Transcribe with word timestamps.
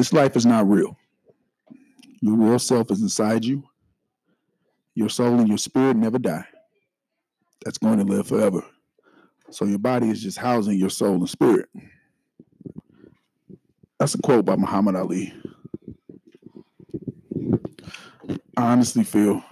this 0.00 0.14
life 0.14 0.34
is 0.34 0.46
not 0.46 0.66
real. 0.66 0.96
Your 2.22 2.34
real 2.34 2.58
self 2.58 2.90
is 2.90 3.02
inside 3.02 3.44
you. 3.44 3.68
Your 4.94 5.10
soul 5.10 5.38
and 5.38 5.46
your 5.46 5.58
spirit 5.58 5.94
never 5.94 6.18
die. 6.18 6.46
That's 7.62 7.76
going 7.76 7.98
to 7.98 8.04
live 8.04 8.26
forever. 8.26 8.64
So 9.50 9.66
your 9.66 9.78
body 9.78 10.08
is 10.08 10.22
just 10.22 10.38
housing 10.38 10.78
your 10.78 10.88
soul 10.88 11.16
and 11.16 11.28
spirit. 11.28 11.68
That's 13.98 14.14
a 14.14 14.22
quote 14.22 14.46
by 14.46 14.56
Muhammad 14.56 14.96
Ali. 14.96 15.34
I 18.56 18.72
honestly 18.72 19.04
feel 19.04 19.44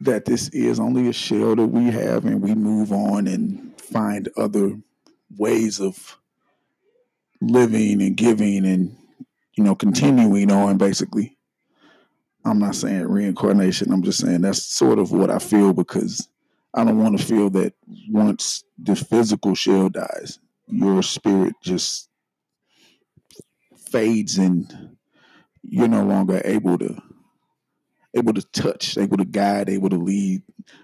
that 0.00 0.24
this 0.24 0.48
is 0.48 0.80
only 0.80 1.10
a 1.10 1.12
shell 1.12 1.56
that 1.56 1.66
we 1.66 1.90
have 1.90 2.24
and 2.24 2.40
we 2.40 2.54
move 2.54 2.90
on 2.90 3.26
and 3.26 3.78
find 3.78 4.30
other 4.38 4.80
ways 5.36 5.78
of 5.78 6.16
living 7.40 8.02
and 8.02 8.16
giving 8.16 8.66
and 8.66 8.96
you 9.54 9.64
know 9.64 9.74
continuing 9.74 10.50
on 10.50 10.78
basically. 10.78 11.36
I'm 12.44 12.58
not 12.58 12.74
saying 12.74 13.06
reincarnation 13.06 13.92
i'm 13.92 14.02
just 14.02 14.20
saying 14.20 14.40
that's 14.40 14.62
sort 14.62 14.98
of 14.98 15.12
what 15.12 15.30
i 15.30 15.38
feel 15.38 15.74
because 15.74 16.26
i 16.72 16.82
don't 16.82 16.96
want 16.96 17.18
to 17.18 17.24
feel 17.24 17.50
that 17.50 17.74
once 18.08 18.64
the 18.78 18.96
physical 18.96 19.54
shell 19.54 19.90
dies 19.90 20.38
your 20.66 21.02
spirit 21.02 21.54
just 21.62 22.08
fades 23.90 24.38
and 24.38 24.96
you're 25.62 25.86
no 25.86 26.02
longer 26.02 26.40
able 26.46 26.78
to 26.78 26.96
able 28.16 28.32
to 28.32 28.42
touch 28.52 28.96
able 28.96 29.18
to 29.18 29.24
guide 29.26 29.68
able 29.68 29.90
to 29.90 29.98
lead 29.98 30.42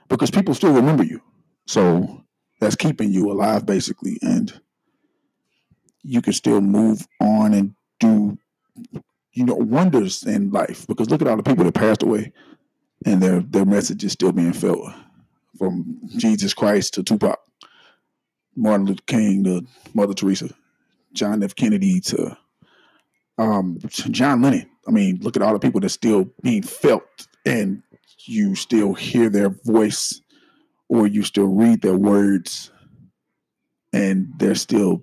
because 0.08 0.30
people 0.30 0.54
still 0.54 0.72
remember 0.72 1.02
you. 1.04 1.20
So 1.66 2.24
that's 2.60 2.76
keeping 2.76 3.12
you 3.12 3.30
alive 3.30 3.66
basically 3.66 4.18
and 4.22 4.60
you 6.06 6.22
can 6.22 6.32
still 6.32 6.60
move 6.60 7.06
on 7.20 7.52
and 7.52 7.74
do 7.98 8.38
you 9.32 9.44
know 9.44 9.54
wonders 9.54 10.22
in 10.22 10.50
life 10.50 10.86
because 10.86 11.10
look 11.10 11.20
at 11.20 11.28
all 11.28 11.36
the 11.36 11.42
people 11.42 11.64
that 11.64 11.74
passed 11.74 12.02
away 12.02 12.32
and 13.04 13.22
their 13.22 13.40
their 13.40 13.64
message 13.64 14.04
is 14.04 14.12
still 14.12 14.32
being 14.32 14.52
felt 14.52 14.92
from 15.58 15.98
Jesus 16.16 16.54
Christ 16.54 16.94
to 16.94 17.02
Tupac, 17.02 17.40
Martin 18.54 18.86
Luther 18.86 19.02
King 19.06 19.44
to 19.44 19.66
Mother 19.94 20.14
Teresa, 20.14 20.50
John 21.12 21.42
F. 21.42 21.54
Kennedy 21.54 22.00
to 22.00 22.36
um, 23.38 23.78
John 23.88 24.42
Lennon. 24.42 24.68
I 24.86 24.90
mean, 24.90 25.18
look 25.20 25.36
at 25.36 25.42
all 25.42 25.52
the 25.52 25.58
people 25.58 25.80
that's 25.80 25.94
still 25.94 26.30
being 26.42 26.62
felt 26.62 27.26
and 27.44 27.82
you 28.24 28.54
still 28.54 28.94
hear 28.94 29.28
their 29.28 29.50
voice 29.50 30.20
or 30.88 31.06
you 31.06 31.22
still 31.22 31.46
read 31.46 31.82
their 31.82 31.96
words 31.96 32.70
and 33.92 34.28
they're 34.36 34.54
still 34.54 35.02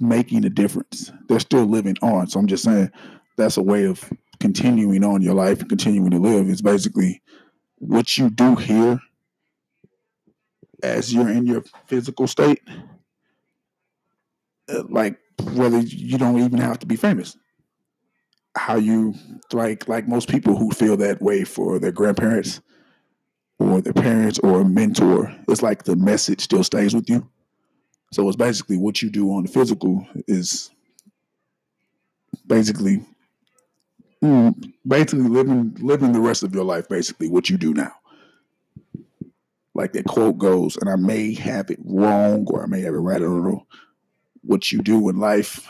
making 0.00 0.44
a 0.44 0.50
difference. 0.50 1.12
They're 1.28 1.40
still 1.40 1.64
living 1.64 1.96
on. 2.02 2.28
So 2.28 2.38
I'm 2.38 2.46
just 2.46 2.64
saying 2.64 2.90
that's 3.36 3.56
a 3.56 3.62
way 3.62 3.84
of 3.84 4.10
continuing 4.40 5.04
on 5.04 5.22
your 5.22 5.34
life 5.34 5.60
and 5.60 5.68
continuing 5.68 6.10
to 6.10 6.18
live. 6.18 6.48
It's 6.48 6.60
basically 6.60 7.22
what 7.76 8.16
you 8.18 8.30
do 8.30 8.56
here 8.56 9.00
as 10.82 11.12
you're 11.12 11.28
in 11.28 11.46
your 11.46 11.64
physical 11.86 12.26
state. 12.26 12.60
Uh, 14.70 14.82
like 14.88 15.18
whether 15.54 15.78
you 15.78 16.18
don't 16.18 16.38
even 16.38 16.58
have 16.58 16.78
to 16.80 16.86
be 16.86 16.96
famous. 16.96 17.36
How 18.56 18.76
you 18.76 19.14
like 19.52 19.88
like 19.88 20.08
most 20.08 20.28
people 20.28 20.56
who 20.56 20.70
feel 20.70 20.96
that 20.98 21.22
way 21.22 21.44
for 21.44 21.78
their 21.78 21.92
grandparents 21.92 22.60
or 23.58 23.80
their 23.80 23.92
parents 23.92 24.38
or 24.40 24.60
a 24.60 24.64
mentor, 24.64 25.34
it's 25.48 25.62
like 25.62 25.84
the 25.84 25.96
message 25.96 26.40
still 26.40 26.64
stays 26.64 26.94
with 26.94 27.08
you 27.08 27.28
so 28.10 28.26
it's 28.26 28.36
basically 28.36 28.76
what 28.76 29.02
you 29.02 29.10
do 29.10 29.30
on 29.32 29.44
the 29.44 29.48
physical 29.50 30.06
is 30.26 30.70
basically 32.46 33.04
mm, 34.22 34.72
basically 34.86 35.28
living 35.28 35.76
living 35.80 36.12
the 36.12 36.20
rest 36.20 36.42
of 36.42 36.54
your 36.54 36.64
life 36.64 36.88
basically 36.88 37.28
what 37.28 37.50
you 37.50 37.58
do 37.58 37.74
now. 37.74 37.92
Like 39.74 39.92
that 39.92 40.06
quote 40.06 40.38
goes, 40.38 40.76
and 40.76 40.90
I 40.90 40.96
may 40.96 41.34
have 41.34 41.70
it 41.70 41.78
wrong 41.84 42.46
or 42.48 42.64
I 42.64 42.66
may 42.66 42.80
have 42.80 42.94
it 42.94 42.98
right, 42.98 43.16
I 43.16 43.20
don't 43.20 43.44
know. 43.44 43.66
What 44.42 44.72
you 44.72 44.80
do 44.80 45.08
in 45.08 45.18
life 45.18 45.64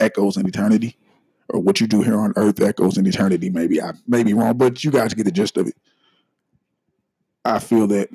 echoes 0.00 0.36
in 0.36 0.46
eternity. 0.46 0.96
Or 1.50 1.60
what 1.60 1.80
you 1.80 1.86
do 1.86 2.02
here 2.02 2.18
on 2.18 2.34
earth 2.36 2.60
echoes 2.60 2.98
in 2.98 3.06
eternity. 3.06 3.48
Maybe 3.48 3.82
I 3.82 3.92
may 4.06 4.22
be 4.22 4.34
wrong, 4.34 4.56
but 4.58 4.84
you 4.84 4.90
guys 4.90 5.14
get 5.14 5.24
the 5.24 5.32
gist 5.32 5.56
of 5.56 5.66
it. 5.66 5.76
I 7.44 7.58
feel 7.58 7.86
that 7.86 8.10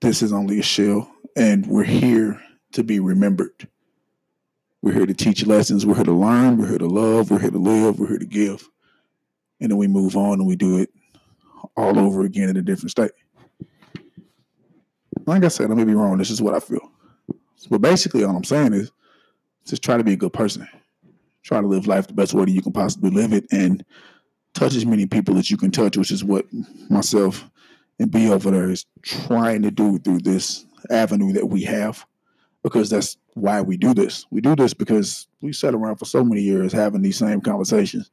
this 0.00 0.22
is 0.22 0.32
only 0.32 0.58
a 0.58 0.62
shell 0.62 1.13
and 1.36 1.66
we're 1.66 1.84
here 1.84 2.40
to 2.72 2.84
be 2.84 3.00
remembered. 3.00 3.68
We're 4.82 4.92
here 4.92 5.06
to 5.06 5.14
teach 5.14 5.46
lessons. 5.46 5.86
We're 5.86 5.94
here 5.94 6.04
to 6.04 6.12
learn. 6.12 6.58
We're 6.58 6.68
here 6.68 6.78
to 6.78 6.86
love. 6.86 7.30
We're 7.30 7.38
here 7.38 7.50
to 7.50 7.58
live. 7.58 7.98
We're 7.98 8.08
here 8.08 8.18
to 8.18 8.26
give. 8.26 8.68
And 9.60 9.70
then 9.70 9.78
we 9.78 9.86
move 9.86 10.16
on 10.16 10.34
and 10.34 10.46
we 10.46 10.56
do 10.56 10.78
it 10.78 10.90
all 11.76 11.98
over 11.98 12.22
again 12.22 12.50
in 12.50 12.56
a 12.56 12.62
different 12.62 12.90
state. 12.90 13.12
Like 15.26 15.44
I 15.44 15.48
said, 15.48 15.70
I 15.70 15.74
may 15.74 15.84
be 15.84 15.94
wrong. 15.94 16.18
This 16.18 16.30
is 16.30 16.42
what 16.42 16.54
I 16.54 16.60
feel. 16.60 16.92
But 17.70 17.80
basically, 17.80 18.24
all 18.24 18.36
I'm 18.36 18.44
saying 18.44 18.74
is 18.74 18.90
just 19.64 19.82
try 19.82 19.96
to 19.96 20.04
be 20.04 20.12
a 20.12 20.16
good 20.16 20.34
person. 20.34 20.68
Try 21.42 21.60
to 21.60 21.66
live 21.66 21.86
life 21.86 22.06
the 22.06 22.12
best 22.12 22.34
way 22.34 22.44
that 22.44 22.50
you 22.50 22.60
can 22.60 22.72
possibly 22.72 23.10
live 23.10 23.32
it 23.32 23.46
and 23.50 23.84
touch 24.52 24.74
as 24.74 24.84
many 24.84 25.06
people 25.06 25.38
as 25.38 25.50
you 25.50 25.56
can 25.56 25.70
touch, 25.70 25.96
which 25.96 26.10
is 26.10 26.22
what 26.22 26.46
myself 26.90 27.48
and 27.98 28.10
B 28.10 28.30
over 28.30 28.50
there 28.50 28.70
is 28.70 28.84
trying 29.02 29.62
to 29.62 29.70
do 29.70 29.98
through 29.98 30.18
this 30.18 30.66
avenue 30.90 31.32
that 31.32 31.46
we 31.46 31.62
have 31.64 32.06
because 32.62 32.90
that's 32.90 33.16
why 33.34 33.60
we 33.60 33.76
do 33.76 33.94
this. 33.94 34.26
We 34.30 34.40
do 34.40 34.56
this 34.56 34.74
because 34.74 35.28
we 35.40 35.52
sat 35.52 35.74
around 35.74 35.96
for 35.96 36.04
so 36.04 36.24
many 36.24 36.40
years 36.40 36.72
having 36.72 37.02
these 37.02 37.18
same 37.18 37.40
conversations 37.40 38.10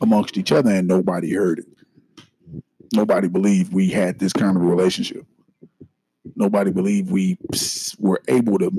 amongst 0.00 0.36
each 0.36 0.52
other 0.52 0.70
and 0.70 0.88
nobody 0.88 1.32
heard 1.32 1.60
it. 1.60 1.66
Nobody 2.92 3.28
believed 3.28 3.72
we 3.72 3.88
had 3.88 4.18
this 4.18 4.32
kind 4.32 4.56
of 4.56 4.62
relationship. 4.62 5.26
Nobody 6.36 6.70
believed 6.70 7.10
we 7.10 7.38
were 7.98 8.20
able 8.28 8.58
to 8.58 8.70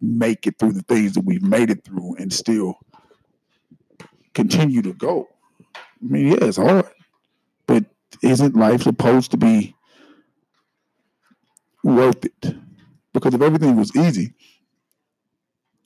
make 0.00 0.46
it 0.46 0.58
through 0.58 0.72
the 0.72 0.82
things 0.82 1.12
that 1.14 1.24
we've 1.24 1.42
made 1.42 1.70
it 1.70 1.84
through 1.84 2.16
and 2.16 2.32
still 2.32 2.78
continue 4.34 4.82
to 4.82 4.92
go. 4.92 5.28
I 5.74 5.78
mean, 6.00 6.28
yeah, 6.28 6.38
it's 6.42 6.58
hard, 6.58 6.90
but 7.66 7.84
isn't 8.22 8.56
life 8.56 8.82
supposed 8.82 9.30
to 9.30 9.36
be 9.36 9.75
worth 11.86 12.24
it. 12.24 12.56
Because 13.12 13.34
if 13.34 13.40
everything 13.40 13.76
was 13.76 13.94
easy, 13.96 14.34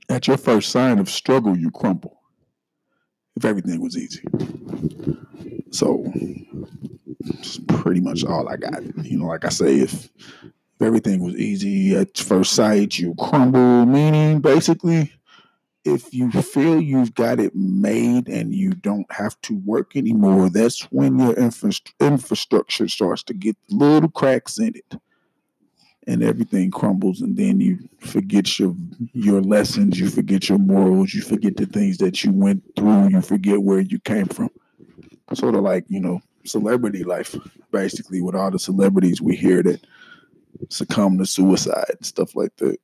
at 0.08 0.26
your 0.26 0.36
first 0.36 0.70
sign 0.70 0.98
of 0.98 1.08
struggle, 1.08 1.56
you 1.56 1.70
crumble. 1.70 2.20
If 3.36 3.44
everything 3.44 3.80
was 3.80 3.96
easy. 3.96 4.22
So, 5.70 6.04
it's 7.20 7.60
pretty 7.68 8.00
much 8.00 8.24
all 8.24 8.48
I 8.48 8.56
got. 8.56 8.82
You 9.04 9.18
know, 9.18 9.26
like 9.26 9.44
I 9.44 9.50
say, 9.50 9.78
if, 9.78 10.08
if 10.42 10.82
everything 10.82 11.22
was 11.22 11.36
easy 11.36 11.94
at 11.94 12.18
first 12.18 12.54
sight, 12.54 12.98
you 12.98 13.14
crumble, 13.18 13.86
meaning 13.86 14.40
basically, 14.40 15.12
if 15.84 16.12
you 16.12 16.30
feel 16.32 16.80
you've 16.80 17.14
got 17.14 17.38
it 17.38 17.54
made 17.54 18.28
and 18.28 18.54
you 18.54 18.70
don't 18.70 19.10
have 19.12 19.40
to 19.42 19.54
work 19.64 19.96
anymore, 19.96 20.50
that's 20.50 20.82
when 20.90 21.18
your 21.18 21.38
infra- 21.38 21.72
infrastructure 22.00 22.88
starts 22.88 23.22
to 23.24 23.34
get 23.34 23.56
little 23.70 24.10
cracks 24.10 24.58
in 24.58 24.74
it 24.74 25.00
and 26.06 26.22
everything 26.22 26.70
crumbles 26.70 27.20
and 27.20 27.36
then 27.36 27.60
you 27.60 27.78
forget 28.00 28.58
your 28.58 28.74
your 29.12 29.40
lessons 29.40 30.00
you 30.00 30.08
forget 30.08 30.48
your 30.48 30.58
morals 30.58 31.12
you 31.12 31.20
forget 31.20 31.56
the 31.56 31.66
things 31.66 31.98
that 31.98 32.24
you 32.24 32.32
went 32.32 32.62
through 32.74 33.08
you 33.08 33.20
forget 33.20 33.62
where 33.62 33.80
you 33.80 33.98
came 34.00 34.26
from. 34.26 34.50
Sort 35.34 35.54
of 35.54 35.62
like 35.62 35.84
you 35.88 36.00
know 36.00 36.20
celebrity 36.44 37.04
life 37.04 37.36
basically 37.70 38.20
with 38.20 38.34
all 38.34 38.50
the 38.50 38.58
celebrities 38.58 39.20
we 39.20 39.36
hear 39.36 39.62
that 39.62 39.84
succumb 40.70 41.18
to 41.18 41.26
suicide 41.26 41.90
and 41.90 42.04
stuff 42.04 42.34
like 42.34 42.56
that 42.56 42.78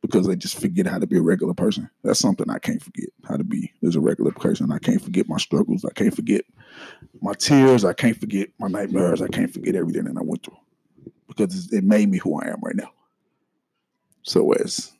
because 0.00 0.26
they 0.26 0.34
just 0.34 0.58
forget 0.58 0.86
how 0.86 0.98
to 0.98 1.06
be 1.06 1.16
a 1.16 1.22
regular 1.22 1.54
person. 1.54 1.88
That's 2.02 2.18
something 2.18 2.48
i 2.50 2.58
can't 2.58 2.82
forget 2.82 3.10
how 3.28 3.36
to 3.36 3.44
be 3.44 3.70
as 3.86 3.96
a 3.96 4.00
regular 4.00 4.32
person. 4.32 4.72
I 4.72 4.78
can't 4.78 5.00
forget 5.00 5.28
my 5.28 5.36
struggles. 5.36 5.84
I 5.84 5.92
can't 5.92 6.14
forget 6.14 6.44
my 7.20 7.34
tears. 7.34 7.84
I 7.84 7.92
can't 7.92 8.18
forget 8.18 8.48
my 8.58 8.68
nightmares. 8.68 9.20
I 9.20 9.28
can't 9.28 9.52
forget 9.52 9.76
everything 9.76 10.04
that 10.04 10.16
i 10.16 10.22
went 10.22 10.42
through 10.42 10.56
because 11.36 11.72
it 11.72 11.84
made 11.84 12.08
me 12.08 12.18
who 12.18 12.40
I 12.40 12.48
am 12.48 12.60
right 12.62 12.76
now. 12.76 12.90
So 14.22 14.52
as 14.52 14.92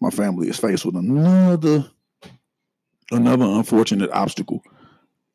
my 0.00 0.10
family 0.10 0.48
is 0.48 0.58
faced 0.58 0.84
with 0.84 0.96
another 0.96 1.90
another 3.10 3.44
unfortunate 3.44 4.10
obstacle, 4.10 4.62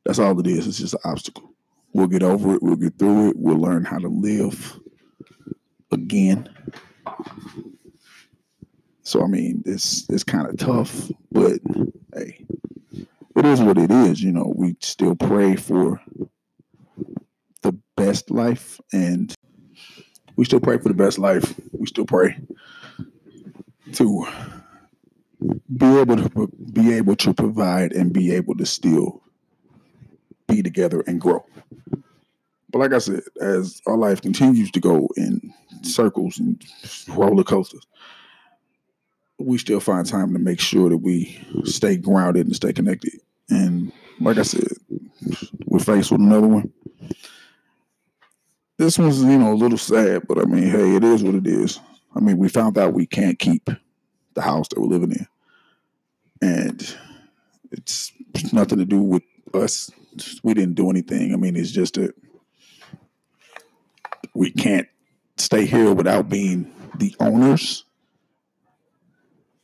that's 0.06 0.19
all 0.19 0.39
it 0.39 0.48
is. 0.48 0.68
It's 0.68 0.80
just 0.80 0.94
an 0.94 1.00
obstacle. 1.06 1.54
We'll 1.94 2.07
get 2.07 2.24
over 2.24 2.56
it. 2.56 2.63
We'll 2.63 2.75
get 2.75 2.98
through 2.98 3.31
it. 3.31 3.38
We'll 3.38 3.60
learn 3.60 3.84
how 3.84 3.98
to 3.98 4.07
live 4.07 4.80
again. 5.92 6.50
So 9.01 9.24
I 9.24 9.28
mean, 9.28 9.63
it's 9.66 10.06
it's 10.10 10.24
kind 10.24 10.48
of 10.48 10.57
tough, 10.57 11.10
but 11.31 11.60
hey, 12.13 12.45
it 13.36 13.45
is 13.45 13.62
what 13.62 13.78
it 13.78 13.92
is. 13.92 14.22
You 14.22 14.31
know, 14.31 14.54
we 14.56 14.75
still 14.81 15.16
pray 15.16 15.56
for 15.56 16.01
the 17.62 17.78
best 17.95 18.31
life 18.31 18.80
and 18.92 19.33
we 20.38 20.45
still 20.45 20.62
pray 20.62 20.78
for 20.78 20.88
the 20.88 20.94
best 20.94 21.19
life. 21.19 21.60
We 21.74 21.88
still 21.88 22.06
pray 22.06 22.38
to 23.94 24.28
be 25.75 25.98
able 25.98 26.18
to 26.18 26.48
be 26.72 26.94
able 26.94 27.16
to 27.18 27.34
provide 27.34 27.92
and 27.92 28.13
be 28.13 28.31
able 28.34 28.56
to 28.56 28.66
still 28.66 29.22
be 30.48 30.63
together 30.63 31.04
and 31.06 31.19
grow. 31.19 31.44
But 32.69 32.80
like 32.80 32.94
I 32.94 33.00
said, 33.00 33.22
as 33.42 33.81
our 33.88 33.98
life 33.98 34.22
continues 34.22 34.72
to 34.72 34.80
go 34.80 35.10
in 35.18 35.54
circles 35.81 36.38
and 36.38 36.63
roller 37.07 37.44
coasters, 37.44 37.86
we 39.40 39.57
still 39.57 39.80
find 39.80 40.06
time 40.06 40.33
to 40.33 40.40
make 40.40 40.60
sure 40.60 40.90
that 40.90 40.98
we 40.98 41.40
stay 41.63 41.98
grounded 41.98 42.45
and 42.45 42.56
stay 42.56 42.74
connected. 42.74 43.13
And 43.50 43.92
like 44.19 44.38
I 44.38 44.44
said, 44.44 44.68
we're 45.66 45.80
faced 45.80 46.12
with 46.12 46.22
another 46.22 46.48
one. 46.48 46.72
This 48.77 48.97
one's, 49.00 49.24
you 49.24 49.39
know, 49.39 49.53
a 49.53 49.56
little 49.56 49.77
sad, 49.77 50.27
but 50.27 50.38
I 50.38 50.44
mean, 50.44 50.69
hey, 50.69 50.95
it 50.95 51.03
is 51.03 51.24
what 51.24 51.35
it 51.35 51.47
is. 51.47 51.79
I 52.15 52.19
mean, 52.19 52.38
we 52.38 52.47
found 52.47 52.77
out 52.77 52.94
we 52.94 53.06
can't 53.06 53.39
keep 53.39 53.69
the 54.33 54.41
house 54.41 54.68
that 54.69 54.79
we're 54.79 54.88
living 54.88 55.12
in. 55.12 55.27
And 56.41 56.97
it's 57.71 58.13
nothing 58.53 58.77
to 58.77 58.85
do 58.85 59.01
with 59.01 59.24
us. 59.53 59.89
We 60.44 60.53
didn't 60.53 60.75
do 60.75 60.89
anything. 60.89 61.33
I 61.33 61.38
mean, 61.38 61.56
it's 61.56 61.71
just 61.71 61.95
that 61.95 62.13
we 64.33 64.51
can't 64.51 64.88
stay 65.38 65.65
here 65.65 65.94
without 65.94 66.30
being 66.30 66.71
the 66.95 67.15
owners. 67.19 67.83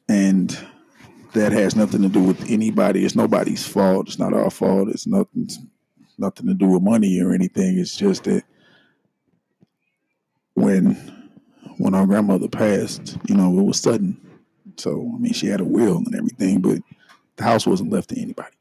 And 0.09 0.57
that 1.33 1.51
has 1.51 1.75
nothing 1.75 2.01
to 2.01 2.09
do 2.09 2.21
with 2.21 2.49
anybody. 2.49 3.05
It's 3.05 3.15
nobody's 3.15 3.65
fault. 3.65 4.07
It's 4.07 4.19
not 4.19 4.33
our 4.33 4.49
fault. 4.49 4.89
It's 4.89 5.07
nothing 5.07 5.49
nothing 6.17 6.47
to 6.47 6.53
do 6.53 6.67
with 6.67 6.83
money 6.83 7.19
or 7.19 7.33
anything. 7.33 7.79
It's 7.79 7.95
just 7.95 8.25
that 8.25 8.43
when 10.53 10.95
when 11.77 11.95
our 11.95 12.05
grandmother 12.05 12.47
passed, 12.47 13.17
you 13.27 13.35
know, 13.35 13.57
it 13.59 13.63
was 13.63 13.79
sudden. 13.79 14.19
So 14.77 15.11
I 15.15 15.19
mean 15.19 15.33
she 15.33 15.47
had 15.47 15.61
a 15.61 15.65
will 15.65 15.97
and 15.97 16.15
everything, 16.15 16.61
but 16.61 16.79
the 17.35 17.43
house 17.43 17.65
wasn't 17.65 17.91
left 17.91 18.09
to 18.09 18.21
anybody. 18.21 18.55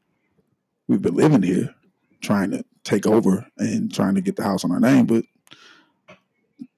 We've 0.87 1.01
been 1.01 1.15
living 1.15 1.43
here 1.43 1.73
trying 2.21 2.51
to 2.51 2.63
take 2.83 3.05
over 3.05 3.45
and 3.57 3.93
trying 3.93 4.15
to 4.15 4.21
get 4.21 4.35
the 4.35 4.43
house 4.43 4.63
on 4.63 4.71
our 4.71 4.79
name, 4.79 5.05
but 5.05 5.23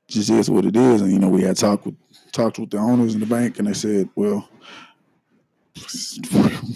just 0.07 0.29
is 0.29 0.49
what 0.49 0.65
it 0.65 0.75
is. 0.75 1.01
And 1.01 1.11
you 1.11 1.19
know, 1.19 1.29
we 1.29 1.41
had 1.41 1.57
talked 1.57 1.85
with 1.85 1.95
talked 2.31 2.59
with 2.59 2.69
the 2.69 2.77
owners 2.77 3.13
in 3.13 3.19
the 3.19 3.25
bank, 3.25 3.59
and 3.59 3.67
they 3.67 3.73
said, 3.73 4.09
"Well, 4.15 4.47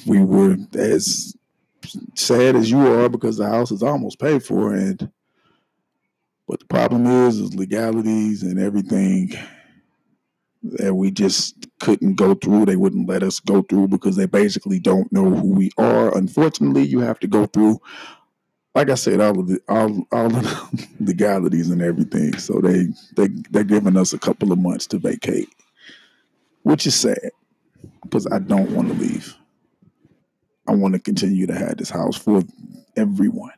we 0.06 0.24
were 0.24 0.58
as 0.74 1.36
sad 2.16 2.56
as 2.56 2.70
you 2.70 2.80
are 2.80 3.10
because 3.10 3.38
the 3.38 3.48
house 3.48 3.72
is 3.72 3.84
almost 3.84 4.20
paid 4.20 4.44
for, 4.44 4.74
and 4.74 5.12
but 6.50 6.60
the 6.60 6.66
problem 6.66 7.06
is, 7.06 7.38
is 7.38 7.54
legalities 7.54 8.42
and 8.42 8.60
everything 8.60 9.32
that 10.64 10.96
we 10.96 11.12
just 11.12 11.68
couldn't 11.80 12.16
go 12.16 12.34
through. 12.34 12.66
They 12.66 12.76
wouldn't 12.76 13.08
let 13.08 13.22
us 13.22 13.40
go 13.40 13.62
through 13.62 13.90
because 13.90 14.16
they 14.16 14.26
basically 14.26 14.80
don't 14.80 15.12
know 15.14 15.30
who 15.30 15.52
we 15.54 15.70
are. 15.78 16.18
Unfortunately, 16.18 16.84
you 16.84 17.02
have 17.02 17.20
to 17.20 17.28
go 17.28 17.46
through 17.46 17.80
like 18.76 18.90
I 18.90 18.96
said, 18.96 19.20
all 19.20 19.40
of 19.40 19.48
the 19.48 19.60
all 19.68 20.08
all 20.12 20.28
of 20.28 20.44
the 20.44 20.88
legalities 21.00 21.70
and 21.70 21.82
everything. 21.82 22.38
So 22.38 22.62
they 22.62 22.88
they 23.16 23.28
they're 23.50 23.64
giving 23.64 23.98
us 23.98 24.14
a 24.14 24.20
couple 24.20 24.52
of 24.52 24.60
months 24.60 24.88
to 24.88 25.00
vacate, 25.00 25.50
which 26.64 26.88
is 26.88 26.96
sad 26.96 27.32
because 28.04 28.28
I 28.28 28.40
don't 28.40 28.72
want 28.72 28.88
to 28.90 28.94
leave. 28.94 29.36
I 30.68 30.76
want 30.76 30.94
to 30.94 31.00
continue 31.00 31.48
to 31.48 31.56
have 31.56 31.78
this 31.78 31.90
house 31.90 32.18
for 32.18 32.44
everyone. 32.96 33.52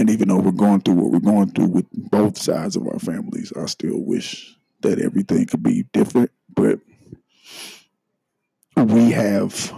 And 0.00 0.08
even 0.08 0.28
though 0.28 0.38
we're 0.38 0.52
going 0.52 0.80
through 0.80 0.94
what 0.94 1.12
we're 1.12 1.18
going 1.18 1.50
through 1.50 1.66
with 1.66 1.84
both 1.92 2.38
sides 2.38 2.74
of 2.74 2.86
our 2.88 2.98
families, 2.98 3.52
I 3.54 3.66
still 3.66 4.00
wish 4.00 4.56
that 4.80 4.98
everything 4.98 5.44
could 5.44 5.62
be 5.62 5.82
different. 5.92 6.30
But 6.54 6.78
we 8.78 9.10
have 9.10 9.74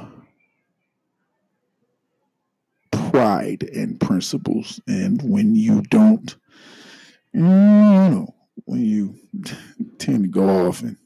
pride 2.92 3.64
and 3.64 4.00
principles. 4.00 4.80
And 4.86 5.20
when 5.28 5.56
you 5.56 5.82
don't, 5.82 6.36
you 7.32 7.40
know, 7.40 8.32
when 8.66 8.84
you 8.84 9.16
tend 9.98 10.22
to 10.22 10.28
go 10.28 10.68
off 10.68 10.82
and 10.82 10.96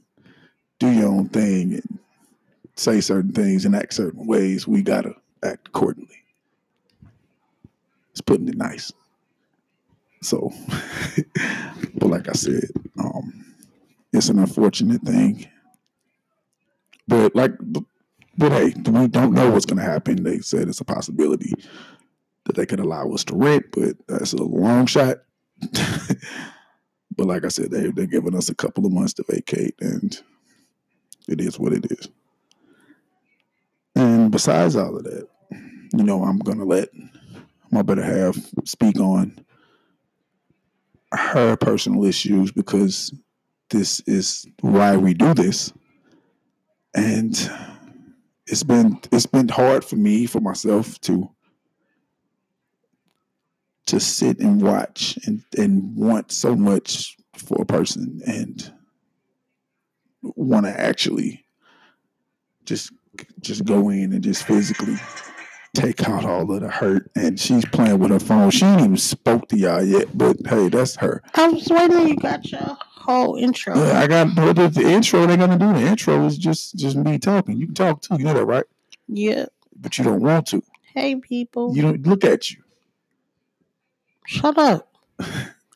do 0.79 0.91
your 0.91 1.09
own 1.09 1.31
thing 1.31 1.73
and 1.73 1.99
say 2.75 3.01
certain 3.01 3.33
things 3.33 3.65
and 3.65 3.75
act 3.75 3.95
certain 3.95 4.27
ways, 4.27 4.69
we 4.69 4.83
got 4.83 5.05
to 5.05 5.15
act 5.43 5.69
accordingly. 5.69 6.23
It's 8.11 8.21
putting 8.21 8.49
it 8.49 8.59
nice. 8.59 8.93
So, 10.23 10.53
but 11.95 12.09
like 12.09 12.29
I 12.29 12.33
said, 12.33 12.65
um, 12.99 13.45
it's 14.13 14.29
an 14.29 14.39
unfortunate 14.39 15.03
thing. 15.03 15.47
But 17.09 17.35
like, 17.37 17.53
but, 18.39 18.53
hey, 18.53 18.75
we 18.91 19.09
don't 19.09 19.33
know 19.33 19.51
what's 19.51 19.67
going 19.67 19.79
to 19.79 19.91
happen. 19.91 20.23
They 20.23 20.41
said 20.41 20.69
it's 20.69 20.81
a 20.81 20.85
possibility 20.85 21.55
that 22.45 22.57
they 22.57 22.67
could 22.67 22.81
allow 22.81 23.11
us 23.13 23.25
to 23.25 23.37
rent, 23.37 23.67
but 23.73 23.97
that's 24.09 24.33
a 24.33 24.43
long 24.43 24.87
shot. 24.87 25.19
but 27.17 27.27
like 27.27 27.45
I 27.45 27.49
said, 27.49 27.71
they 27.71 27.91
they're 27.91 28.07
giving 28.07 28.37
us 28.37 28.49
a 28.49 28.55
couple 28.55 28.85
of 28.85 28.93
months 28.93 29.15
to 29.15 29.25
vacate, 29.29 29.75
and 29.81 30.21
it 31.29 31.41
is 31.41 31.59
what 31.59 31.73
it 31.73 31.91
is. 31.91 32.09
And 33.95 34.31
besides 34.31 34.77
all 34.77 34.97
of 34.97 35.05
that, 35.05 35.27
you 35.95 36.05
know, 36.05 36.23
I'm 36.25 36.39
gonna 36.39 36.65
let 36.67 36.91
my 37.71 37.83
better 37.83 38.03
half 38.03 38.37
speak 38.65 39.01
on 39.01 39.39
her 41.17 41.57
personal 41.57 42.05
issues 42.05 42.53
because 42.53 43.13
this 43.71 44.01
is 44.07 44.47
why 44.61 44.97
we 44.97 45.15
do 45.15 45.35
this. 45.35 45.73
And 46.95 47.33
it's 48.47 48.63
been 48.63 49.01
it's 49.13 49.27
been 49.27 49.49
hard 49.49 49.85
for 49.85 49.97
me, 49.97 50.27
for 50.27 50.41
myself 50.41 51.01
to 51.03 51.31
to 53.87 54.01
sit 54.01 54.41
and 54.41 54.61
watch 54.61 55.19
and, 55.27 55.45
and 55.57 55.97
want 55.97 56.33
so 56.33 56.57
much 56.57 57.17
for 57.37 57.63
a 57.63 57.67
person 57.67 58.21
and 58.27 58.73
want 60.23 60.67
to 60.67 60.81
actually 60.81 61.45
just 62.65 62.93
just 63.41 63.65
go 63.65 63.91
in 63.91 64.13
and 64.13 64.25
just 64.25 64.45
physically 64.45 64.97
take 65.77 66.09
out 66.09 66.25
all 66.25 66.51
of 66.51 66.61
the 66.61 66.71
hurt. 66.71 67.11
And 67.15 67.39
she's 67.39 67.65
playing 67.67 67.99
with 67.99 68.11
her 68.11 68.21
phone. 68.21 68.51
She 68.51 68.65
ain't 68.65 68.81
even 68.81 68.97
spoke 68.97 69.49
to 69.49 69.57
y'all 69.57 69.83
yet, 69.83 70.17
but 70.17 70.37
hey, 70.47 70.69
that's 70.69 70.97
her. 70.97 71.23
I 71.35 71.49
was 71.49 71.69
waiting. 71.69 72.09
You 72.09 72.17
got 72.17 72.51
your 72.51 72.77
whole 72.81 73.37
intro. 73.37 73.77
Yeah, 73.77 74.01
I 74.01 74.07
got 74.07 74.35
but 74.35 74.55
the, 74.55 74.69
the 74.69 74.83
intro. 74.83 75.27
They're 75.27 75.37
gonna 75.37 75.59
do 75.59 75.73
the 75.73 75.87
intro 75.87 76.25
is 76.27 76.39
just 76.39 76.77
just 76.77 76.97
me 76.97 77.19
talking. 77.19 77.57
You 77.57 77.67
can 77.67 77.75
talk 77.75 78.03
too. 78.03 78.17
You 78.19 78.25
know 78.25 78.35
that, 78.35 78.45
right? 78.45 78.65
Yeah. 79.09 79.47
But 79.77 79.99
you 79.99 80.05
don't 80.05 80.21
want 80.21 80.47
to. 80.49 80.63
Hey, 80.95 81.17
people. 81.17 81.77
You 81.77 81.83
don't 81.83 82.07
look 82.07 82.25
at 82.25 82.51
you. 82.51 82.63
Shut 84.27 84.59
up. 84.59 84.93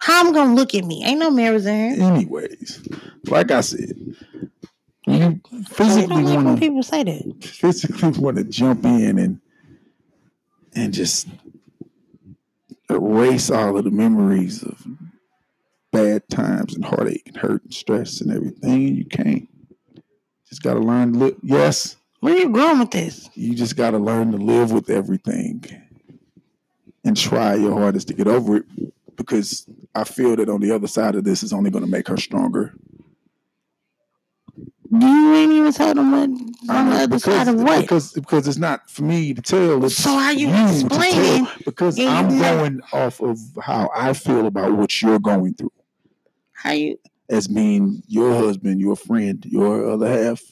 How 0.00 0.26
I'm 0.26 0.32
gonna 0.32 0.54
look 0.54 0.74
at 0.74 0.84
me? 0.84 1.04
Ain't 1.04 1.20
no 1.20 1.30
mirrors 1.30 1.66
in 1.66 1.94
here. 1.94 2.04
Anyways, 2.04 2.88
like 3.26 3.50
I 3.50 3.60
said, 3.60 3.94
you 5.06 5.40
physically 5.68 6.22
want 6.24 6.58
people 6.58 6.82
say 6.82 7.04
that. 7.04 7.44
physically 7.44 8.10
want 8.18 8.38
to 8.38 8.44
jump 8.44 8.84
in 8.84 9.18
and 9.18 9.40
and 10.74 10.92
just 10.92 11.28
erase 12.88 13.50
all 13.50 13.76
of 13.78 13.84
the 13.84 13.90
memories 13.90 14.62
of 14.62 14.84
bad 15.92 16.28
times 16.28 16.74
and 16.74 16.84
heartache 16.84 17.22
and 17.26 17.36
hurt 17.36 17.62
and 17.64 17.74
stress 17.74 18.20
and 18.20 18.30
everything, 18.32 18.88
and 18.88 18.96
you 18.96 19.04
can't. 19.04 19.48
Just 20.48 20.62
got 20.62 20.74
to 20.74 20.80
learn 20.80 21.12
to 21.12 21.18
live. 21.18 21.36
Yes, 21.42 21.96
Where 22.20 22.36
you 22.36 22.48
going 22.48 22.80
with 22.80 22.90
this? 22.90 23.30
you 23.34 23.54
just 23.54 23.76
got 23.76 23.92
to 23.92 23.98
learn 23.98 24.32
to 24.32 24.38
live 24.38 24.72
with 24.72 24.90
everything 24.90 25.64
and 27.04 27.16
try 27.16 27.54
your 27.54 27.78
hardest 27.78 28.08
to 28.08 28.14
get 28.14 28.26
over 28.26 28.56
it 28.56 28.64
because 29.16 29.66
I 29.94 30.04
feel 30.04 30.36
that 30.36 30.48
on 30.48 30.60
the 30.60 30.72
other 30.74 30.86
side 30.88 31.14
of 31.14 31.24
this 31.24 31.42
is 31.42 31.52
only 31.52 31.70
going 31.70 31.84
to 31.84 31.90
make 31.90 32.08
her 32.08 32.16
stronger. 32.16 32.74
You 34.92 35.34
ain't 35.34 35.52
even 35.52 35.72
told 35.72 35.96
them 35.96 36.10
what 36.10 36.22
on 36.74 36.90
the 36.90 36.96
other 36.96 37.06
because, 37.06 37.22
side 37.22 37.48
of 37.48 37.62
what. 37.62 37.82
Because 37.82 38.12
because 38.12 38.48
it's 38.48 38.58
not 38.58 38.90
for 38.90 39.02
me 39.02 39.32
to 39.34 39.40
tell. 39.40 39.84
It's 39.84 39.96
So 39.96 40.10
how 40.10 40.30
you 40.30 40.48
to 40.48 40.68
explaining 40.68 41.46
because 41.64 41.98
I'm 42.00 42.30
you 42.30 42.40
going 42.40 42.80
off 42.92 43.20
of 43.20 43.38
how 43.62 43.90
I 43.94 44.12
feel 44.14 44.46
about 44.46 44.72
what 44.72 45.00
you're 45.00 45.20
going 45.20 45.54
through 45.54 45.72
How 46.52 46.72
you? 46.72 46.98
as 47.30 47.46
being 47.46 48.02
your 48.08 48.34
husband, 48.34 48.80
your 48.80 48.96
friend, 48.96 49.44
your 49.46 49.88
other 49.88 50.08
half, 50.08 50.42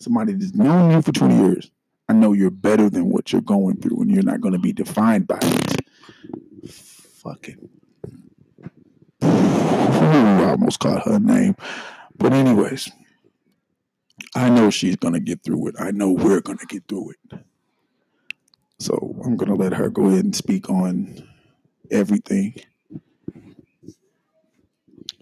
somebody 0.00 0.32
that's 0.32 0.54
known 0.54 0.90
you 0.90 1.00
for 1.00 1.12
20 1.12 1.36
years. 1.36 1.70
I 2.08 2.12
know 2.12 2.32
you're 2.32 2.50
better 2.50 2.90
than 2.90 3.10
what 3.10 3.32
you're 3.32 3.40
going 3.40 3.76
through, 3.80 4.02
and 4.02 4.10
you're 4.10 4.22
not 4.22 4.40
going 4.40 4.52
to 4.52 4.60
be 4.60 4.72
defined 4.72 5.26
by 5.26 5.38
it. 5.42 5.84
Fucking. 6.70 7.68
I 9.22 10.50
almost 10.50 10.78
caught 10.78 11.04
her 11.04 11.18
name. 11.18 11.56
But, 12.16 12.32
anyways, 12.32 12.90
I 14.36 14.50
know 14.50 14.68
she's 14.68 14.96
going 14.96 15.14
to 15.14 15.20
get 15.20 15.42
through 15.42 15.68
it. 15.68 15.76
I 15.78 15.90
know 15.92 16.12
we're 16.12 16.42
going 16.42 16.58
to 16.58 16.66
get 16.66 16.86
through 16.86 17.12
it. 17.12 17.40
So, 18.78 19.16
I'm 19.24 19.36
going 19.36 19.48
to 19.48 19.54
let 19.54 19.72
her 19.72 19.88
go 19.88 20.08
ahead 20.08 20.26
and 20.26 20.36
speak 20.36 20.68
on 20.68 21.26
everything. 21.90 22.54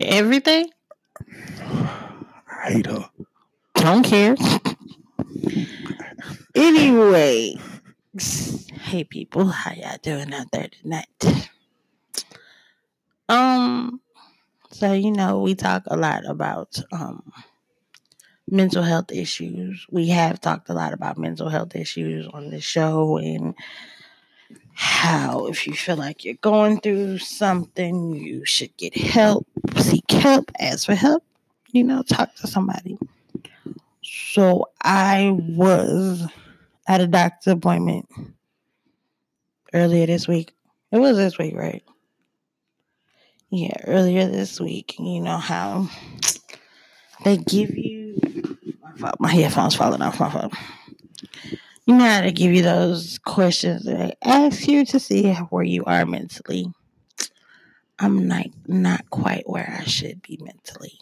Everything? 0.01 0.71
I 1.61 2.73
hate 2.73 2.87
her. 2.87 3.09
Don't 3.77 4.03
care. 4.03 4.35
anyway, 6.57 7.55
hey 8.81 9.05
people, 9.05 9.47
how 9.47 9.73
y'all 9.73 9.97
doing 10.03 10.35
out 10.35 10.51
there 10.51 10.69
tonight? 10.83 11.07
Um, 13.29 14.01
so 14.71 14.93
you 14.93 15.13
know, 15.13 15.41
we 15.41 15.55
talk 15.55 15.85
a 15.87 15.97
lot 15.97 16.25
about 16.27 16.77
um 16.93 17.33
mental 18.55 18.83
health 18.83 19.11
issues. 19.13 19.85
We 19.91 20.09
have 20.09 20.41
talked 20.41 20.71
a 20.71 20.75
lot 20.75 20.93
about 20.93 21.19
mental 21.19 21.49
health 21.49 21.75
issues 21.75 22.27
on 22.29 22.51
this 22.51 22.65
show 22.65 23.19
and 23.19 23.55
how 24.75 25.47
if 25.47 25.67
you 25.67 25.75
feel 25.75 25.97
like 25.97 26.25
you're 26.25 26.35
going 26.35 26.81
through 26.81 27.19
something, 27.19 28.15
you 28.15 28.45
should 28.45 28.75
get 28.77 28.97
help, 28.97 29.47
seek 29.77 30.11
help, 30.11 30.51
ask 30.61 30.87
for 30.87 30.95
help, 30.95 31.25
you 31.73 31.85
know, 31.85 32.03
talk 32.03 32.35
to 32.37 32.47
somebody. 32.47 32.99
So 34.03 34.69
I 34.83 35.31
was 35.33 36.27
at 36.87 37.01
a 37.01 37.07
doctor's 37.07 37.53
appointment 37.53 38.09
earlier 39.73 40.07
this 40.07 40.29
week. 40.29 40.53
It 40.93 40.99
was 40.99 41.17
this 41.17 41.39
week, 41.39 41.57
right? 41.57 41.83
Yeah, 43.51 43.77
earlier 43.87 44.27
this 44.27 44.61
week. 44.61 44.97
You 44.99 45.21
know 45.21 45.39
how 45.39 45.89
they 47.25 47.39
give 47.39 47.77
you 47.77 48.21
my, 49.19 49.33
headphones 49.33 49.75
falling 49.75 50.03
off 50.03 50.21
my 50.21 50.31
phone. 50.31 50.51
You 51.87 51.97
know 51.97 52.05
how 52.05 52.21
they 52.23 52.33
give 52.33 52.53
you 52.53 52.63
those 52.63 53.19
questions 53.19 53.85
that 53.85 53.99
they 53.99 54.15
ask 54.23 54.67
you 54.69 54.85
to 54.87 55.01
see 55.01 55.33
where 55.51 55.65
you 55.65 55.85
are 55.85 56.07
mentally. 56.07 56.73
I'm 57.99 58.27
not 58.27 58.47
not 58.67 59.09
quite 59.11 59.49
where 59.49 59.79
I 59.81 59.85
should 59.85 60.23
be 60.23 60.39
mentally. 60.43 60.99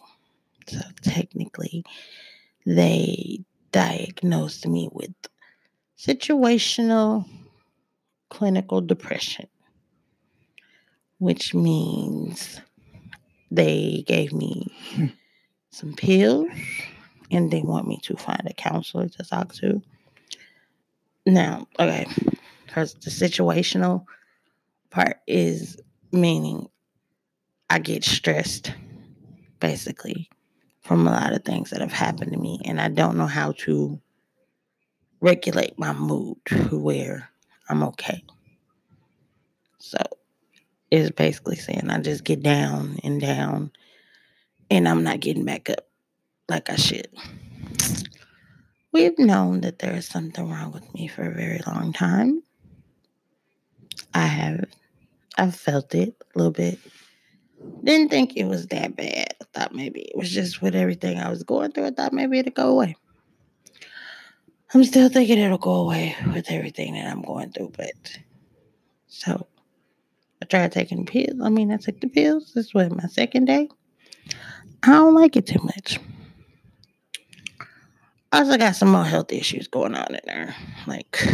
So 0.67 0.79
technically, 1.01 1.83
they 2.65 3.39
diagnosed 3.71 4.67
me 4.67 4.89
with 4.91 5.13
situational 5.97 7.25
clinical 8.29 8.81
depression, 8.81 9.47
which 11.17 11.53
means 11.53 12.59
they 13.51 14.03
gave 14.07 14.33
me 14.33 14.67
hmm. 14.93 15.07
Some 15.73 15.93
pills 15.93 16.47
and 17.31 17.49
they 17.51 17.61
want 17.61 17.87
me 17.87 17.99
to 18.03 18.15
find 18.15 18.43
a 18.45 18.53
counselor 18.53 19.09
to 19.09 19.23
talk 19.23 19.53
to. 19.55 19.81
Now, 21.25 21.67
okay, 21.79 22.05
because 22.65 22.93
the 22.95 23.09
situational 23.09 24.05
part 24.89 25.17
is 25.25 25.77
meaning 26.11 26.67
I 27.69 27.79
get 27.79 28.03
stressed 28.03 28.73
basically 29.59 30.29
from 30.81 31.07
a 31.07 31.11
lot 31.11 31.33
of 31.33 31.43
things 31.43 31.69
that 31.69 31.81
have 31.81 31.93
happened 31.93 32.33
to 32.33 32.37
me, 32.37 32.59
and 32.65 32.79
I 32.79 32.89
don't 32.89 33.17
know 33.17 33.25
how 33.25 33.53
to 33.59 33.99
regulate 35.21 35.79
my 35.79 35.93
mood 35.93 36.37
to 36.47 36.77
where 36.77 37.29
I'm 37.69 37.83
okay. 37.83 38.23
So 39.79 39.97
it's 40.91 41.09
basically 41.11 41.55
saying 41.55 41.89
I 41.89 41.99
just 41.99 42.25
get 42.25 42.43
down 42.43 42.99
and 43.03 43.19
down 43.21 43.71
and 44.69 44.87
I'm 44.87 45.03
not 45.03 45.19
getting 45.19 45.45
back 45.45 45.69
up 45.69 45.87
like 46.49 46.69
I 46.69 46.75
should. 46.75 47.07
We've 48.91 49.17
known 49.17 49.61
that 49.61 49.79
there 49.79 49.95
is 49.95 50.07
something 50.07 50.49
wrong 50.49 50.71
with 50.71 50.93
me 50.93 51.07
for 51.07 51.23
a 51.23 51.33
very 51.33 51.61
long 51.65 51.93
time. 51.93 52.43
I 54.13 54.27
have 54.27 54.65
I've 55.37 55.55
felt 55.55 55.95
it 55.95 56.15
a 56.21 56.37
little 56.37 56.51
bit. 56.51 56.79
Didn't 57.83 58.09
think 58.09 58.35
it 58.35 58.45
was 58.45 58.67
that 58.67 58.95
bad. 58.95 59.35
I 59.41 59.45
thought 59.53 59.75
maybe 59.75 60.01
it 60.01 60.15
was 60.15 60.29
just 60.29 60.61
with 60.61 60.75
everything 60.75 61.17
I 61.17 61.29
was 61.29 61.43
going 61.43 61.71
through. 61.71 61.87
I 61.87 61.91
thought 61.91 62.13
maybe 62.13 62.37
it'd 62.37 62.53
go 62.53 62.69
away. 62.69 62.95
I'm 64.73 64.83
still 64.83 65.09
thinking 65.09 65.37
it'll 65.37 65.57
go 65.57 65.75
away 65.75 66.15
with 66.33 66.49
everything 66.49 66.93
that 66.93 67.05
I'm 67.05 67.21
going 67.21 67.51
through, 67.51 67.73
but 67.77 68.17
so 69.07 69.47
I 70.41 70.45
tried 70.45 70.71
taking 70.71 71.05
pills. 71.05 71.39
I 71.41 71.49
mean, 71.49 71.71
I 71.71 71.77
took 71.77 71.99
the 71.99 72.07
pills. 72.07 72.53
This 72.53 72.73
was 72.73 72.89
my 72.91 73.07
second 73.07 73.45
day. 73.45 73.69
I 74.83 74.91
don't 74.91 75.13
like 75.13 75.37
it 75.37 75.47
too 75.47 75.61
much. 75.63 75.97
I 78.33 78.39
also 78.39 78.57
got 78.57 78.75
some 78.75 78.91
more 78.91 79.05
health 79.05 79.31
issues 79.31 79.67
going 79.67 79.95
on 79.95 80.13
in 80.13 80.19
there. 80.25 80.55
Like 80.87 81.25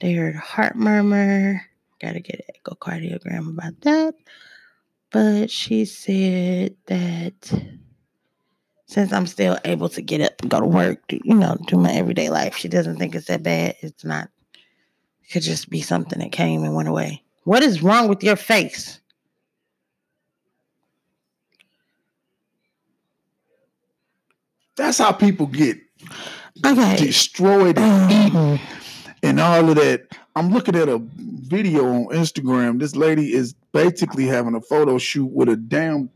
they 0.00 0.12
heard 0.12 0.34
a 0.34 0.38
heart 0.38 0.76
murmur. 0.76 1.62
Gotta 2.00 2.20
get 2.20 2.44
an 2.46 2.54
echocardiogram 2.62 3.48
about 3.48 3.80
that. 3.82 4.14
But 5.10 5.50
she 5.50 5.86
said 5.86 6.76
that 6.86 7.52
since 8.86 9.12
I'm 9.12 9.26
still 9.26 9.58
able 9.64 9.88
to 9.90 10.02
get 10.02 10.20
up 10.20 10.42
and 10.42 10.50
go 10.50 10.60
to 10.60 10.66
work, 10.66 11.06
do, 11.08 11.18
you 11.24 11.34
know, 11.34 11.56
do 11.68 11.76
my 11.76 11.92
everyday 11.92 12.28
life, 12.28 12.56
she 12.56 12.68
doesn't 12.68 12.96
think 12.96 13.14
it's 13.14 13.28
that 13.28 13.42
bad. 13.42 13.76
It's 13.80 14.04
not. 14.04 14.28
It 15.22 15.32
could 15.32 15.42
just 15.42 15.70
be 15.70 15.80
something 15.80 16.18
that 16.18 16.32
came 16.32 16.64
and 16.64 16.74
went 16.74 16.88
away. 16.88 17.22
What 17.44 17.62
is 17.62 17.82
wrong 17.82 18.08
with 18.08 18.22
your 18.22 18.36
face? 18.36 18.99
That's 24.80 24.96
how 24.96 25.12
people 25.12 25.46
get 25.46 25.78
Okay. 26.64 26.96
destroyed 26.96 27.78
and 27.78 28.10
eaten 28.10 28.36
Um, 28.36 28.60
and 29.22 29.38
all 29.38 29.68
of 29.68 29.76
that. 29.76 30.06
I'm 30.34 30.50
looking 30.50 30.74
at 30.74 30.88
a 30.88 30.98
video 31.18 31.86
on 31.86 32.06
Instagram. 32.06 32.80
This 32.80 32.96
lady 32.96 33.34
is 33.34 33.54
basically 33.72 34.24
having 34.26 34.54
a 34.54 34.60
photo 34.62 34.96
shoot 34.96 35.26
with 35.26 35.50
a 35.50 35.56
damn 35.56 36.08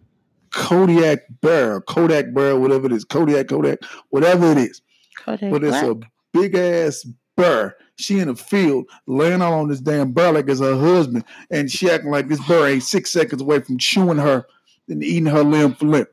Kodiak 0.51 1.21
bear, 1.43 1.83
Kodak 1.83 2.33
bear, 2.33 2.57
whatever 2.59 2.87
it 2.87 2.93
is, 2.93 3.05
Kodiak, 3.05 3.49
Kodak, 3.49 3.81
whatever 4.09 4.53
it 4.53 4.59
is. 4.59 4.81
Kodak 5.19 5.51
But 5.51 5.63
it's 5.63 5.79
Black. 5.83 5.85
a 5.85 5.95
big 6.33 6.55
ass 6.55 7.07
bear. 7.37 7.77
She 7.97 8.19
in 8.21 8.29
the 8.29 8.35
field 8.35 8.87
laying 9.07 9.43
out 9.43 9.53
on 9.53 9.69
this 9.69 9.81
damn 9.81 10.13
bear 10.13 10.33
like 10.33 10.49
it's 10.49 10.61
her 10.61 10.79
husband, 10.79 11.25
and 11.51 11.71
she 11.71 11.91
acting 11.91 12.11
like 12.11 12.29
this 12.29 12.41
bear 12.49 12.67
ain't 12.69 12.83
six 12.83 13.11
seconds 13.11 13.43
away 13.43 13.61
from 13.61 13.77
chewing 13.77 14.17
her 14.19 14.47
and 14.89 15.05
eating 15.05 15.27
her 15.27 15.43
limb 15.45 15.75
for 15.75 15.85
limb. 15.87 16.07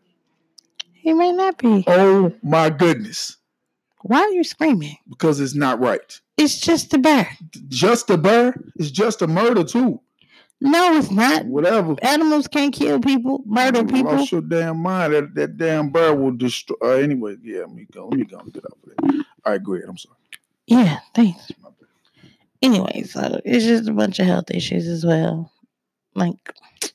He 1.01 1.13
may 1.13 1.31
not 1.31 1.58
be. 1.58 1.84
Oh 1.88 2.31
my 2.43 2.70
goodness, 2.70 3.38
Why 4.03 4.20
are 4.20 4.29
you 4.31 4.43
screaming? 4.43 4.98
because 5.10 5.39
it's 5.39 5.55
not 5.55 5.79
right. 5.79 6.20
It's 6.38 6.60
just 6.60 6.93
a 6.93 6.98
bear. 6.98 7.29
Just 7.67 8.10
a 8.10 8.17
bear 8.17 8.55
It's 8.75 8.91
just 8.91 9.22
a 9.22 9.27
murder 9.27 9.63
too. 9.63 10.00
No, 10.63 10.96
it's 10.96 11.10
not. 11.10 11.46
Whatever. 11.46 11.96
Animals 12.03 12.48
can't 12.48 12.74
kill 12.74 13.00
people, 13.00 13.41
murder 13.46 13.84
people. 13.84 14.13
Lost 14.13 14.31
your 14.31 14.41
damn 14.41 14.77
mind. 14.77 15.13
That, 15.13 15.34
that 15.36 15.58
damn 15.58 15.89
bear 15.89 16.13
will 16.15 16.31
destroy. 16.31 16.75
Uh, 16.84 16.89
anyway, 16.98 17.36
yeah. 17.41 17.62
Let 17.62 17.72
me 17.74 17.88
go. 17.91 18.08
Let 18.10 18.20
me 18.20 18.25
go 18.25 18.38
get 18.53 18.65
off 18.65 18.74
of 18.74 18.84
that. 18.84 19.25
All 19.43 19.53
right, 19.53 19.63
great. 19.63 19.84
I'm 19.88 19.98
sorry. 19.98 20.17
Yeah, 20.67 21.00
thanks. 21.15 21.51
Anyway, 22.62 23.03
so 23.03 23.41
it's 23.43 23.65
just 23.65 23.89
a 23.89 23.93
bunch 23.93 24.20
of 24.20 24.27
health 24.27 24.51
issues 24.51 24.88
as 24.88 25.03
well. 25.03 25.51
Like, 26.13 26.36
this 26.81 26.93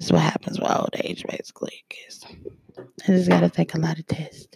is 0.00 0.12
what 0.12 0.22
happens 0.22 0.58
with 0.58 0.70
old 0.70 0.94
age, 1.04 1.22
basically. 1.28 1.84
I 3.02 3.06
just 3.06 3.28
got 3.28 3.40
to 3.40 3.48
take 3.50 3.74
a 3.74 3.78
lot 3.78 3.98
of 3.98 4.06
tests. 4.06 4.48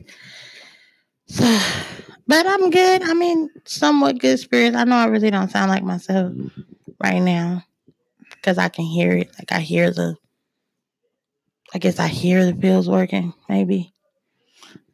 So, 1.26 1.44
but 2.26 2.46
I'm 2.46 2.70
good. 2.70 3.02
I 3.02 3.14
mean, 3.14 3.48
somewhat 3.64 4.18
good 4.18 4.38
spirits. 4.38 4.76
I 4.76 4.84
know 4.84 4.96
I 4.96 5.06
really 5.06 5.30
don't 5.30 5.50
sound 5.50 5.70
like 5.70 5.82
myself 5.82 6.32
right 7.02 7.20
now 7.20 7.64
because 8.30 8.58
I 8.58 8.68
can 8.68 8.84
hear 8.84 9.12
it. 9.12 9.30
Like, 9.38 9.52
I 9.52 9.60
hear 9.60 9.90
the, 9.90 10.16
I 11.72 11.78
guess 11.78 11.98
I 11.98 12.08
hear 12.08 12.44
the 12.46 12.54
pills 12.54 12.88
working, 12.88 13.32
maybe. 13.48 13.92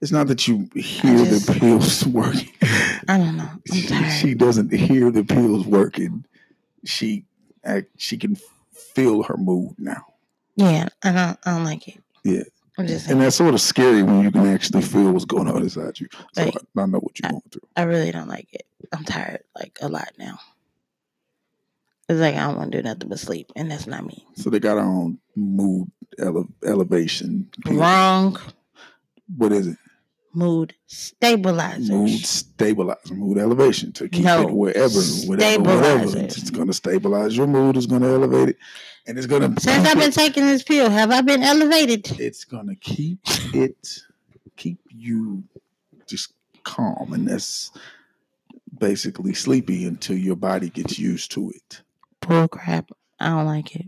It's 0.01 0.13
not 0.13 0.29
that 0.29 0.49
you 0.49 0.69
hear 0.75 1.25
just- 1.25 1.47
the 1.47 1.53
pills 1.61 2.07
working. 2.07 2.49
I 3.09 3.19
don't 3.19 3.37
know. 3.37 3.51
She, 3.73 4.11
she 4.21 4.35
doesn't 4.35 4.73
hear 4.73 5.11
the 5.11 5.25
pills 5.25 5.67
working. 5.67 6.25
She 6.85 7.25
she 7.99 8.17
can 8.17 8.37
feel 8.73 9.23
her 9.23 9.37
mood 9.37 9.75
now, 9.79 10.03
Yeah, 10.57 10.89
I 11.03 11.13
don't, 11.13 11.39
I 11.45 11.51
don't 11.55 11.65
like 11.65 11.89
it. 11.89 12.03
Yeah. 12.25 12.45
I'm 12.81 12.87
just 12.87 13.09
and 13.11 13.21
that's 13.21 13.37
sort 13.37 13.53
of 13.53 13.61
scary 13.61 14.03
when 14.03 14.23
you 14.23 14.31
can 14.31 14.47
actually 14.47 14.81
feel 14.83 15.13
what's 15.13 15.27
going 15.27 15.49
on 15.49 15.63
inside 15.63 16.01
you. 16.01 16.09
So 16.33 16.45
Right. 16.45 16.57
I, 16.77 16.81
I 16.81 16.87
know 16.87 16.99
what 16.99 17.19
you're 17.21 17.31
going 17.31 17.43
through. 17.53 17.69
I 17.77 17.83
really 17.83 18.11
don't 18.11 18.29
like 18.29 18.49
it. 18.53 18.67
I'm 18.93 19.05
tired 19.05 19.45
like 19.55 19.79
a 19.83 19.89
lot 19.89 20.13
now. 20.19 20.39
It's 22.09 22.19
like 22.19 22.35
I 22.35 22.47
don't 22.47 22.57
want 22.57 22.73
to 22.73 22.79
do 22.79 22.89
nothing 22.89 23.09
but 23.11 23.19
sleep, 23.19 23.53
and 23.55 23.71
that's 23.71 23.87
not 23.87 24.05
me. 24.05 24.27
So 24.35 24.49
they 24.49 24.59
got 24.59 24.79
our 24.79 24.85
own 24.85 25.19
mood 25.37 25.91
ele- 26.19 26.49
elevation. 26.65 27.51
Wrong 27.67 28.39
What 29.37 29.53
is 29.53 29.67
it? 29.69 29.77
Mood 30.33 30.75
stabilizers. 30.87 31.91
Mood 31.91 32.11
stabilizer, 32.11 33.15
mood 33.15 33.39
elevation 33.39 33.93
to 33.93 34.09
keep 34.09 34.25
No, 34.25 34.43
it 34.43 34.51
wherever, 34.55 35.01
whatever, 35.27 35.63
whatever. 35.63 36.19
It's 36.19 36.51
going 36.51 36.69
to 36.69 36.73
stabilize 36.73 37.37
your 37.37 37.47
mood. 37.47 37.77
It's 37.77 37.87
going 37.87 38.03
to 38.03 38.09
elevate 38.09 38.51
it, 38.51 38.57
and 39.07 39.19
it's 39.19 39.27
going 39.27 39.55
to. 39.55 39.61
Since 39.61 39.87
I've 39.87 39.99
been 39.99 40.13
taking 40.13 40.47
this 40.47 40.63
pill, 40.63 40.91
have 40.91 41.11
I 41.11 41.21
been 41.21 41.43
elevated? 41.43 42.21
it's 42.21 42.45
going 42.45 42.69
to 42.69 42.77
keep 42.77 43.19
it, 43.55 44.01
keep 44.57 44.79
you 44.89 45.45
just 46.07 46.33
calm, 46.65 47.13
and 47.13 47.29
that's 47.29 47.71
basically 48.79 49.35
sleepy 49.35 49.87
until 49.87 50.17
your 50.17 50.37
body 50.37 50.71
gets 50.71 50.99
used 50.99 51.33
to 51.33 51.51
it. 51.51 51.83
Bull 52.21 52.49
crap. 52.49 52.91
I 53.19 53.29
don't 53.29 53.47
like 53.47 53.77
it. 53.77 53.87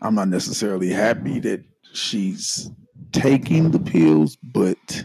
I'm 0.00 0.16
not 0.16 0.28
necessarily 0.28 0.90
happy 0.90 1.38
that 1.40 1.64
she's 1.92 2.70
taking 3.12 3.70
the 3.70 3.78
pills, 3.80 4.36
but 4.36 5.04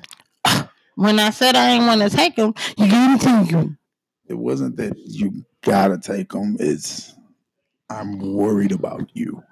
When 0.96 1.20
I 1.20 1.30
said 1.30 1.56
I 1.56 1.74
didn't 1.74 1.88
want 1.88 2.02
to 2.02 2.10
take 2.16 2.36
them, 2.36 2.54
you 2.78 2.90
gotta 2.90 3.24
take 3.24 3.52
them. 3.52 3.78
it 4.28 4.34
wasn't 4.38 4.78
that 4.78 4.98
you 4.98 5.46
gotta 5.62 5.98
take 5.98 6.32
them. 6.32 6.58
It's 6.60 7.14
I'm 7.90 8.18
worried 8.20 8.72
about 8.72 9.10
you. 9.14 9.44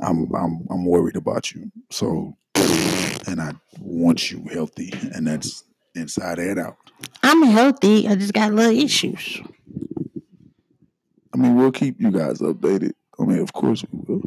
I'm 0.00 0.32
I'm 0.34 0.66
I'm 0.70 0.84
worried 0.84 1.16
about 1.16 1.52
you. 1.52 1.70
So, 1.90 2.36
and 3.26 3.40
I 3.40 3.52
want 3.80 4.30
you 4.30 4.44
healthy, 4.52 4.92
and 5.14 5.26
that's 5.26 5.64
inside 5.94 6.38
and 6.38 6.58
out. 6.60 6.76
I'm 7.22 7.42
healthy. 7.44 8.06
I 8.08 8.14
just 8.14 8.32
got 8.32 8.52
little 8.52 8.76
issues. 8.76 9.40
I 11.34 11.36
mean, 11.36 11.56
we'll 11.56 11.72
keep 11.72 12.00
you 12.00 12.10
guys 12.10 12.38
updated. 12.40 12.92
I 13.18 13.24
mean, 13.24 13.38
of 13.38 13.52
course 13.52 13.84
we 13.92 14.00
will. 14.06 14.22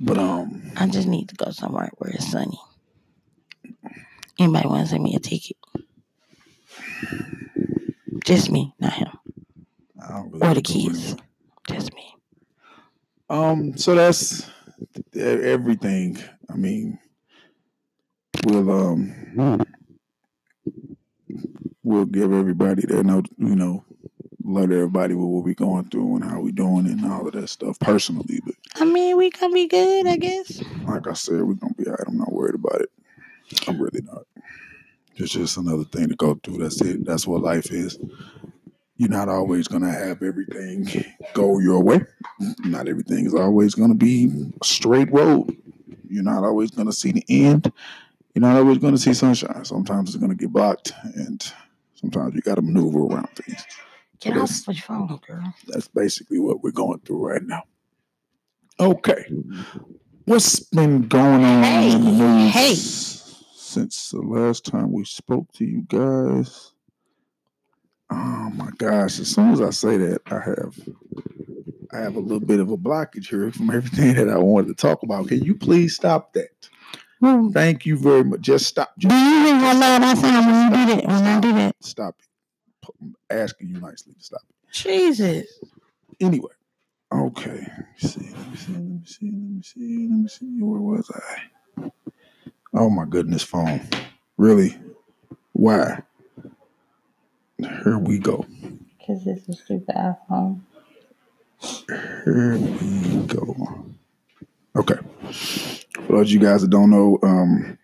But 0.00 0.18
um, 0.18 0.72
I 0.76 0.86
just 0.88 1.08
need 1.08 1.28
to 1.30 1.34
go 1.36 1.50
somewhere 1.50 1.90
where 1.98 2.10
it's 2.10 2.30
sunny. 2.30 2.60
Anybody 4.38 4.68
want 4.68 4.82
to 4.84 4.90
send 4.90 5.02
me 5.02 5.14
a 5.14 5.20
ticket? 5.20 5.56
Just 8.24 8.50
me, 8.50 8.74
not 8.80 8.94
him. 8.94 9.08
I 10.02 10.08
don't 10.08 10.32
really 10.32 10.46
Or 10.46 10.54
the 10.54 10.62
kids. 10.62 11.16
Just 11.68 11.94
me. 11.94 12.16
Um, 13.30 13.76
so 13.76 13.94
that's 13.94 14.48
everything. 15.14 16.18
I 16.50 16.56
mean, 16.56 16.98
we'll 18.44 18.70
um, 18.70 19.66
we'll 21.82 22.04
give 22.06 22.32
everybody 22.32 22.82
their 22.86 23.04
note. 23.04 23.28
You 23.38 23.56
know, 23.56 23.84
let 24.44 24.64
everybody 24.64 25.14
with 25.14 25.26
what 25.26 25.44
we're 25.44 25.54
going 25.54 25.88
through 25.88 26.16
and 26.16 26.24
how 26.24 26.40
we're 26.40 26.52
doing 26.52 26.86
and 26.86 27.04
all 27.10 27.26
of 27.26 27.32
that 27.32 27.48
stuff 27.48 27.78
personally. 27.80 28.40
But 28.44 28.54
I 28.76 28.84
mean, 28.84 29.16
we 29.16 29.30
gonna 29.30 29.52
be 29.54 29.66
good, 29.66 30.06
I 30.06 30.16
guess. 30.16 30.62
like 30.86 31.08
I 31.08 31.14
said, 31.14 31.42
we're 31.42 31.54
gonna 31.54 31.74
be 31.74 31.86
all 31.86 31.92
right. 31.92 32.04
I'm 32.06 32.18
not 32.18 32.32
worried 32.32 32.54
about 32.54 32.82
it. 32.82 32.90
I'm 33.66 33.80
really 33.80 34.02
not. 34.02 34.24
It's 35.16 35.32
just 35.32 35.56
another 35.56 35.84
thing 35.84 36.08
to 36.08 36.16
go 36.16 36.34
through. 36.42 36.58
That's 36.58 36.80
it. 36.82 37.04
That's 37.06 37.26
what 37.26 37.42
life 37.42 37.70
is. 37.72 37.98
You're 38.96 39.08
not 39.08 39.28
always 39.28 39.66
gonna 39.66 39.90
have 39.90 40.22
everything 40.22 40.86
go 41.32 41.58
your 41.58 41.82
way. 41.82 42.00
Not 42.64 42.86
everything 42.86 43.26
is 43.26 43.34
always 43.34 43.74
gonna 43.74 43.94
be 43.94 44.30
a 44.60 44.64
straight 44.64 45.10
road. 45.10 45.56
You're 46.08 46.22
not 46.22 46.44
always 46.44 46.70
gonna 46.70 46.92
see 46.92 47.12
the 47.12 47.24
end. 47.28 47.72
You're 48.34 48.42
not 48.42 48.56
always 48.56 48.78
gonna 48.78 48.98
see 48.98 49.14
sunshine. 49.14 49.64
Sometimes 49.64 50.10
it's 50.10 50.18
gonna 50.20 50.34
get 50.34 50.52
blocked, 50.52 50.92
and 51.16 51.42
sometimes 51.94 52.34
you 52.34 52.42
got 52.42 52.56
to 52.56 52.62
maneuver 52.62 53.00
around 53.00 53.28
things. 53.30 53.64
Get 54.24 54.38
off 54.38 54.48
that's 54.64 54.80
phone, 54.80 55.20
girl. 55.26 55.54
that's 55.66 55.88
basically 55.88 56.38
what 56.38 56.62
we're 56.62 56.70
going 56.70 56.98
through 57.00 57.28
right 57.28 57.42
now. 57.42 57.62
Okay. 58.80 59.26
What's 60.24 60.60
been 60.60 61.06
going 61.08 61.44
on 61.44 61.64
in 61.64 62.04
the 62.04 62.10
news 62.10 62.52
hey. 62.54 62.74
since 62.74 64.10
the 64.10 64.22
last 64.22 64.64
time 64.64 64.92
we 64.92 65.04
spoke 65.04 65.52
to 65.52 65.66
you 65.66 65.82
guys? 65.88 66.72
Oh 68.10 68.50
my 68.54 68.70
gosh, 68.78 69.20
as 69.20 69.28
soon 69.28 69.52
as 69.52 69.60
I 69.60 69.68
say 69.68 69.98
that, 69.98 70.22
I 70.26 70.40
have 70.40 70.78
I 71.92 71.98
have 71.98 72.16
a 72.16 72.20
little 72.20 72.40
bit 72.40 72.60
of 72.60 72.70
a 72.70 72.78
blockage 72.78 73.28
here 73.28 73.52
from 73.52 73.68
everything 73.68 74.14
that 74.14 74.30
I 74.30 74.38
wanted 74.38 74.68
to 74.68 74.74
talk 74.74 75.02
about. 75.02 75.28
Can 75.28 75.44
you 75.44 75.54
please 75.54 75.94
stop 75.94 76.32
that? 76.32 76.70
Thank 77.52 77.84
you 77.84 77.98
very 77.98 78.24
much. 78.24 78.40
Just 78.40 78.66
stop. 78.66 78.94
do 78.98 79.08
you 79.08 79.12
loud 79.12 80.02
I 80.02 80.14
sound 80.14 80.46
when 80.46 80.64
you 80.64 80.86
do 80.86 80.94
that? 80.94 81.06
When 81.06 81.24
I 81.24 81.40
do 81.40 81.52
that? 81.52 81.76
stop 81.80 82.16
asking 83.30 83.68
you 83.68 83.80
nicely 83.80 84.14
to 84.14 84.22
stop 84.22 84.42
it. 84.48 84.72
Jesus. 84.72 85.46
Anyway, 86.20 86.52
okay. 87.12 87.66
Let 87.76 87.86
me 88.02 88.08
see. 88.08 88.30
Let 88.32 88.48
me 88.48 88.56
see. 88.56 88.72
Let 88.72 88.82
me 88.82 89.02
see. 89.04 89.26
Let 89.26 89.32
me 89.32 89.62
see. 89.62 90.08
Let 90.08 90.18
me 90.20 90.28
see. 90.28 90.62
Where 90.62 90.80
was 90.80 91.10
I? 91.14 91.42
Oh 92.74 92.90
my 92.90 93.04
goodness, 93.04 93.42
phone. 93.42 93.80
Really? 94.36 94.76
Why? 95.52 96.02
Here 97.58 97.98
we 97.98 98.18
go. 98.18 98.46
Because 98.98 99.26
it's 99.26 99.48
a 99.48 99.52
stupid 99.52 99.94
iPhone. 99.96 100.60
Here 102.24 102.58
we 102.58 103.26
go. 103.26 103.86
Okay. 104.76 104.98
For 106.06 106.12
those 106.12 106.28
of 106.28 106.30
you 106.30 106.40
guys 106.40 106.62
that 106.62 106.70
don't 106.70 106.90
know, 106.90 107.18
um, 107.22 107.78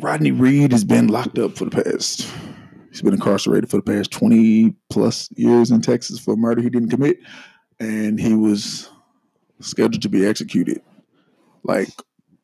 Rodney 0.00 0.30
Reed 0.30 0.72
has 0.72 0.84
been 0.84 1.08
locked 1.08 1.38
up 1.38 1.56
for 1.56 1.66
the 1.66 1.82
past. 1.82 2.26
He's 2.90 3.02
been 3.02 3.14
incarcerated 3.14 3.70
for 3.70 3.76
the 3.76 3.82
past 3.82 4.10
20 4.10 4.74
plus 4.88 5.28
years 5.36 5.70
in 5.70 5.82
Texas 5.82 6.18
for 6.18 6.34
a 6.34 6.36
murder 6.36 6.62
he 6.62 6.70
didn't 6.70 6.90
commit. 6.90 7.18
And 7.78 8.18
he 8.18 8.34
was 8.34 8.90
scheduled 9.60 10.02
to 10.02 10.08
be 10.08 10.26
executed. 10.26 10.80
Like, 11.64 11.88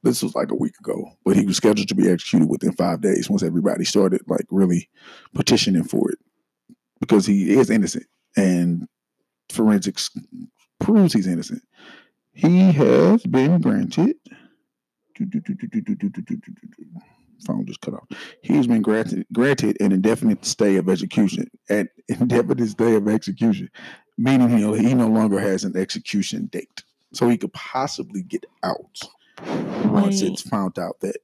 this 0.03 0.23
was 0.23 0.35
like 0.35 0.51
a 0.51 0.57
week 0.57 0.79
ago, 0.79 1.11
but 1.25 1.37
he 1.37 1.47
was 1.47 1.57
scheduled 1.57 1.89
to 1.89 1.95
be 1.95 2.09
executed 2.09 2.49
within 2.49 2.73
five 2.73 3.01
days 3.01 3.31
once 3.31 3.43
everybody 3.43 3.85
started, 3.85 4.21
like, 4.29 4.47
really 4.51 4.89
petitioning 5.35 5.85
for 5.85 6.11
it 6.11 6.19
because 7.01 7.27
he 7.27 7.59
is 7.59 7.71
innocent. 7.71 8.07
And 8.37 8.87
forensics 9.49 10.11
proves 10.79 11.15
he's 11.15 11.27
innocent. 11.27 11.63
He 12.33 12.71
has 12.73 13.25
been 13.25 13.61
granted. 13.63 14.17
Phone 17.47 17.67
just 17.67 17.81
cut 17.81 17.95
off. 17.95 18.07
He's 18.43 18.67
been 18.67 18.83
granted 18.83 19.27
granted 19.33 19.81
an 19.81 19.93
indefinite 19.93 20.45
stay 20.45 20.77
of 20.77 20.89
execution. 20.89 21.51
An 21.69 21.89
indefinite 22.09 22.69
stay 22.69 22.95
of 22.95 23.09
execution, 23.09 23.71
meaning 24.17 24.51
he, 24.51 24.89
he 24.89 24.95
no 24.95 25.09
longer 25.09 25.39
has 25.39 25.65
an 25.65 25.77
execution 25.77 26.47
date, 26.47 26.83
so 27.13 27.29
he 27.29 27.37
could 27.37 27.53
possibly 27.53 28.23
get 28.23 28.47
out 28.63 29.01
once 29.85 30.23
it's 30.23 30.43
found 30.43 30.79
out 30.79 31.01
that 31.01 31.17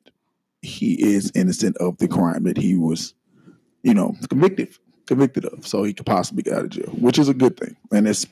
he 0.60 0.94
is 1.02 1.32
innocent 1.34 1.76
of 1.78 1.98
the 1.98 2.08
crime 2.08 2.44
that 2.44 2.56
he 2.56 2.76
was, 2.76 3.14
you 3.82 3.94
know, 3.94 4.14
convicted 4.28 4.76
convicted 5.06 5.44
of. 5.46 5.66
So 5.66 5.82
he 5.82 5.92
could 5.92 6.06
possibly 6.06 6.42
get 6.42 6.54
out 6.54 6.64
of 6.64 6.70
jail, 6.70 6.90
which 6.98 7.18
is 7.18 7.28
a 7.28 7.34
good 7.34 7.56
thing, 7.56 7.76
and 7.90 8.06
it's 8.06 8.26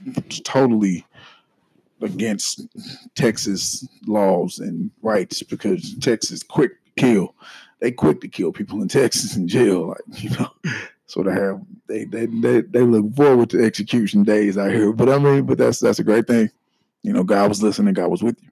totally 0.44 1.06
against 2.02 2.66
Texas 3.14 3.86
laws 4.06 4.58
and 4.58 4.90
rights 5.02 5.42
because 5.42 5.94
Texas 5.98 6.42
quick 6.42 6.72
kill. 6.96 7.34
They 7.80 7.90
quick 7.90 8.20
to 8.20 8.28
kill 8.28 8.52
people 8.52 8.82
in 8.82 8.88
Texas 9.00 9.36
in 9.36 9.48
jail, 9.48 9.88
like 9.88 10.22
you 10.22 10.30
know. 10.30 10.50
So 11.06 11.22
they 11.22 11.32
have 11.32 11.60
they 11.88 12.04
they 12.04 12.26
they, 12.26 12.60
they 12.60 12.82
look 12.82 13.14
forward 13.16 13.50
to 13.50 13.64
execution 13.64 14.22
days 14.22 14.56
out 14.56 14.70
here. 14.70 14.92
But 14.92 15.08
I 15.08 15.18
mean, 15.18 15.44
but 15.44 15.58
that's 15.58 15.80
that's 15.80 15.98
a 15.98 16.04
great 16.04 16.26
thing. 16.26 16.50
You 17.02 17.12
know, 17.12 17.24
God 17.24 17.48
was 17.48 17.62
listening, 17.62 17.94
God 17.94 18.10
was 18.10 18.22
with 18.22 18.40
you. 18.42 18.50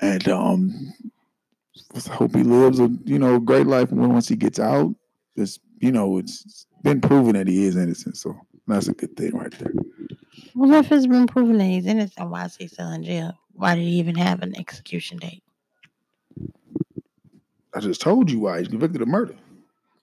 And 0.00 0.28
um 0.28 0.92
I 1.94 2.12
hope 2.12 2.34
he 2.34 2.42
lives 2.42 2.80
a 2.80 2.90
you 3.04 3.18
know 3.18 3.38
great 3.38 3.66
life 3.66 3.90
once 3.90 4.28
he 4.28 4.36
gets 4.36 4.58
out. 4.58 4.94
It's 5.36 5.58
you 5.78 5.92
know, 5.92 6.18
it's 6.18 6.66
been 6.82 7.00
proven 7.00 7.34
that 7.34 7.46
he 7.46 7.64
is 7.66 7.76
innocent, 7.76 8.16
so 8.16 8.36
that's 8.66 8.88
a 8.88 8.92
good 8.92 9.16
thing 9.16 9.36
right 9.36 9.52
there. 9.58 9.72
Well, 10.54 10.72
if 10.74 10.90
it's 10.90 11.06
been 11.06 11.26
proven 11.26 11.58
that 11.58 11.64
he's 11.64 11.86
innocent, 11.86 12.30
why 12.30 12.46
is 12.46 12.56
he 12.56 12.66
still 12.66 12.90
in 12.90 13.04
jail? 13.04 13.34
Why 13.52 13.74
did 13.74 13.84
he 13.84 13.98
even 13.98 14.14
have 14.16 14.42
an 14.42 14.58
execution 14.58 15.18
date? 15.18 15.42
I 17.76 17.80
just 17.80 18.00
told 18.00 18.30
you 18.30 18.40
why 18.40 18.58
he's 18.60 18.68
convicted 18.68 19.02
of 19.02 19.08
murder. 19.08 19.34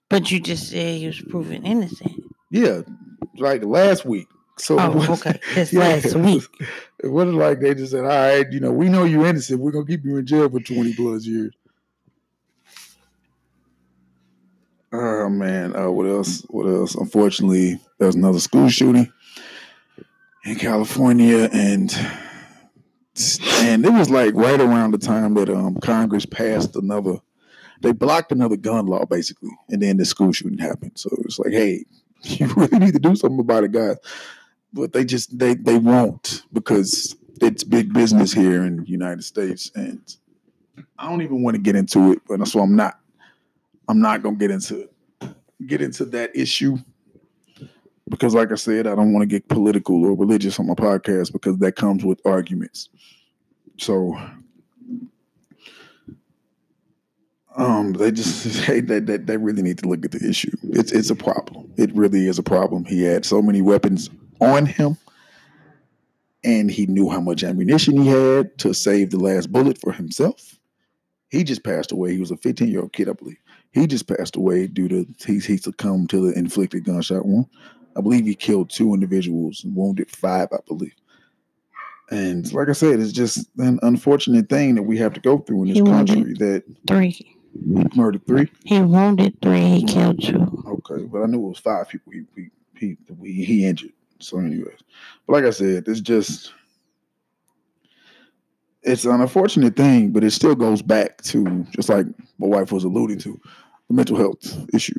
But 0.08 0.30
you 0.30 0.38
just 0.38 0.70
said 0.70 0.96
he 0.98 1.06
was 1.08 1.20
proven 1.20 1.64
innocent. 1.64 2.12
Yeah, 2.50 2.82
like 3.36 3.64
last 3.64 4.04
week. 4.04 4.28
So 4.58 4.78
Oh, 4.78 5.04
okay. 5.14 5.40
This 5.56 5.72
Yeah. 5.72 5.80
last 5.80 6.14
week. 6.14 6.44
It 7.02 7.08
wasn't 7.08 7.36
like 7.38 7.58
they 7.60 7.74
just 7.74 7.90
said, 7.90 8.02
"All 8.04 8.06
right, 8.06 8.46
you 8.52 8.60
know, 8.60 8.70
we 8.70 8.88
know 8.88 9.02
you're 9.04 9.26
innocent. 9.26 9.60
We're 9.60 9.72
gonna 9.72 9.86
keep 9.86 10.04
you 10.04 10.16
in 10.18 10.26
jail 10.26 10.48
for 10.48 10.60
20 10.60 10.94
plus 10.94 11.26
years." 11.26 11.52
Oh 14.92 15.28
man, 15.28 15.74
uh, 15.74 15.90
what 15.90 16.06
else? 16.06 16.42
What 16.50 16.66
else? 16.66 16.94
Unfortunately, 16.94 17.80
there 17.98 18.06
was 18.06 18.14
another 18.14 18.38
school 18.38 18.68
shooting 18.68 19.12
in 20.44 20.54
California, 20.54 21.48
and 21.52 21.92
and 23.58 23.84
it 23.84 23.92
was 23.92 24.10
like 24.10 24.34
right 24.34 24.60
around 24.60 24.92
the 24.92 24.98
time 24.98 25.34
that 25.34 25.48
um, 25.48 25.74
Congress 25.80 26.24
passed 26.26 26.76
another. 26.76 27.16
They 27.84 27.92
blocked 27.92 28.32
another 28.32 28.56
gun 28.56 28.86
law, 28.86 29.04
basically, 29.04 29.50
and 29.68 29.82
then 29.82 29.98
the 29.98 30.06
school 30.06 30.32
shooting 30.32 30.58
happened. 30.58 30.92
So 30.94 31.10
it's 31.20 31.38
like, 31.38 31.52
hey, 31.52 31.84
you 32.22 32.46
really 32.54 32.78
need 32.78 32.94
to 32.94 32.98
do 32.98 33.14
something 33.14 33.40
about 33.40 33.64
it, 33.64 33.72
guys. 33.72 33.98
But 34.72 34.94
they 34.94 35.04
just 35.04 35.38
they 35.38 35.54
they 35.54 35.78
won't 35.78 36.44
because 36.52 37.14
it's 37.42 37.62
big 37.62 37.92
business 37.92 38.32
here 38.32 38.64
in 38.64 38.78
the 38.78 38.88
United 38.88 39.22
States, 39.22 39.70
and 39.74 40.00
I 40.98 41.10
don't 41.10 41.20
even 41.20 41.42
want 41.42 41.56
to 41.56 41.62
get 41.62 41.76
into 41.76 42.12
it. 42.12 42.22
But 42.26 42.48
so 42.48 42.60
I'm 42.60 42.74
not. 42.74 42.98
I'm 43.86 44.00
not 44.00 44.22
gonna 44.22 44.36
get 44.36 44.50
into. 44.50 44.88
Get 45.66 45.82
into 45.82 46.06
that 46.06 46.34
issue 46.34 46.78
because, 48.08 48.34
like 48.34 48.50
I 48.50 48.56
said, 48.56 48.86
I 48.86 48.94
don't 48.94 49.12
want 49.12 49.22
to 49.22 49.26
get 49.26 49.48
political 49.48 50.04
or 50.04 50.16
religious 50.16 50.58
on 50.58 50.66
my 50.66 50.74
podcast 50.74 51.32
because 51.32 51.58
that 51.58 51.76
comes 51.76 52.04
with 52.04 52.20
arguments. 52.24 52.88
So, 53.78 54.18
um, 57.56 57.92
they 57.92 58.10
just 58.10 58.44
they, 58.66 58.80
they, 58.80 59.00
they, 59.00 59.16
they 59.16 59.36
really 59.36 59.62
need 59.62 59.78
to 59.78 59.88
look 59.88 60.04
at 60.04 60.12
the 60.12 60.28
issue. 60.28 60.56
It's 60.62 60.92
it's 60.92 61.10
a 61.10 61.16
problem. 61.16 61.72
It 61.76 61.94
really 61.94 62.26
is 62.26 62.38
a 62.38 62.42
problem. 62.42 62.84
He 62.84 63.02
had 63.02 63.24
so 63.24 63.40
many 63.40 63.62
weapons 63.62 64.10
on 64.40 64.66
him, 64.66 64.96
and 66.42 66.70
he 66.70 66.86
knew 66.86 67.10
how 67.10 67.20
much 67.20 67.44
ammunition 67.44 68.00
he 68.02 68.08
had 68.08 68.58
to 68.58 68.74
save 68.74 69.10
the 69.10 69.18
last 69.18 69.52
bullet 69.52 69.78
for 69.78 69.92
himself. 69.92 70.58
He 71.28 71.42
just 71.42 71.64
passed 71.64 71.90
away. 71.90 72.12
He 72.12 72.20
was 72.20 72.30
a 72.30 72.36
15 72.36 72.68
year 72.68 72.80
old 72.80 72.92
kid, 72.92 73.08
I 73.08 73.12
believe. 73.12 73.38
He 73.72 73.86
just 73.88 74.06
passed 74.06 74.36
away 74.36 74.68
due 74.68 74.88
to 74.88 75.06
he, 75.26 75.40
he 75.40 75.56
succumbed 75.56 76.10
to 76.10 76.28
the 76.30 76.38
inflicted 76.38 76.84
gunshot 76.84 77.26
wound. 77.26 77.46
I 77.96 78.00
believe 78.00 78.24
he 78.24 78.34
killed 78.34 78.70
two 78.70 78.92
individuals 78.94 79.62
and 79.64 79.74
wounded 79.74 80.10
five, 80.10 80.48
I 80.52 80.58
believe. 80.66 80.94
And 82.10 82.52
like 82.52 82.68
I 82.68 82.72
said, 82.72 83.00
it's 83.00 83.12
just 83.12 83.48
an 83.58 83.78
unfortunate 83.82 84.48
thing 84.48 84.74
that 84.74 84.82
we 84.82 84.98
have 84.98 85.14
to 85.14 85.20
go 85.20 85.38
through 85.38 85.62
in 85.62 85.68
this 85.72 85.82
country 85.82 86.34
that 86.34 86.64
Three. 86.86 87.33
He 87.54 87.86
murdered 87.96 88.26
three. 88.26 88.50
He 88.64 88.80
wounded 88.80 89.40
three. 89.40 89.60
He 89.60 89.84
killed 89.84 90.22
two. 90.22 90.64
Okay, 90.66 91.04
but 91.04 91.22
I 91.22 91.26
knew 91.26 91.44
it 91.44 91.48
was 91.48 91.58
five 91.58 91.88
people 91.88 92.12
he 92.12 92.24
he 92.34 92.50
he, 92.76 92.96
he, 93.22 93.44
he 93.44 93.66
injured. 93.66 93.92
So, 94.20 94.38
anyways, 94.38 94.78
but 95.26 95.34
like 95.34 95.44
I 95.44 95.50
said, 95.50 95.84
it's 95.86 96.00
just 96.00 96.52
it's 98.82 99.04
an 99.04 99.20
unfortunate 99.20 99.76
thing, 99.76 100.10
but 100.10 100.24
it 100.24 100.30
still 100.32 100.54
goes 100.54 100.82
back 100.82 101.22
to 101.22 101.66
just 101.70 101.88
like 101.88 102.06
my 102.38 102.46
wife 102.46 102.72
was 102.72 102.84
alluding 102.84 103.18
to 103.20 103.40
the 103.88 103.94
mental 103.94 104.16
health 104.16 104.66
issue 104.74 104.98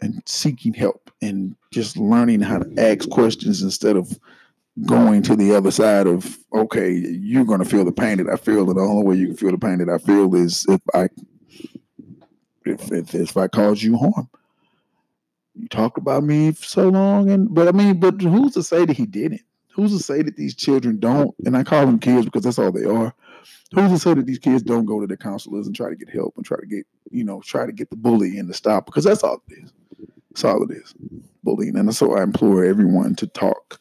and 0.00 0.22
seeking 0.26 0.74
help 0.74 1.10
and 1.22 1.54
just 1.70 1.96
learning 1.96 2.40
how 2.40 2.58
to 2.58 2.74
ask 2.78 3.08
questions 3.10 3.62
instead 3.62 3.96
of 3.96 4.18
going 4.86 5.22
to 5.22 5.36
the 5.36 5.54
other 5.54 5.70
side 5.70 6.06
of 6.06 6.38
okay, 6.54 6.90
you're 6.90 7.44
gonna 7.44 7.64
feel 7.64 7.84
the 7.84 7.92
pain 7.92 8.18
that 8.18 8.28
I 8.28 8.36
feel, 8.36 8.68
and 8.68 8.76
the 8.76 8.82
only 8.82 9.04
way 9.04 9.14
you 9.16 9.28
can 9.28 9.36
feel 9.36 9.50
the 9.52 9.58
pain 9.58 9.78
that 9.78 9.88
I 9.88 9.98
feel 9.98 10.34
is 10.34 10.66
if 10.68 10.80
I 10.94 11.08
if 12.64 12.92
if, 12.92 13.14
if 13.14 13.36
I 13.36 13.48
cause 13.48 13.82
you 13.82 13.96
harm. 13.96 14.28
You 15.54 15.68
talked 15.68 15.98
about 15.98 16.24
me 16.24 16.52
for 16.52 16.64
so 16.64 16.88
long 16.88 17.30
and 17.30 17.52
but 17.52 17.68
i 17.68 17.72
mean 17.72 17.98
but 17.98 18.20
who's 18.20 18.54
to 18.54 18.62
say 18.62 18.84
that 18.84 18.96
he 18.96 19.06
didn't? 19.06 19.42
Who's 19.74 19.96
to 19.96 20.02
say 20.02 20.22
that 20.22 20.36
these 20.36 20.54
children 20.54 20.98
don't 20.98 21.34
and 21.44 21.56
i 21.56 21.62
call 21.62 21.86
them 21.86 21.98
kids 21.98 22.24
because 22.24 22.44
that's 22.44 22.58
all 22.58 22.72
they 22.72 22.84
are. 22.84 23.14
Who's 23.74 23.90
to 23.90 23.98
say 23.98 24.14
that 24.14 24.26
these 24.26 24.38
kids 24.38 24.62
don't 24.62 24.86
go 24.86 25.00
to 25.00 25.06
their 25.06 25.16
counselors 25.16 25.66
and 25.66 25.76
try 25.76 25.90
to 25.90 25.96
get 25.96 26.10
help 26.10 26.34
and 26.36 26.44
try 26.44 26.58
to 26.58 26.66
get 26.66 26.86
you 27.10 27.24
know 27.24 27.40
try 27.40 27.66
to 27.66 27.72
get 27.72 27.90
the 27.90 27.96
bullying 27.96 28.46
to 28.46 28.54
stop? 28.54 28.86
Because 28.86 29.04
that's 29.04 29.22
all 29.22 29.42
it 29.48 29.62
is. 29.62 29.72
That's 30.30 30.44
all 30.44 30.62
it 30.62 30.70
is 30.70 30.94
bullying. 31.42 31.76
And 31.76 31.94
so 31.94 32.14
i 32.14 32.22
implore 32.22 32.64
everyone 32.64 33.14
to 33.16 33.26
talk 33.26 33.80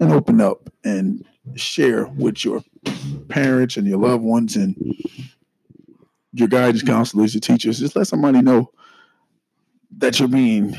and 0.00 0.12
open 0.12 0.40
up 0.40 0.70
and 0.84 1.24
share 1.54 2.06
with 2.06 2.44
your 2.44 2.62
parents 3.28 3.76
and 3.76 3.86
your 3.86 3.98
loved 3.98 4.22
ones 4.22 4.56
and 4.56 4.76
your 6.38 6.48
guidance 6.48 6.82
counselors 6.82 7.34
your 7.34 7.40
teachers 7.40 7.78
just 7.78 7.96
let 7.96 8.06
somebody 8.06 8.40
know 8.42 8.70
that 9.98 10.18
you're 10.18 10.28
being 10.28 10.76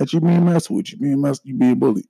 that 0.00 0.14
you're 0.14 0.22
being 0.22 0.46
messed 0.46 0.70
with, 0.70 0.90
you're 0.90 0.98
being 0.98 1.20
messed, 1.20 1.42
you're 1.44 1.58
being 1.58 1.78
bullied. 1.78 2.08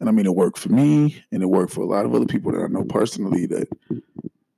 And 0.00 0.08
I 0.08 0.12
mean, 0.12 0.26
it 0.26 0.34
worked 0.34 0.58
for 0.58 0.70
me, 0.70 1.22
and 1.30 1.42
it 1.42 1.46
worked 1.46 1.72
for 1.72 1.82
a 1.82 1.86
lot 1.86 2.04
of 2.04 2.12
other 2.12 2.26
people 2.26 2.50
that 2.52 2.60
I 2.60 2.66
know 2.66 2.82
personally 2.84 3.46
that 3.46 3.68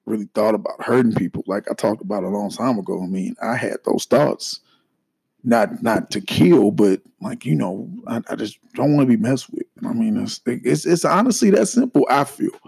really 0.06 0.28
thought 0.34 0.54
about 0.54 0.82
hurting 0.82 1.14
people. 1.14 1.44
Like 1.46 1.70
I 1.70 1.74
talked 1.74 2.00
about 2.00 2.24
a 2.24 2.28
long 2.28 2.50
time 2.50 2.78
ago. 2.78 3.02
I 3.02 3.06
mean, 3.06 3.36
I 3.42 3.56
had 3.56 3.76
those 3.84 4.06
thoughts, 4.06 4.60
not 5.44 5.82
not 5.82 6.10
to 6.12 6.22
kill, 6.22 6.70
but 6.70 7.02
like 7.20 7.44
you 7.44 7.54
know, 7.54 7.90
I, 8.06 8.22
I 8.30 8.36
just 8.36 8.58
don't 8.74 8.96
want 8.96 9.08
to 9.10 9.16
be 9.16 9.22
messed 9.22 9.50
with. 9.50 9.66
I 9.84 9.92
mean, 9.92 10.16
it's, 10.16 10.40
it's 10.46 10.86
it's 10.86 11.04
honestly 11.04 11.50
that 11.50 11.66
simple. 11.66 12.06
I 12.08 12.24
feel, 12.24 12.58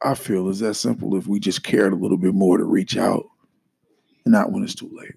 I 0.00 0.14
feel 0.14 0.48
it's 0.48 0.60
that 0.60 0.74
simple. 0.74 1.16
If 1.16 1.26
we 1.26 1.40
just 1.40 1.64
cared 1.64 1.92
a 1.92 1.96
little 1.96 2.18
bit 2.18 2.34
more 2.34 2.56
to 2.56 2.64
reach 2.64 2.96
out, 2.96 3.26
and 4.24 4.32
not 4.32 4.52
when 4.52 4.62
it's 4.62 4.74
too 4.74 4.90
late. 4.92 5.14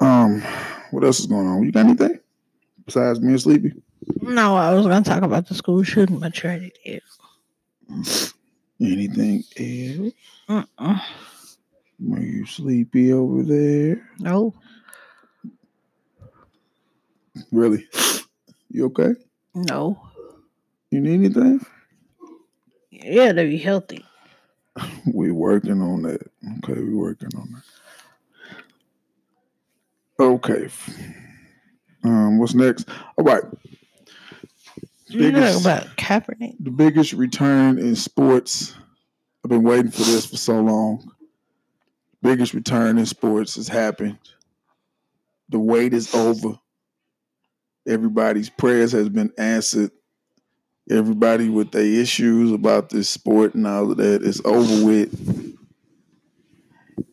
Um, 0.00 0.42
what 0.90 1.04
else 1.04 1.20
is 1.20 1.26
going 1.26 1.46
on? 1.46 1.62
You 1.62 1.72
got 1.72 1.86
anything 1.86 2.18
besides 2.84 3.18
being 3.18 3.38
sleepy? 3.38 3.72
No, 4.20 4.56
I 4.56 4.74
was 4.74 4.86
gonna 4.86 5.04
talk 5.04 5.22
about 5.22 5.48
the 5.48 5.54
school 5.54 5.82
shooting, 5.82 6.18
but 6.18 6.42
you 6.42 6.50
already 6.50 6.72
did. 6.84 7.02
Anything 8.80 9.42
else? 9.56 10.12
Mm-mm. 10.78 11.00
Are 12.12 12.20
you 12.20 12.44
sleepy 12.44 13.12
over 13.12 13.42
there? 13.42 14.06
No. 14.18 14.54
Really? 17.50 17.88
You 18.68 18.86
okay? 18.86 19.14
No. 19.54 20.00
You 20.90 21.00
need 21.00 21.14
anything? 21.14 21.64
Yeah, 22.90 23.32
to 23.32 23.44
be 23.44 23.56
healthy. 23.56 24.04
We're 25.06 25.34
working 25.34 25.80
on 25.80 26.02
that. 26.02 26.22
Okay, 26.58 26.80
we're 26.80 26.96
working 26.98 27.30
on 27.36 27.52
that. 27.52 27.62
Okay. 30.18 30.68
Um, 32.04 32.38
what's 32.38 32.54
next? 32.54 32.88
All 33.16 33.24
right. 33.24 33.42
You 35.08 35.30
talk 35.32 35.60
about 35.60 35.86
Kaepernick. 35.96 36.56
the 36.60 36.70
biggest 36.70 37.12
return 37.12 37.78
in 37.78 37.94
sports. 37.94 38.74
I've 39.44 39.50
been 39.50 39.62
waiting 39.62 39.90
for 39.90 40.02
this 40.02 40.26
for 40.26 40.36
so 40.36 40.60
long. 40.60 41.12
Biggest 42.22 42.54
return 42.54 42.98
in 42.98 43.06
sports 43.06 43.54
has 43.54 43.68
happened. 43.68 44.18
The 45.48 45.60
wait 45.60 45.94
is 45.94 46.12
over. 46.14 46.58
Everybody's 47.86 48.50
prayers 48.50 48.92
has 48.92 49.08
been 49.08 49.32
answered. 49.38 49.92
Everybody 50.88 51.48
with 51.48 51.72
their 51.72 51.84
issues 51.84 52.52
about 52.52 52.90
this 52.90 53.08
sport 53.08 53.54
and 53.54 53.66
all 53.66 53.90
of 53.90 53.96
that 53.96 54.22
is 54.22 54.40
over 54.44 54.86
with. 54.86 55.56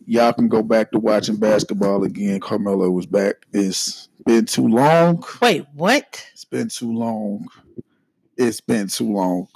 Y'all 0.05 0.33
can 0.33 0.47
go 0.47 0.61
back 0.61 0.91
to 0.91 0.99
watching 0.99 1.37
basketball 1.37 2.03
again. 2.03 2.39
Carmelo 2.39 2.91
was 2.91 3.05
back. 3.05 3.35
It's 3.51 4.09
been 4.25 4.45
too 4.45 4.67
long. 4.67 5.23
Wait, 5.41 5.65
what? 5.73 6.23
It's 6.33 6.45
been 6.45 6.69
too 6.69 6.93
long. 6.93 7.47
It's 8.37 8.61
been 8.61 8.87
too 8.87 9.11
long. 9.11 9.47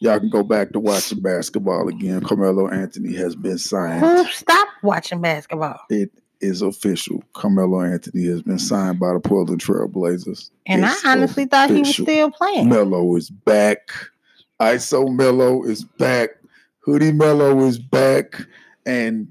Y'all 0.00 0.20
can 0.20 0.30
go 0.30 0.42
back 0.42 0.72
to 0.72 0.80
watching 0.80 1.20
basketball 1.20 1.88
again. 1.88 2.20
Carmelo 2.22 2.68
Anthony 2.68 3.14
has 3.14 3.34
been 3.34 3.58
signed. 3.58 4.00
Who 4.00 4.24
stopped 4.26 4.82
watching 4.82 5.20
basketball? 5.20 5.80
It 5.88 6.12
is 6.42 6.60
official. 6.60 7.22
Carmelo 7.32 7.80
Anthony 7.80 8.26
has 8.26 8.42
been 8.42 8.58
signed 8.58 8.98
by 8.98 9.12
the 9.12 9.20
Portland 9.20 9.60
Trail 9.60 9.88
Blazers. 9.88 10.50
And 10.66 10.84
It's 10.84 11.04
I 11.04 11.12
honestly 11.12 11.46
thought 11.46 11.70
he 11.70 11.80
was 11.80 11.94
still 11.94 12.30
playing. 12.30 12.68
Melo 12.68 13.16
is 13.16 13.30
back. 13.30 13.78
ISO 14.60 15.08
Melo 15.14 15.64
is 15.64 15.84
back. 15.84 16.30
Hoodie 16.80 17.12
Melo 17.12 17.60
is 17.60 17.78
back. 17.78 18.34
And 18.84 19.28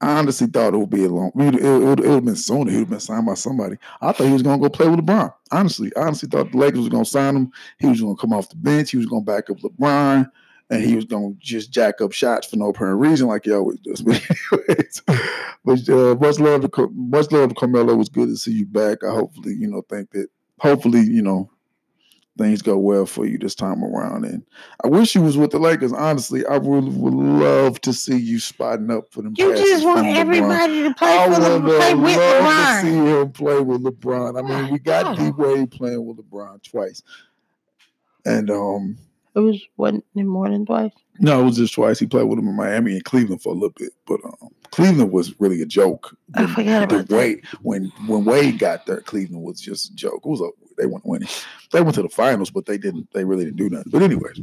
I 0.00 0.18
honestly 0.18 0.46
thought 0.46 0.74
it 0.74 0.78
would 0.78 0.90
be 0.90 1.04
a 1.04 1.08
long. 1.08 1.28
It 1.28 1.36
would, 1.36 1.54
it 1.56 1.62
would, 1.62 2.00
it 2.00 2.02
would 2.02 2.08
have 2.08 2.24
been 2.24 2.36
sooner. 2.36 2.70
He 2.70 2.76
would 2.78 2.84
have 2.84 2.90
been 2.90 3.00
signed 3.00 3.26
by 3.26 3.34
somebody. 3.34 3.76
I 4.00 4.12
thought 4.12 4.26
he 4.26 4.32
was 4.32 4.42
going 4.42 4.60
to 4.60 4.62
go 4.62 4.70
play 4.70 4.88
with 4.88 5.00
LeBron. 5.00 5.32
Honestly, 5.50 5.90
I 5.96 6.02
honestly 6.02 6.28
thought 6.28 6.52
the 6.52 6.58
Lakers 6.58 6.80
was 6.80 6.88
going 6.88 7.04
to 7.04 7.10
sign 7.10 7.36
him. 7.36 7.52
He 7.78 7.88
was 7.88 8.00
going 8.00 8.16
to 8.16 8.20
come 8.20 8.32
off 8.32 8.48
the 8.48 8.56
bench. 8.56 8.92
He 8.92 8.96
was 8.96 9.06
going 9.06 9.24
to 9.24 9.30
back 9.30 9.50
up 9.50 9.58
LeBron, 9.58 10.30
and 10.70 10.82
he 10.82 10.96
was 10.96 11.04
going 11.04 11.34
to 11.34 11.40
just 11.40 11.72
jack 11.72 12.00
up 12.00 12.12
shots 12.12 12.46
for 12.46 12.56
no 12.56 12.68
apparent 12.68 13.00
reason, 13.00 13.28
like 13.28 13.44
he 13.44 13.52
always 13.52 13.78
does. 13.80 14.02
But 14.02 14.22
anyways, 14.68 15.02
but 15.64 15.88
uh, 15.88 16.14
much 16.20 16.38
love 16.38 16.70
to 16.70 16.90
much 16.94 17.30
love 17.32 17.48
to 17.50 17.54
Carmelo. 17.54 17.92
It 17.94 17.96
was 17.96 18.08
good 18.08 18.28
to 18.28 18.36
see 18.36 18.52
you 18.52 18.66
back. 18.66 19.04
I 19.04 19.10
hopefully 19.10 19.54
you 19.58 19.68
know 19.68 19.82
think 19.88 20.10
that 20.12 20.28
hopefully 20.60 21.00
you 21.02 21.22
know 21.22 21.50
things 22.38 22.62
go 22.62 22.78
well 22.78 23.04
for 23.04 23.26
you 23.26 23.36
this 23.36 23.54
time 23.54 23.82
around. 23.82 24.24
And 24.24 24.44
I 24.84 24.88
wish 24.88 25.14
you 25.14 25.22
was 25.22 25.36
with 25.36 25.50
the 25.50 25.58
Lakers. 25.58 25.92
Honestly, 25.92 26.46
I 26.46 26.56
really 26.56 26.90
would 26.90 27.12
love 27.14 27.80
to 27.82 27.92
see 27.92 28.16
you 28.16 28.38
spotting 28.38 28.90
up 28.90 29.12
for 29.12 29.22
them. 29.22 29.34
You 29.36 29.54
just 29.56 29.84
want 29.84 29.98
from 29.98 30.06
LeBron. 30.06 30.16
everybody 30.16 30.82
to 30.84 30.94
play 30.94 31.18
I 31.18 31.28
would 31.28 31.36
play 31.38 31.88
have 31.90 32.00
with 32.00 32.16
loved 32.16 32.84
to 32.84 32.90
see 32.90 32.96
him 32.96 33.32
play 33.32 33.60
with 33.60 33.82
LeBron. 33.82 34.38
I 34.38 34.42
mean, 34.62 34.72
we 34.72 34.78
got 34.78 35.16
D 35.16 35.24
Oh. 35.26 35.34
Wade 35.36 35.70
playing 35.70 36.06
with 36.06 36.16
LeBron 36.18 36.62
twice, 36.62 37.02
and 38.24 38.50
um, 38.50 38.96
It 39.34 39.40
was 39.40 39.62
wasn't 39.76 40.04
it 40.14 40.24
more 40.24 40.48
than 40.48 40.66
twice. 40.66 40.92
no, 41.20 41.40
it 41.40 41.44
was 41.44 41.56
just 41.56 41.74
twice. 41.74 41.98
He 41.98 42.06
played 42.06 42.24
with 42.24 42.38
him 42.38 42.48
in 42.48 42.56
Miami 42.56 42.94
and 42.94 43.04
Cleveland 43.04 43.42
for 43.42 43.50
a 43.50 43.54
little 43.54 43.74
bit, 43.76 43.92
but 44.06 44.20
um, 44.24 44.50
Cleveland 44.70 45.12
was 45.12 45.38
really 45.40 45.62
a 45.62 45.66
joke. 45.66 46.16
I 46.34 46.46
forgot 46.46 46.88
the 46.88 46.96
about 46.96 47.08
that. 47.08 47.16
Wade 47.16 47.44
when 47.62 47.92
when 48.06 48.24
Wade 48.24 48.58
got 48.58 48.86
there, 48.86 49.00
Cleveland 49.00 49.42
was 49.42 49.60
just 49.60 49.90
a 49.90 49.94
joke. 49.94 50.22
It 50.24 50.28
was 50.28 50.40
a, 50.40 50.48
they 50.76 50.86
weren't 50.86 51.06
winning. 51.06 51.28
They 51.72 51.80
went 51.82 51.94
to 51.96 52.02
the 52.02 52.08
finals, 52.08 52.50
but 52.50 52.66
they 52.66 52.78
didn't. 52.78 53.12
They 53.12 53.24
really 53.24 53.44
didn't 53.44 53.58
do 53.58 53.70
nothing. 53.70 53.90
But 53.92 54.02
anyways, 54.02 54.40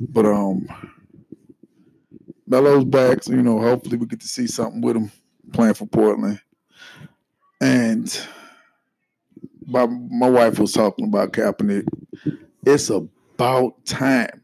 but 0.00 0.26
um, 0.26 0.66
Melo's 2.46 2.84
back, 2.84 3.22
so 3.22 3.32
you 3.32 3.42
know, 3.42 3.60
hopefully 3.60 3.96
we 3.96 4.06
get 4.06 4.20
to 4.20 4.28
see 4.28 4.46
something 4.46 4.80
with 4.80 4.96
him 4.96 5.12
playing 5.52 5.74
for 5.74 5.86
Portland. 5.86 6.40
And 7.60 8.20
my 9.66 9.86
my 9.86 10.28
wife 10.28 10.58
was 10.58 10.72
talking 10.72 11.06
about 11.06 11.32
Kaepernick. 11.32 11.86
It's 12.64 12.90
about 13.40 13.74
time. 13.86 14.42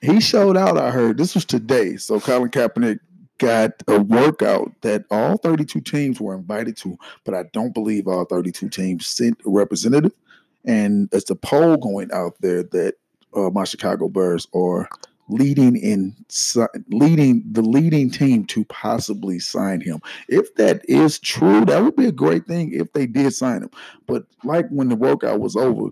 He 0.00 0.20
showed 0.20 0.56
out. 0.56 0.78
I 0.78 0.92
heard 0.92 1.18
this 1.18 1.34
was 1.34 1.44
today. 1.44 1.96
So 1.96 2.20
Colin 2.20 2.48
Kaepernick 2.48 3.00
got 3.38 3.72
a 3.88 4.00
workout 4.00 4.70
that 4.82 5.04
all 5.10 5.36
32 5.38 5.80
teams 5.80 6.20
were 6.20 6.36
invited 6.36 6.76
to, 6.76 6.96
but 7.24 7.34
I 7.34 7.44
don't 7.52 7.74
believe 7.74 8.06
all 8.06 8.24
32 8.24 8.68
teams 8.68 9.06
sent 9.08 9.40
a 9.44 9.50
representative. 9.50 10.12
And 10.64 11.08
it's 11.10 11.28
a 11.28 11.34
poll 11.34 11.76
going 11.76 12.12
out 12.12 12.34
there 12.40 12.62
that 12.62 12.94
uh, 13.34 13.50
my 13.50 13.64
Chicago 13.64 14.08
Bears 14.08 14.46
are 14.54 14.88
leading 15.28 15.74
in 15.76 16.14
leading 16.90 17.42
the 17.50 17.62
leading 17.62 18.10
team 18.10 18.44
to 18.44 18.64
possibly 18.66 19.40
sign 19.40 19.80
him. 19.80 20.00
If 20.28 20.54
that 20.54 20.88
is 20.88 21.18
true, 21.18 21.64
that 21.64 21.82
would 21.82 21.96
be 21.96 22.06
a 22.06 22.12
great 22.12 22.46
thing 22.46 22.72
if 22.72 22.92
they 22.92 23.06
did 23.06 23.32
sign 23.32 23.62
him. 23.62 23.70
But 24.06 24.26
like 24.44 24.68
when 24.68 24.88
the 24.88 24.96
workout 24.96 25.40
was 25.40 25.56
over, 25.56 25.88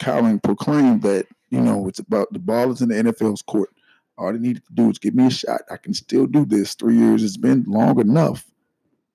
Colin 0.00 0.40
proclaimed 0.40 1.02
that 1.02 1.26
you 1.50 1.60
know 1.60 1.86
it's 1.88 1.98
about 1.98 2.32
the 2.32 2.38
ball 2.38 2.72
is 2.72 2.80
in 2.80 2.88
the 2.88 2.96
NFL's 2.96 3.42
court. 3.42 3.70
All 4.18 4.32
they 4.32 4.38
needed 4.38 4.66
to 4.66 4.72
do 4.74 4.90
is 4.90 4.98
give 4.98 5.14
me 5.14 5.26
a 5.26 5.30
shot. 5.30 5.62
I 5.70 5.76
can 5.76 5.94
still 5.94 6.26
do 6.26 6.44
this. 6.44 6.74
Three 6.74 6.96
years 6.96 7.22
has 7.22 7.36
been 7.36 7.64
long 7.66 8.00
enough. 8.00 8.44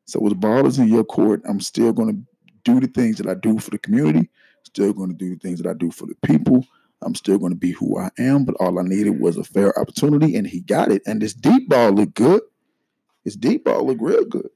So 0.06 0.20
with 0.20 0.32
the 0.32 0.40
ball 0.40 0.66
is 0.66 0.80
in 0.80 0.88
your 0.88 1.04
court, 1.04 1.42
I'm 1.48 1.60
still 1.60 1.94
going 1.94 2.10
to 2.16 2.22
do 2.64 2.80
the 2.80 2.88
things 2.88 3.18
that 3.18 3.28
I 3.28 3.36
do 3.36 3.60
for 3.60 3.72
the 3.72 3.78
community. 3.78 4.30
Still 4.64 4.94
going 4.94 5.10
to 5.10 5.16
do 5.16 5.30
the 5.30 5.40
things 5.40 5.62
that 5.62 5.70
I 5.70 5.74
do 5.74 5.92
for 5.92 6.08
the 6.08 6.16
people. 6.26 6.66
I'm 7.02 7.14
still 7.14 7.38
going 7.38 7.52
to 7.52 7.58
be 7.58 7.72
who 7.72 8.00
I 8.00 8.10
am. 8.18 8.46
But 8.46 8.56
all 8.60 8.80
I 8.80 8.84
needed 8.84 9.20
was 9.20 9.38
a 9.38 9.44
fair 9.44 9.78
opportunity, 9.80 10.36
and 10.36 10.48
he 10.48 10.62
got 10.62 10.92
it. 10.92 11.04
And 11.06 11.22
this 11.22 11.34
deep 11.34 11.70
ball 11.70 11.92
looked 11.92 12.16
good. 12.16 12.42
His 13.24 13.36
deep 13.36 13.66
ball 13.66 13.86
looked 13.86 14.02
real 14.02 14.26
good. 14.26 14.50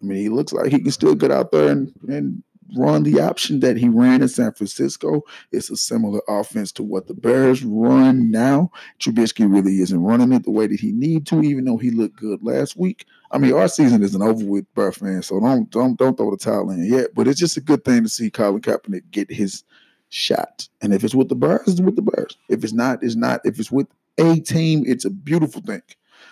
I 0.00 0.06
mean, 0.06 0.18
he 0.18 0.28
looks 0.28 0.52
like 0.52 0.70
he 0.70 0.78
can 0.78 0.92
still 0.92 1.14
get 1.14 1.32
out 1.32 1.50
there 1.50 1.68
and, 1.70 1.92
and 2.08 2.42
run 2.76 3.02
the 3.02 3.20
option 3.20 3.60
that 3.60 3.76
he 3.76 3.88
ran 3.88 4.22
in 4.22 4.28
San 4.28 4.52
Francisco. 4.52 5.22
It's 5.52 5.70
a 5.70 5.76
similar 5.76 6.20
offense 6.28 6.72
to 6.72 6.82
what 6.82 7.06
the 7.06 7.14
Bears 7.14 7.64
run 7.64 8.30
now. 8.30 8.70
Trubisky 9.00 9.50
really 9.50 9.80
isn't 9.80 10.02
running 10.02 10.32
it 10.32 10.44
the 10.44 10.50
way 10.50 10.66
that 10.66 10.80
he 10.80 10.92
need 10.92 11.26
to, 11.28 11.42
even 11.42 11.64
though 11.64 11.76
he 11.76 11.90
looked 11.90 12.16
good 12.16 12.42
last 12.42 12.76
week. 12.76 13.06
I 13.30 13.38
mean, 13.38 13.52
our 13.52 13.68
season 13.68 14.02
isn't 14.02 14.22
over 14.22 14.44
with 14.44 14.72
Bear 14.74 14.92
fans, 14.92 15.26
so 15.26 15.40
don't 15.40 15.70
don't 15.70 15.98
don't 15.98 16.16
throw 16.16 16.30
the 16.30 16.36
towel 16.36 16.70
in 16.70 16.84
yet. 16.84 17.14
But 17.14 17.28
it's 17.28 17.40
just 17.40 17.56
a 17.56 17.62
good 17.62 17.84
thing 17.84 18.02
to 18.02 18.08
see 18.08 18.30
Colin 18.30 18.60
Kaepernick 18.60 19.10
get 19.10 19.30
his 19.30 19.64
shot. 20.08 20.68
And 20.80 20.94
if 20.94 21.04
it's 21.04 21.14
with 21.14 21.28
the 21.28 21.34
Bears, 21.34 21.68
it's 21.68 21.80
with 21.80 21.96
the 21.96 22.02
Bears. 22.02 22.36
If 22.48 22.64
it's 22.64 22.72
not, 22.72 23.02
it's 23.02 23.16
not. 23.16 23.40
If 23.44 23.58
it's 23.58 23.70
with 23.70 23.86
a 24.18 24.40
team, 24.40 24.84
it's 24.86 25.04
a 25.04 25.10
beautiful 25.10 25.62
thing. 25.62 25.82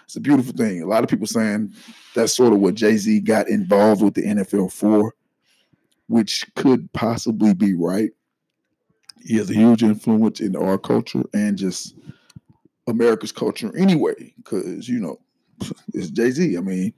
It's 0.04 0.16
a 0.16 0.20
beautiful 0.20 0.52
thing. 0.52 0.82
A 0.82 0.86
lot 0.86 1.04
of 1.04 1.10
people 1.10 1.26
saying 1.26 1.74
that's 2.14 2.34
sort 2.36 2.52
of 2.52 2.60
what 2.60 2.74
Jay 2.74 2.96
Z 2.96 3.20
got 3.20 3.48
involved 3.48 4.02
with 4.02 4.14
the 4.14 4.22
NFL 4.22 4.72
for 4.72 5.14
which 6.08 6.46
could 6.54 6.92
possibly 6.92 7.54
be 7.54 7.74
right. 7.74 8.10
He 9.24 9.36
has 9.36 9.50
a 9.50 9.54
huge 9.54 9.82
influence 9.82 10.40
in 10.40 10.54
our 10.54 10.78
culture 10.78 11.24
and 11.34 11.58
just 11.58 11.96
America's 12.86 13.32
culture 13.32 13.76
anyway, 13.76 14.32
because 14.36 14.88
you 14.88 15.00
know 15.00 15.18
it's 15.94 16.10
Jay 16.10 16.30
Z. 16.30 16.56
I 16.56 16.60
mean, 16.60 16.94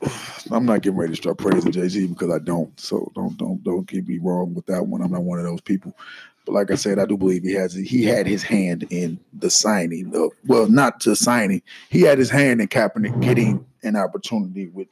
I'm 0.50 0.64
not 0.64 0.82
getting 0.82 0.98
ready 0.98 1.12
to 1.12 1.16
start 1.16 1.38
praising 1.38 1.72
Jay 1.72 1.88
Z 1.88 2.06
because 2.06 2.30
I 2.30 2.38
don't. 2.38 2.78
So 2.78 3.10
don't 3.14 3.36
don't 3.36 3.62
don't 3.64 3.86
get 3.86 4.06
me 4.06 4.18
wrong 4.18 4.54
with 4.54 4.66
that 4.66 4.86
one. 4.86 5.02
I'm 5.02 5.10
not 5.10 5.24
one 5.24 5.38
of 5.38 5.44
those 5.44 5.60
people. 5.60 5.96
But 6.44 6.52
like 6.52 6.70
I 6.70 6.76
said, 6.76 7.00
I 7.00 7.06
do 7.06 7.16
believe 7.16 7.42
he 7.42 7.54
has 7.54 7.74
he 7.74 8.04
had 8.04 8.28
his 8.28 8.44
hand 8.44 8.86
in 8.90 9.18
the 9.32 9.50
signing. 9.50 10.14
Of, 10.14 10.30
well, 10.46 10.68
not 10.68 11.00
to 11.00 11.16
signing. 11.16 11.62
He 11.90 12.02
had 12.02 12.18
his 12.18 12.30
hand 12.30 12.60
in 12.60 12.68
Kaepernick 12.68 13.20
getting 13.20 13.66
an 13.82 13.96
opportunity 13.96 14.68
with 14.68 14.86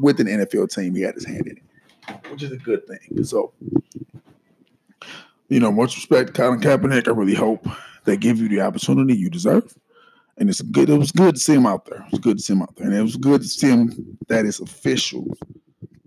with 0.00 0.18
an 0.18 0.26
NFL 0.26 0.74
team. 0.74 0.96
He 0.96 1.02
had 1.02 1.14
his 1.14 1.26
hand 1.26 1.46
in 1.46 1.56
it 1.58 1.62
which 2.30 2.42
is 2.42 2.52
a 2.52 2.56
good 2.56 2.86
thing. 2.86 3.24
So, 3.24 3.52
you 5.48 5.60
know, 5.60 5.72
much 5.72 5.96
respect, 5.96 6.34
Colin 6.34 6.60
Kaepernick. 6.60 7.08
I 7.08 7.12
really 7.12 7.34
hope 7.34 7.66
they 8.04 8.16
give 8.16 8.38
you 8.38 8.48
the 8.48 8.60
opportunity 8.60 9.14
you 9.14 9.30
deserve. 9.30 9.76
And 10.38 10.48
it's 10.48 10.62
good. 10.62 10.88
It 10.88 10.96
was 10.96 11.12
good 11.12 11.34
to 11.34 11.40
see 11.40 11.54
him 11.54 11.66
out 11.66 11.84
there. 11.84 11.98
It 12.00 12.12
was 12.12 12.20
good 12.20 12.38
to 12.38 12.42
see 12.42 12.54
him 12.54 12.62
out 12.62 12.74
there, 12.76 12.86
and 12.86 12.96
it 12.96 13.02
was 13.02 13.16
good 13.16 13.42
to 13.42 13.48
see 13.48 13.68
him 13.68 14.18
that 14.28 14.46
it's 14.46 14.60
official. 14.60 15.26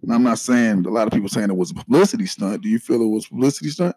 And 0.02 0.14
I'm 0.14 0.24
not 0.24 0.40
saying 0.40 0.86
a 0.86 0.90
lot 0.90 1.08
of 1.08 1.14
people 1.14 1.30
saying 1.30 1.50
it 1.50 1.56
was 1.56 1.72
a 1.72 1.76
publicity 1.76 2.26
stunt. 2.26 2.62
Do 2.62 2.70
you 2.70 2.80
feel 2.80 3.02
it 3.02 3.08
was 3.08 3.28
publicity 3.28 3.70
stunt? 3.70 3.96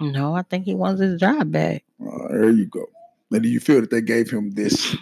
No, 0.00 0.34
I 0.34 0.42
think 0.42 0.64
he 0.64 0.74
wants 0.74 1.00
his 1.00 1.20
job 1.20 1.52
back. 1.52 1.84
Uh, 2.00 2.28
there 2.28 2.50
you 2.50 2.66
go. 2.66 2.86
And 3.30 3.42
do 3.42 3.48
you 3.48 3.60
feel 3.60 3.80
that 3.80 3.90
they 3.90 4.00
gave 4.00 4.30
him 4.30 4.52
this 4.52 4.96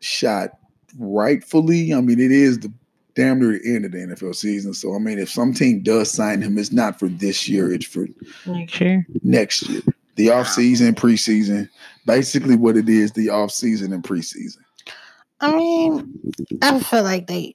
shot 0.00 0.50
rightfully? 0.98 1.94
I 1.94 2.00
mean, 2.00 2.20
it 2.20 2.30
is 2.30 2.58
the 2.58 2.72
damn 3.14 3.40
near 3.40 3.58
the 3.58 3.74
end 3.74 3.84
of 3.84 3.92
the 3.92 3.98
NFL 3.98 4.34
season. 4.34 4.74
So 4.74 4.94
I 4.94 4.98
mean, 4.98 5.18
if 5.18 5.30
some 5.30 5.52
team 5.52 5.82
does 5.82 6.10
sign 6.10 6.42
him, 6.42 6.58
it's 6.58 6.72
not 6.72 6.98
for 6.98 7.08
this 7.08 7.48
year; 7.48 7.72
it's 7.72 7.86
for 7.86 8.06
next 8.46 8.80
year. 8.80 9.06
Next 9.22 9.68
year, 9.68 9.82
the 10.16 10.30
off 10.30 10.48
season, 10.48 10.94
preseason, 10.94 11.68
basically 12.06 12.56
what 12.56 12.76
it 12.76 12.88
is: 12.88 13.12
the 13.12 13.28
off 13.30 13.50
season 13.50 13.92
and 13.92 14.02
preseason. 14.02 14.58
I 15.40 15.56
mean, 15.56 16.20
I 16.60 16.78
feel 16.80 17.02
like 17.02 17.26
they 17.26 17.54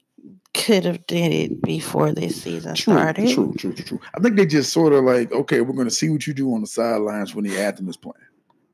could 0.56 0.86
have 0.86 1.06
did 1.06 1.32
it 1.34 1.62
before 1.62 2.12
this 2.12 2.42
season 2.42 2.76
true, 2.76 2.94
started. 2.94 3.30
True, 3.30 3.54
true, 3.58 3.74
true, 3.74 3.86
true. 3.86 4.00
I 4.16 4.20
think 4.20 4.38
they 4.38 4.46
just 4.46 4.72
sort 4.72 4.94
of 4.94 5.04
like, 5.04 5.32
okay, 5.32 5.62
we're 5.62 5.74
going 5.74 5.88
to 5.88 5.94
see 5.94 6.10
what 6.10 6.26
you 6.26 6.34
do 6.34 6.54
on 6.54 6.62
the 6.62 6.68
sidelines 6.68 7.36
when 7.36 7.46
the 7.46 7.58
anthem 7.58 7.90
is 7.90 7.98
playing. 7.98 8.16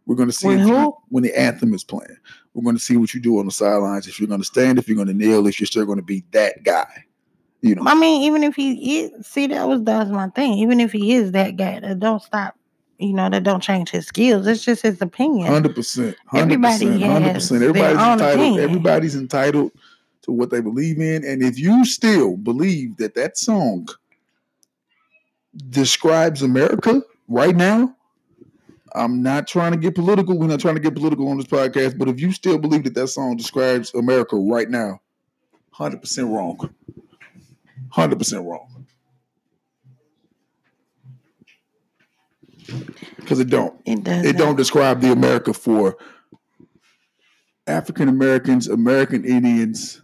We're 0.06 0.15
going 0.15 0.30
to 0.30 0.34
see 0.34 0.48
when, 0.48 0.67
you, 0.67 0.96
when 1.10 1.24
the 1.24 1.38
anthem 1.38 1.74
is 1.74 1.84
playing. 1.84 2.17
We're 2.54 2.64
going 2.64 2.76
to 2.76 2.82
see 2.82 2.98
what 2.98 3.14
you 3.14 3.22
do 3.22 3.40
on 3.40 3.46
the 3.46 3.52
sidelines. 3.52 4.08
If 4.08 4.20
you're 4.20 4.28
going 4.28 4.42
to 4.42 4.46
stand, 4.46 4.78
if 4.78 4.88
you're 4.88 4.96
going 4.96 5.08
to 5.08 5.14
kneel, 5.14 5.48
if 5.48 5.60
you're 5.60 5.68
still 5.68 5.86
going 5.86 6.00
to 6.00 6.04
be 6.04 6.24
that 6.32 6.64
guy. 6.64 7.06
You 7.62 7.76
know. 7.76 7.84
I 7.86 7.96
mean, 7.96 8.24
even 8.24 8.44
if 8.44 8.56
he 8.56 9.00
is, 9.00 9.28
see, 9.28 9.48
that 9.48 9.68
was 9.68 9.84
that's 9.84 10.10
my 10.10 10.30
thing. 10.30 10.54
Even 10.54 10.80
if 10.80 10.92
he 10.92 11.14
is 11.14 11.32
that 11.34 11.58
guy, 11.58 11.80
that 11.80 12.00
don't 12.00 12.22
stop. 12.22 12.56
You 12.98 13.14
know, 13.14 13.30
that 13.30 13.44
don't 13.44 13.64
change 13.64 13.90
his 13.90 14.06
skills. 14.06 14.46
It's 14.46 14.64
just 14.64 14.84
his 14.84 15.02
opinion. 15.02 15.48
Hundred 15.48 15.76
percent. 15.76 16.16
Everybody 16.34 17.02
hundred 17.02 17.34
percent. 17.34 17.64
Everybody's 17.64 17.98
entitled. 17.98 18.22
Opinion. 18.22 18.64
Everybody's 18.64 19.16
entitled 19.16 19.72
to 20.24 20.32
what 20.32 20.52
they 20.52 20.62
believe 20.62 21.00
in, 21.00 21.26
and 21.26 21.42
if 21.42 21.58
you 21.58 21.84
still 21.84 22.38
believe 22.38 22.98
that 22.98 23.16
that 23.16 23.40
song 23.40 23.88
describes 25.70 26.44
America 26.44 27.02
right 27.28 27.56
now, 27.56 27.96
I'm 28.93 29.21
not 29.23 29.47
trying 29.47 29.71
to 29.71 29.77
get 29.77 29.95
political. 29.95 30.38
We're 30.38 30.47
not 30.47 30.60
trying 30.60 30.75
to 30.75 30.82
get 30.82 30.95
political 30.95 31.27
on 31.30 31.38
this 31.38 31.47
podcast. 31.47 31.97
But 31.97 32.10
if 32.10 32.19
you 32.19 32.32
still 32.32 32.58
believe 32.58 32.84
that 32.84 32.93
that 32.95 33.08
song 33.08 33.38
describes 33.38 33.93
America 33.93 34.36
right 34.36 34.69
now, 34.69 35.01
hundred 35.71 36.01
percent 36.01 36.27
wrong. 36.27 36.73
Hundred 37.89 38.19
percent 38.19 38.45
wrong. 38.45 38.86
Because 43.17 43.39
it 43.39 43.49
don't. 43.49 43.80
It, 43.86 44.04
does 44.04 44.25
it 44.25 44.38
don't 44.38 44.56
describe 44.56 45.01
the 45.01 45.12
America 45.12 45.54
for 45.54 45.97
African 47.67 48.10
Americans, 48.10 48.67
American 48.67 49.25
Indians, 49.25 50.01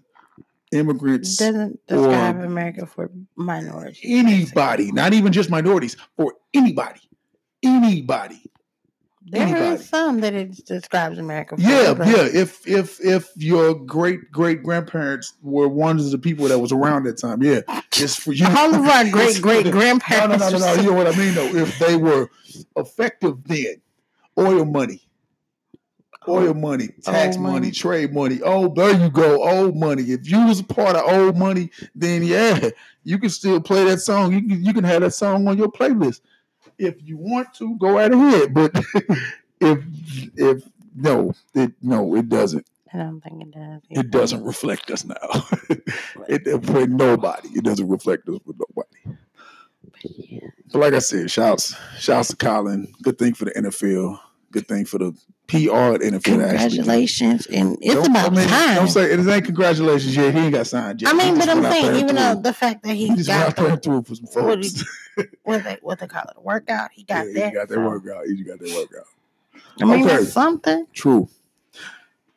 immigrants. 0.72 1.40
It 1.40 1.46
doesn't 1.46 1.88
describe 1.88 2.40
America 2.42 2.86
for 2.86 3.10
minorities. 3.36 4.00
Anybody, 4.04 4.84
basically. 4.84 4.92
not 4.92 5.14
even 5.14 5.32
just 5.32 5.50
minorities, 5.50 5.98
for 6.16 6.34
anybody. 6.54 7.02
Anybody. 7.64 8.42
There 9.30 9.42
anybody. 9.42 9.76
is 9.76 9.90
some 9.90 10.22
that 10.22 10.34
it 10.34 10.66
describes 10.66 11.18
America. 11.18 11.56
yeah, 11.58 11.94
yeah. 11.98 12.30
If 12.34 12.66
if 12.66 13.04
if 13.04 13.30
your 13.36 13.74
great 13.76 14.32
great 14.32 14.64
grandparents 14.64 15.34
were 15.42 15.68
ones 15.68 16.06
of 16.06 16.12
the 16.12 16.18
people 16.18 16.48
that 16.48 16.60
was 16.60 16.72
around 16.72 17.04
that 17.04 17.18
time, 17.18 17.44
yeah, 17.44 17.60
it's 17.98 18.16
for 18.16 18.32
you. 18.32 18.46
All 18.48 18.74
of 18.74 18.86
our 18.86 19.10
great 19.10 19.42
great 19.42 19.70
grandparents. 19.70 20.40
No, 20.40 20.52
no, 20.52 20.58
no, 20.58 20.66
no, 20.66 20.76
no. 20.76 20.82
You 20.82 20.90
know 20.90 20.96
what 20.96 21.14
I 21.14 21.18
mean? 21.18 21.34
Though, 21.34 21.48
if 21.48 21.78
they 21.78 21.98
were 21.98 22.30
effective 22.78 23.44
then, 23.44 23.82
oil 24.40 24.64
money, 24.64 25.02
oh, 26.26 26.38
oil 26.38 26.54
money, 26.54 26.88
tax 27.04 27.36
oh, 27.36 27.42
money, 27.42 27.54
money, 27.54 27.72
trade 27.72 28.14
money. 28.14 28.40
Oh, 28.46 28.74
there 28.74 28.98
you 28.98 29.10
go, 29.10 29.44
old 29.44 29.76
money. 29.76 30.04
If 30.04 30.32
you 30.32 30.46
was 30.46 30.62
a 30.62 30.64
part 30.64 30.96
of 30.96 31.04
old 31.04 31.36
money, 31.38 31.70
then 31.94 32.24
yeah, 32.24 32.70
you 33.04 33.20
can 33.20 33.30
still 33.30 33.60
play 33.60 33.84
that 33.84 34.00
song. 34.00 34.32
You 34.32 34.40
can 34.40 34.64
you 34.64 34.74
can 34.74 34.86
have 34.86 35.02
that 35.02 35.12
song 35.12 35.50
on 35.50 35.58
your 35.58 35.70
playlist 35.70 36.22
if 36.78 36.96
you 37.04 37.18
want 37.18 37.54
to, 37.56 37.78
go 37.78 37.92
right 37.92 38.12
ahead. 38.12 38.54
But 38.54 38.72
if 39.62 39.84
if 40.36 40.64
no, 40.96 41.34
it 41.54 41.74
no, 41.82 42.16
it 42.16 42.30
doesn't. 42.30 42.66
I 42.94 43.00
don't 43.00 43.22
think 43.22 43.42
it 43.42 43.52
does. 43.52 43.82
Either. 43.90 44.02
It 44.02 44.12
doesn't 44.12 44.44
reflect 44.44 44.90
us 44.92 45.06
now. 45.06 45.16
it 46.28 46.66
for 46.66 46.88
nobody. 46.88 47.50
It 47.50 47.64
doesn't 47.64 47.88
reflect 47.88 48.28
us 48.30 48.40
with 48.46 48.58
nobody. 48.58 49.20
But, 49.84 50.02
yeah. 50.04 50.40
but 50.72 50.80
like 50.80 50.94
I 50.94 51.00
said, 51.00 51.30
shouts 51.30 51.76
shouts 51.98 52.30
to 52.30 52.36
Colin. 52.36 52.94
Good 53.02 53.18
thing 53.18 53.34
for 53.34 53.46
the 53.46 53.52
NFL. 53.52 54.20
Good 54.52 54.68
thing 54.68 54.86
for 54.86 54.98
the 54.98 55.18
PR 55.48 55.96
at 55.96 56.02
NFL. 56.02 56.24
Congratulations, 56.24 57.48
and 57.48 57.78
it's 57.82 57.94
don't, 57.94 58.08
about 58.08 58.34
I 58.34 58.36
mean, 58.36 58.48
time. 58.48 58.76
Don't 58.76 58.88
say 58.90 59.14
it 59.14 59.20
ain't 59.20 59.46
congratulations 59.46 60.16
yet. 60.16 60.34
He 60.34 60.40
ain't 60.42 60.54
got 60.54 60.68
signed 60.68 61.02
yet. 61.02 61.14
I 61.14 61.18
mean, 61.18 61.38
but 61.38 61.48
I'm 61.48 61.64
saying 61.64 61.96
even 61.96 62.16
though 62.16 62.36
the 62.36 62.54
fact 62.54 62.84
that 62.84 62.96
he, 62.96 63.08
he 63.08 63.16
just 63.16 63.30
got 63.30 63.58
went 63.58 63.82
through 63.82 64.04
for 64.04 64.16
some 64.16 64.28
folks. 64.28 64.84
What, 65.42 65.64
they 65.64 65.80
what 65.82 65.98
they 65.98 66.06
call 66.06 66.26
it, 66.26 66.36
a 66.38 66.42
workout. 66.42 66.92
He 66.94 67.02
got 67.02 67.26
yeah, 67.26 67.34
that. 67.34 67.50
He 67.50 67.56
got 67.56 67.68
that 67.70 67.74
so. 67.74 67.82
workout. 67.82 68.26
He 68.28 68.44
got 68.44 68.60
that 68.60 68.72
workout. 68.72 69.08
I 69.82 69.86
mean, 69.86 70.06
okay. 70.06 70.24
something. 70.26 70.86
True. 70.94 71.28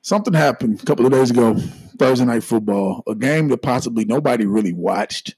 Something 0.01 0.33
happened 0.33 0.81
a 0.81 0.87
couple 0.87 1.05
of 1.05 1.13
days 1.13 1.31
ago. 1.31 1.57
Thursday 1.99 2.25
night 2.25 2.43
football, 2.43 3.03
a 3.07 3.15
game 3.15 3.49
that 3.49 3.61
possibly 3.61 4.07
nobody 4.07 4.47
really 4.47 4.73
watched. 4.73 5.35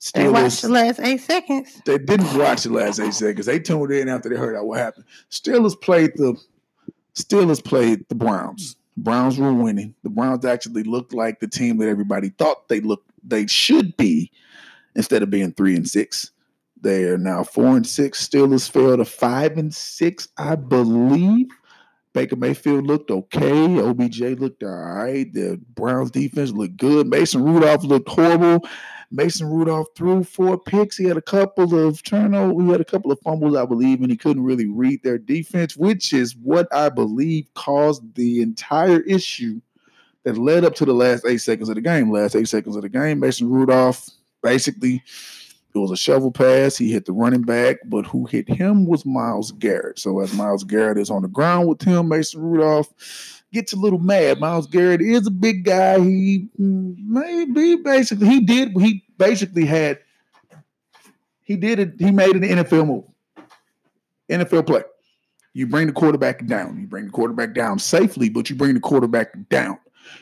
Steelers, 0.00 0.12
they 0.12 0.28
watched 0.28 0.62
the 0.62 0.68
last 0.68 1.00
eight 1.00 1.20
seconds. 1.20 1.80
They 1.84 1.98
didn't 1.98 2.36
watch 2.36 2.64
the 2.64 2.72
last 2.72 2.98
eight 2.98 3.14
seconds. 3.14 3.46
They 3.46 3.60
tuned 3.60 3.92
in 3.92 4.08
after 4.08 4.28
they 4.28 4.34
heard 4.34 4.56
out 4.56 4.66
what 4.66 4.78
happened. 4.78 5.04
Steelers 5.30 5.80
played 5.80 6.12
the 6.16 6.36
Steelers 7.18 7.62
played 7.62 8.08
the 8.08 8.14
Browns. 8.14 8.76
The 8.96 9.02
Browns 9.02 9.38
were 9.38 9.52
winning. 9.52 9.94
The 10.04 10.10
Browns 10.10 10.44
actually 10.44 10.84
looked 10.84 11.12
like 11.12 11.40
the 11.40 11.48
team 11.48 11.78
that 11.78 11.88
everybody 11.88 12.28
thought 12.30 12.68
they 12.68 12.80
looked 12.80 13.10
they 13.24 13.46
should 13.46 13.96
be 13.96 14.30
instead 14.94 15.22
of 15.22 15.30
being 15.30 15.52
three 15.52 15.74
and 15.74 15.88
six. 15.88 16.30
They 16.80 17.04
are 17.04 17.18
now 17.18 17.42
four 17.42 17.76
and 17.76 17.86
six. 17.86 18.26
Steelers 18.26 18.70
fell 18.70 18.96
to 18.96 19.04
five 19.04 19.58
and 19.58 19.74
six, 19.74 20.28
I 20.36 20.54
believe. 20.54 21.48
Baker 22.12 22.36
Mayfield 22.36 22.86
looked 22.86 23.10
okay. 23.10 23.80
OBJ 23.80 24.20
looked 24.38 24.62
all 24.62 24.70
right. 24.70 25.32
The 25.32 25.60
Browns 25.74 26.12
defense 26.12 26.52
looked 26.52 26.76
good. 26.76 27.08
Mason 27.08 27.42
Rudolph 27.42 27.84
looked 27.84 28.08
horrible. 28.08 28.66
Mason 29.10 29.46
Rudolph 29.46 29.88
threw 29.96 30.22
four 30.22 30.58
picks. 30.58 30.96
He 30.96 31.04
had 31.04 31.16
a 31.16 31.22
couple 31.22 31.74
of 31.74 32.02
turnovers. 32.02 32.62
He 32.62 32.70
had 32.70 32.80
a 32.80 32.84
couple 32.84 33.10
of 33.10 33.18
fumbles, 33.20 33.56
I 33.56 33.64
believe, 33.64 34.02
and 34.02 34.10
he 34.10 34.16
couldn't 34.16 34.44
really 34.44 34.66
read 34.66 35.02
their 35.02 35.18
defense, 35.18 35.76
which 35.76 36.12
is 36.12 36.36
what 36.36 36.68
I 36.74 36.90
believe 36.90 37.52
caused 37.54 38.14
the 38.14 38.42
entire 38.42 39.00
issue 39.00 39.60
that 40.24 40.36
led 40.36 40.64
up 40.64 40.74
to 40.76 40.84
the 40.84 40.92
last 40.92 41.24
eight 41.26 41.38
seconds 41.38 41.70
of 41.70 41.76
the 41.76 41.80
game. 41.80 42.10
Last 42.10 42.36
eight 42.36 42.48
seconds 42.48 42.76
of 42.76 42.82
the 42.82 42.88
game, 42.88 43.20
Mason 43.20 43.48
Rudolph 43.48 44.08
basically 44.42 45.02
it 45.74 45.78
was 45.78 45.90
a 45.90 45.96
shovel 45.96 46.32
pass. 46.32 46.76
He 46.76 46.92
hit 46.92 47.04
the 47.04 47.12
running 47.12 47.42
back, 47.42 47.76
but 47.84 48.06
who 48.06 48.26
hit 48.26 48.48
him 48.48 48.86
was 48.86 49.06
Myles 49.06 49.52
Garrett. 49.52 49.98
So 49.98 50.20
as 50.20 50.34
Myles 50.34 50.64
Garrett 50.64 50.98
is 50.98 51.10
on 51.10 51.22
the 51.22 51.28
ground 51.28 51.68
with 51.68 51.82
him, 51.82 52.08
Mason 52.08 52.40
Rudolph 52.40 52.92
gets 53.52 53.72
a 53.72 53.76
little 53.76 53.98
mad. 53.98 54.40
Myles 54.40 54.66
Garrett 54.66 55.00
is 55.00 55.26
a 55.26 55.30
big 55.30 55.64
guy. 55.64 55.98
He 56.00 56.48
maybe 56.58 57.76
basically 57.76 58.26
he 58.28 58.40
did 58.40 58.72
he 58.78 59.04
basically 59.16 59.64
had 59.64 59.98
he 61.42 61.56
did 61.56 61.78
it. 61.78 61.94
He 61.98 62.10
made 62.10 62.36
an 62.36 62.42
NFL 62.42 62.86
move, 62.86 63.04
NFL 64.30 64.66
play. 64.66 64.82
You 65.54 65.66
bring 65.66 65.86
the 65.86 65.92
quarterback 65.92 66.46
down. 66.46 66.78
You 66.78 66.86
bring 66.86 67.06
the 67.06 67.10
quarterback 67.10 67.54
down 67.54 67.78
safely, 67.78 68.28
but 68.28 68.50
you 68.50 68.56
bring 68.56 68.74
the 68.74 68.80
quarterback 68.80 69.28
down. 69.48 69.78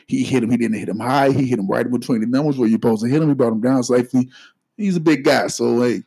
He 0.07 0.23
hit 0.23 0.43
him. 0.43 0.49
He 0.49 0.57
didn't 0.57 0.77
hit 0.77 0.89
him 0.89 0.99
high. 0.99 1.31
He 1.31 1.45
hit 1.45 1.59
him 1.59 1.67
right 1.67 1.85
in 1.85 1.91
between 1.91 2.21
the 2.21 2.27
numbers 2.27 2.57
where 2.57 2.67
you're 2.67 2.77
supposed 2.77 3.03
to 3.03 3.09
hit 3.09 3.21
him. 3.21 3.27
He 3.29 3.35
brought 3.35 3.53
him 3.53 3.61
down 3.61 3.83
safely. 3.83 4.29
He's 4.77 4.95
a 4.95 5.01
big 5.01 5.23
guy. 5.23 5.47
So, 5.47 5.81
hey, 5.81 6.03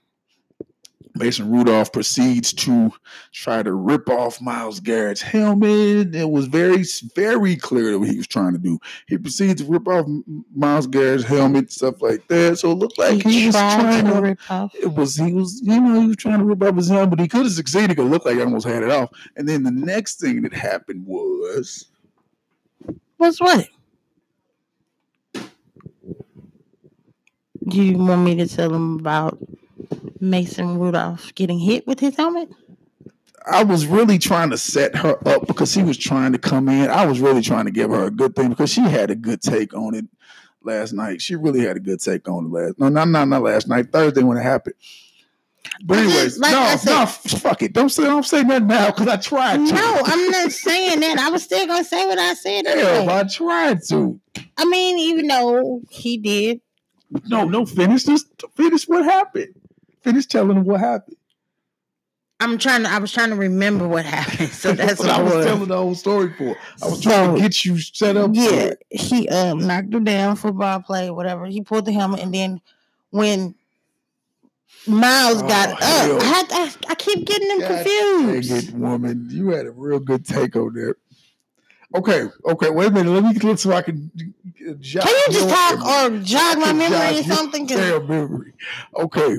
Mason 1.14 1.50
Rudolph 1.50 1.92
proceeds 1.92 2.52
to 2.54 2.92
try 3.32 3.62
to 3.62 3.72
rip 3.72 4.08
off 4.08 4.40
Myles 4.40 4.80
Garrett's 4.80 5.20
helmet. 5.20 6.14
It 6.14 6.30
was 6.30 6.46
very, 6.46 6.84
very 7.14 7.56
clear 7.56 7.92
that 7.92 7.98
what 7.98 8.08
he 8.08 8.16
was 8.16 8.26
trying 8.26 8.52
to 8.52 8.58
do. 8.58 8.78
He 9.06 9.18
proceeds 9.18 9.62
to 9.62 9.68
rip 9.68 9.86
off 9.88 10.06
Myles 10.54 10.86
Garrett's 10.86 11.24
helmet, 11.24 11.72
stuff 11.72 12.00
like 12.00 12.26
that. 12.28 12.58
So 12.58 12.72
it 12.72 12.76
looked 12.76 12.98
like 12.98 13.22
he, 13.22 13.40
he 13.40 13.46
was 13.46 13.54
trying 13.54 14.04
to, 14.06 14.12
to 14.12 14.20
rip 14.20 14.50
off. 14.50 14.74
It 14.74 14.94
was 14.94 15.16
he 15.16 15.32
was, 15.32 15.60
you 15.62 15.80
know, 15.80 16.00
he 16.00 16.08
was 16.08 16.16
trying 16.16 16.38
to 16.38 16.44
rip 16.44 16.62
off 16.62 16.76
his 16.76 16.88
helmet. 16.88 17.10
But 17.10 17.20
he 17.20 17.28
could 17.28 17.44
have 17.44 17.52
succeeded. 17.52 17.98
It 17.98 18.02
looked 18.04 18.26
like 18.26 18.36
he 18.36 18.42
almost 18.42 18.66
had 18.66 18.82
it 18.82 18.90
off. 18.90 19.10
And 19.36 19.48
then 19.48 19.62
the 19.62 19.70
next 19.70 20.20
thing 20.20 20.42
that 20.42 20.52
happened 20.52 21.06
was 21.06 21.86
was 23.18 23.38
what? 23.40 23.66
Do 27.68 27.82
you 27.82 27.98
want 27.98 28.22
me 28.22 28.34
to 28.36 28.48
tell 28.48 28.74
him 28.74 28.98
about 28.98 29.38
Mason 30.20 30.78
Rudolph 30.78 31.34
getting 31.34 31.58
hit 31.58 31.86
with 31.86 32.00
his 32.00 32.16
helmet? 32.16 32.50
I 33.50 33.64
was 33.64 33.86
really 33.86 34.18
trying 34.18 34.50
to 34.50 34.58
set 34.58 34.94
her 34.96 35.16
up 35.26 35.46
because 35.46 35.72
he 35.74 35.82
was 35.82 35.96
trying 35.96 36.32
to 36.32 36.38
come 36.38 36.68
in. 36.68 36.90
I 36.90 37.06
was 37.06 37.20
really 37.20 37.42
trying 37.42 37.64
to 37.64 37.70
give 37.70 37.90
her 37.90 38.04
a 38.04 38.10
good 38.10 38.36
thing 38.36 38.50
because 38.50 38.70
she 38.70 38.82
had 38.82 39.10
a 39.10 39.14
good 39.14 39.40
take 39.40 39.74
on 39.74 39.94
it 39.94 40.04
last 40.62 40.92
night. 40.92 41.22
She 41.22 41.36
really 41.36 41.60
had 41.60 41.76
a 41.76 41.80
good 41.80 42.00
take 42.00 42.28
on 42.28 42.46
it 42.46 42.52
last. 42.52 42.78
No, 42.78 42.88
not 42.88 43.08
not 43.08 43.28
not 43.28 43.42
last 43.42 43.68
night. 43.68 43.92
Thursday 43.92 44.22
when 44.22 44.36
it 44.36 44.42
happened. 44.42 44.74
But 45.84 45.98
anyways, 45.98 46.38
like 46.38 46.52
no, 46.52 46.76
said, 46.76 46.90
no, 46.90 47.06
fuck 47.06 47.62
it. 47.62 47.72
Don't 47.72 47.88
say 47.88 48.04
don't 48.04 48.24
say 48.24 48.42
nothing 48.42 48.66
now 48.66 48.86
because 48.90 49.08
I 49.08 49.16
tried 49.16 49.56
to. 49.56 49.74
No, 49.74 50.02
I'm 50.04 50.30
not 50.30 50.52
saying 50.52 51.00
that. 51.00 51.18
I 51.18 51.30
was 51.30 51.42
still 51.42 51.66
gonna 51.66 51.84
say 51.84 52.06
what 52.06 52.18
I 52.18 52.34
said. 52.34 52.64
Damn, 52.64 53.08
I 53.08 53.24
tried 53.24 53.82
to. 53.88 54.20
I 54.56 54.64
mean, 54.66 54.98
even 54.98 55.26
though 55.26 55.82
he 55.88 56.18
did. 56.18 56.60
No, 57.26 57.44
no, 57.44 57.66
finish 57.66 58.04
this. 58.04 58.24
Finish 58.54 58.86
what 58.86 59.04
happened. 59.04 59.54
Finish 60.02 60.26
telling 60.26 60.56
him 60.56 60.64
what 60.64 60.80
happened. 60.80 61.16
I'm 62.40 62.56
trying 62.56 62.84
to. 62.84 62.90
I 62.90 62.98
was 62.98 63.12
trying 63.12 63.28
to 63.30 63.36
remember 63.36 63.86
what 63.86 64.06
happened. 64.06 64.48
So 64.48 64.72
that's 64.74 64.98
what, 64.98 65.08
what 65.08 65.16
I 65.16 65.22
was, 65.22 65.34
was, 65.34 65.46
telling 65.46 65.68
the 65.68 65.76
whole 65.76 65.94
story 65.94 66.32
for. 66.36 66.56
I 66.82 66.86
was 66.88 67.02
so, 67.02 67.10
trying 67.10 67.34
to 67.34 67.40
get 67.40 67.64
you 67.64 67.78
set 67.78 68.16
up. 68.16 68.30
Yeah, 68.32 68.72
he 68.88 69.28
um 69.28 69.66
knocked 69.66 69.92
her 69.92 70.00
down, 70.00 70.36
football 70.36 70.80
play, 70.80 71.10
whatever. 71.10 71.46
He 71.46 71.60
pulled 71.60 71.84
the 71.84 71.92
helmet, 71.92 72.20
and 72.20 72.32
then 72.32 72.62
when 73.10 73.54
Myles 74.86 75.42
oh, 75.42 75.48
got 75.48 75.70
up, 75.70 75.82
I, 75.82 76.24
had, 76.24 76.46
I, 76.50 76.72
I 76.88 76.94
keep 76.94 77.26
getting 77.26 77.48
them 77.48 77.60
God 77.60 77.84
confused. 77.84 78.68
It, 78.68 78.74
woman, 78.74 79.28
you 79.30 79.50
had 79.50 79.66
a 79.66 79.70
real 79.70 80.00
good 80.00 80.24
take 80.24 80.56
on 80.56 80.72
that. 80.74 80.94
Okay, 81.94 82.28
okay, 82.46 82.70
wait 82.70 82.86
a 82.86 82.90
minute. 82.90 83.10
Let 83.10 83.24
me 83.24 83.32
look 83.40 83.58
so 83.58 83.72
I 83.72 83.82
can. 83.82 84.10
Jog 84.80 85.02
can 85.02 85.14
you 85.14 85.32
just 85.32 85.48
talk 85.50 85.80
memory. 85.80 86.20
or 86.20 86.22
jog 86.22 86.58
my 86.58 86.72
memory 86.72 87.18
or 87.18 87.22
something? 87.24 87.66
Damn 87.66 88.06
memory. 88.08 88.54
Okay, 88.94 89.38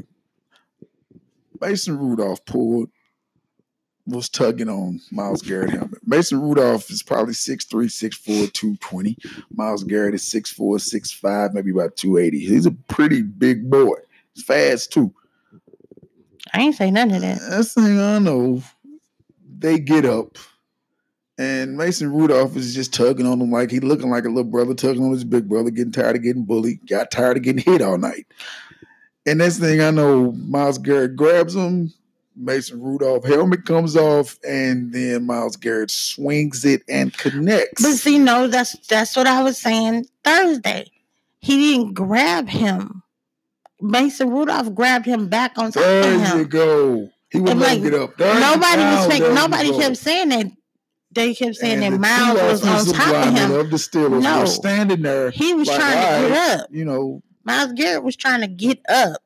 Mason 1.61 1.97
Rudolph 1.97 2.43
pulled 2.45 2.89
was 4.07 4.29
tugging 4.29 4.67
on 4.67 4.99
Myles 5.11 5.43
Garrett 5.43 5.69
helmet. 5.69 5.99
Mason 6.05 6.41
Rudolph 6.41 6.89
is 6.89 7.03
probably 7.03 7.33
6'3, 7.33 7.85
6'4, 7.85 8.51
220. 8.51 9.17
Myles 9.53 9.83
Garrett 9.83 10.15
is 10.15 10.23
6'4, 10.23 10.57
6'5, 10.57 11.53
maybe 11.53 11.71
about 11.71 11.95
280. 11.95 12.39
He's 12.39 12.65
a 12.65 12.71
pretty 12.71 13.21
big 13.21 13.69
boy. 13.69 13.95
He's 14.33 14.43
fast 14.43 14.91
too. 14.91 15.13
I 16.53 16.61
ain't 16.61 16.75
say 16.75 16.91
none 16.91 17.11
of 17.11 17.21
that. 17.21 17.41
Uh, 17.41 17.49
that's 17.49 17.75
the 17.75 17.81
thing 17.83 17.99
I 17.99 18.19
know. 18.19 18.63
They 19.59 19.77
get 19.77 20.05
up, 20.05 20.37
and 21.37 21.77
Mason 21.77 22.11
Rudolph 22.11 22.55
is 22.55 22.73
just 22.73 22.93
tugging 22.93 23.27
on 23.27 23.39
him 23.39 23.51
like 23.51 23.69
he 23.69 23.79
looking 23.79 24.09
like 24.09 24.25
a 24.25 24.29
little 24.29 24.43
brother 24.43 24.73
tugging 24.73 25.03
on 25.03 25.11
his 25.11 25.23
big 25.23 25.47
brother, 25.47 25.69
getting 25.69 25.91
tired 25.91 26.15
of 26.15 26.23
getting 26.23 26.45
bullied, 26.45 26.87
got 26.87 27.11
tired 27.11 27.37
of 27.37 27.43
getting 27.43 27.61
hit 27.61 27.83
all 27.83 27.99
night. 27.99 28.25
And 29.25 29.39
next 29.39 29.59
thing 29.59 29.81
I 29.81 29.91
know, 29.91 30.31
Myles 30.31 30.77
Garrett 30.77 31.15
grabs 31.15 31.55
him. 31.55 31.93
Mason 32.35 32.81
Rudolph 32.81 33.25
helmet 33.25 33.65
comes 33.65 33.95
off, 33.95 34.39
and 34.47 34.93
then 34.93 35.25
Myles 35.25 35.57
Garrett 35.57 35.91
swings 35.91 36.63
it 36.65 36.81
and 36.87 37.15
connects. 37.17 37.83
But 37.83 37.93
see, 37.93 38.17
no, 38.17 38.47
that's 38.47 38.75
that's 38.87 39.15
what 39.15 39.27
I 39.27 39.43
was 39.43 39.57
saying 39.57 40.05
Thursday. 40.23 40.89
He 41.39 41.73
didn't 41.73 41.93
grab 41.93 42.47
him. 42.47 43.03
Mason 43.81 44.29
Rudolph 44.29 44.73
grabbed 44.73 45.05
him 45.05 45.27
back 45.27 45.57
on 45.57 45.71
top 45.71 45.83
of 45.83 46.05
him. 46.05 46.19
There 46.19 46.37
you 46.37 46.45
go. 46.45 47.09
He 47.31 47.39
would 47.39 47.57
like, 47.57 47.81
get 47.81 47.93
up. 47.93 48.15
There 48.17 48.39
nobody 48.39 48.81
was 48.81 49.07
saying, 49.07 49.35
nobody 49.35 49.77
kept 49.77 49.97
saying 49.97 50.29
that. 50.29 50.51
They 51.13 51.33
kept 51.33 51.55
saying 51.55 51.83
and 51.83 51.95
that 51.95 51.99
Myles 51.99 52.61
was 52.63 52.87
on 52.87 52.95
top 52.95 53.27
of 53.27 53.33
him. 53.33 53.51
Of 53.51 53.69
the 53.69 53.77
Steelers 53.77 54.23
no, 54.23 54.45
standing 54.45 55.01
there. 55.01 55.31
He 55.31 55.53
was 55.53 55.67
like, 55.67 55.77
trying 55.77 56.23
to 56.23 56.29
get 56.29 56.59
up. 56.59 56.67
You 56.71 56.85
know, 56.85 57.21
Myles 57.43 57.73
Garrett 57.73 58.03
was 58.03 58.15
trying 58.15 58.41
to 58.41 58.47
get 58.47 58.79
up, 58.89 59.21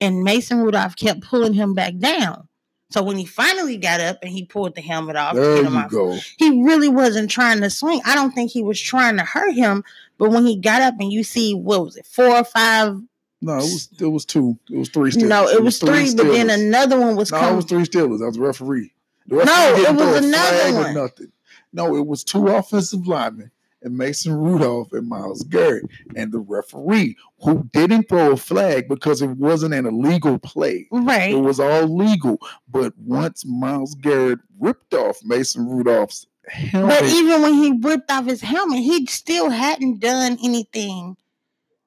and 0.00 0.22
Mason 0.22 0.58
Rudolph 0.58 0.96
kept 0.96 1.22
pulling 1.22 1.54
him 1.54 1.74
back 1.74 1.96
down. 1.98 2.48
So 2.90 3.02
when 3.02 3.18
he 3.18 3.26
finally 3.26 3.76
got 3.76 4.00
up 4.00 4.18
and 4.22 4.30
he 4.30 4.46
pulled 4.46 4.74
the 4.74 4.80
helmet 4.80 5.16
off, 5.16 5.34
there 5.34 5.62
you 5.62 5.68
off, 5.68 5.90
go. 5.90 6.18
He 6.38 6.62
really 6.62 6.88
wasn't 6.88 7.30
trying 7.30 7.60
to 7.60 7.68
swing. 7.68 8.00
I 8.06 8.14
don't 8.14 8.32
think 8.32 8.50
he 8.50 8.62
was 8.62 8.80
trying 8.80 9.18
to 9.18 9.24
hurt 9.24 9.52
him. 9.52 9.84
But 10.16 10.30
when 10.30 10.46
he 10.46 10.56
got 10.56 10.80
up 10.80 10.94
and 10.98 11.12
you 11.12 11.22
see 11.22 11.54
what 11.54 11.84
was 11.84 11.96
it, 11.96 12.06
four 12.06 12.30
or 12.30 12.44
five 12.44 12.98
no, 13.40 13.58
it 13.58 13.62
was 13.62 13.88
it 14.00 14.06
was 14.06 14.24
two. 14.24 14.58
It 14.70 14.78
was 14.78 14.88
three 14.88 15.10
Steelers. 15.10 15.28
No, 15.28 15.46
it, 15.46 15.56
it 15.56 15.62
was, 15.62 15.80
was, 15.80 15.90
three, 15.90 16.14
but 16.14 16.32
then 16.32 16.50
another 16.50 16.98
one 16.98 17.14
was. 17.14 17.30
No, 17.30 17.38
coming. 17.38 17.52
it 17.52 17.56
was 17.56 17.64
three 17.66 17.84
Steelers. 17.84 18.18
That 18.18 18.26
was 18.26 18.38
referee. 18.38 18.92
Referee 19.28 19.44
no, 19.44 19.74
it 19.76 19.94
was 19.94 20.24
another 20.24 20.74
one. 20.74 20.94
Nothing. 20.94 21.32
No, 21.72 21.96
it 21.96 22.06
was 22.06 22.24
two 22.24 22.48
offensive 22.48 23.06
linemen 23.06 23.52
and 23.82 23.96
Mason 23.96 24.34
Rudolph 24.34 24.92
and 24.92 25.08
Myles 25.08 25.44
Garrett 25.44 25.84
and 26.16 26.32
the 26.32 26.40
referee 26.40 27.16
who 27.42 27.68
didn't 27.72 28.08
throw 28.08 28.32
a 28.32 28.36
flag 28.36 28.88
because 28.88 29.22
it 29.22 29.30
wasn't 29.30 29.74
an 29.74 29.86
illegal 29.86 30.38
play. 30.38 30.86
Right. 30.90 31.32
It 31.32 31.40
was 31.40 31.60
all 31.60 31.86
legal. 31.86 32.38
But 32.68 32.92
once 32.98 33.44
Myles 33.46 33.94
Garrett 33.94 34.40
ripped 34.58 34.94
off 34.94 35.18
Mason 35.24 35.66
Rudolph's 35.68 36.26
helmet. 36.48 37.00
But 37.00 37.08
even 37.08 37.42
when 37.42 37.54
he 37.54 37.72
ripped 37.80 38.10
off 38.10 38.26
his 38.26 38.40
helmet, 38.40 38.80
he 38.80 39.06
still 39.06 39.50
hadn't 39.50 40.00
done 40.00 40.38
anything. 40.42 41.16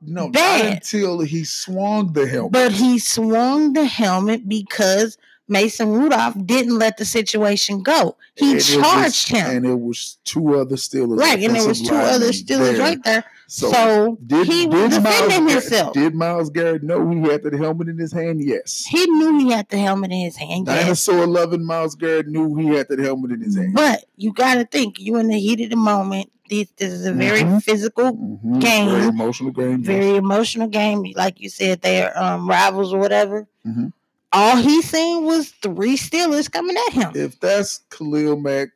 No, 0.01 0.29
bad. 0.29 0.63
not 0.63 0.73
until 0.73 1.19
he 1.19 1.43
swung 1.43 2.13
the 2.13 2.25
helmet. 2.25 2.53
But 2.53 2.71
he 2.71 2.97
swung 2.97 3.73
the 3.73 3.85
helmet 3.85 4.49
because 4.49 5.17
Mason 5.51 5.91
Rudolph 5.91 6.33
didn't 6.45 6.79
let 6.79 6.95
the 6.95 7.03
situation 7.03 7.83
go. 7.83 8.15
He 8.35 8.53
and 8.53 8.63
charged 8.63 9.03
was, 9.03 9.25
him. 9.25 9.57
And 9.57 9.65
it 9.65 9.79
was 9.79 10.17
two 10.23 10.55
other 10.57 10.77
Steelers. 10.77 11.19
Right, 11.19 11.43
and 11.43 11.53
there 11.53 11.67
was 11.67 11.81
two 11.81 11.93
other 11.93 12.29
Steelers 12.29 12.71
there. 12.71 12.79
right 12.79 13.03
there. 13.03 13.25
So, 13.47 13.69
so 13.69 14.17
did, 14.25 14.47
he 14.47 14.65
was 14.65 14.95
defending 14.95 15.43
Myles, 15.43 15.63
himself. 15.63 15.93
Did 15.93 16.15
Myles 16.15 16.49
Garrett 16.49 16.83
know 16.83 17.09
he 17.09 17.19
had 17.23 17.43
the 17.43 17.57
helmet 17.57 17.89
in 17.89 17.97
his 17.97 18.13
hand? 18.13 18.41
Yes. 18.41 18.85
He 18.85 19.05
knew 19.05 19.39
he 19.39 19.51
had 19.51 19.67
the 19.67 19.77
helmet 19.77 20.13
in 20.13 20.21
his 20.21 20.37
hand. 20.37 20.67
Dinosaur 20.67 21.17
yes. 21.17 21.27
loving 21.27 21.65
Myles 21.65 21.95
Garrett 21.95 22.27
knew 22.27 22.55
he 22.55 22.67
had 22.67 22.87
the 22.87 23.03
helmet 23.03 23.31
in 23.31 23.41
his 23.41 23.57
hand. 23.57 23.73
But 23.73 24.05
you 24.15 24.31
got 24.31 24.55
to 24.55 24.63
think, 24.63 25.01
you 25.01 25.17
in 25.17 25.27
the 25.27 25.37
heat 25.37 25.59
of 25.59 25.69
the 25.69 25.75
moment. 25.75 26.31
This, 26.49 26.69
this 26.77 26.93
is 26.93 27.05
a 27.05 27.13
very 27.13 27.41
mm-hmm. 27.41 27.59
physical 27.59 28.13
mm-hmm. 28.13 28.59
game. 28.59 28.89
Very 28.89 29.07
emotional 29.07 29.51
game. 29.51 29.83
Very 29.83 30.07
yes. 30.11 30.17
emotional 30.17 30.67
game. 30.67 31.11
Like 31.15 31.41
you 31.41 31.49
said, 31.49 31.81
they're 31.81 32.17
um, 32.17 32.47
rivals 32.49 32.93
or 32.93 32.99
whatever. 32.99 33.47
Mm-hmm 33.67 33.87
all 34.33 34.57
he 34.57 34.81
seen 34.81 35.25
was 35.25 35.49
three 35.49 35.97
Steelers 35.97 36.51
coming 36.51 36.75
at 36.87 36.93
him. 36.93 37.11
If 37.15 37.39
that's 37.39 37.79
Khalil 37.89 38.37
Mack 38.37 38.69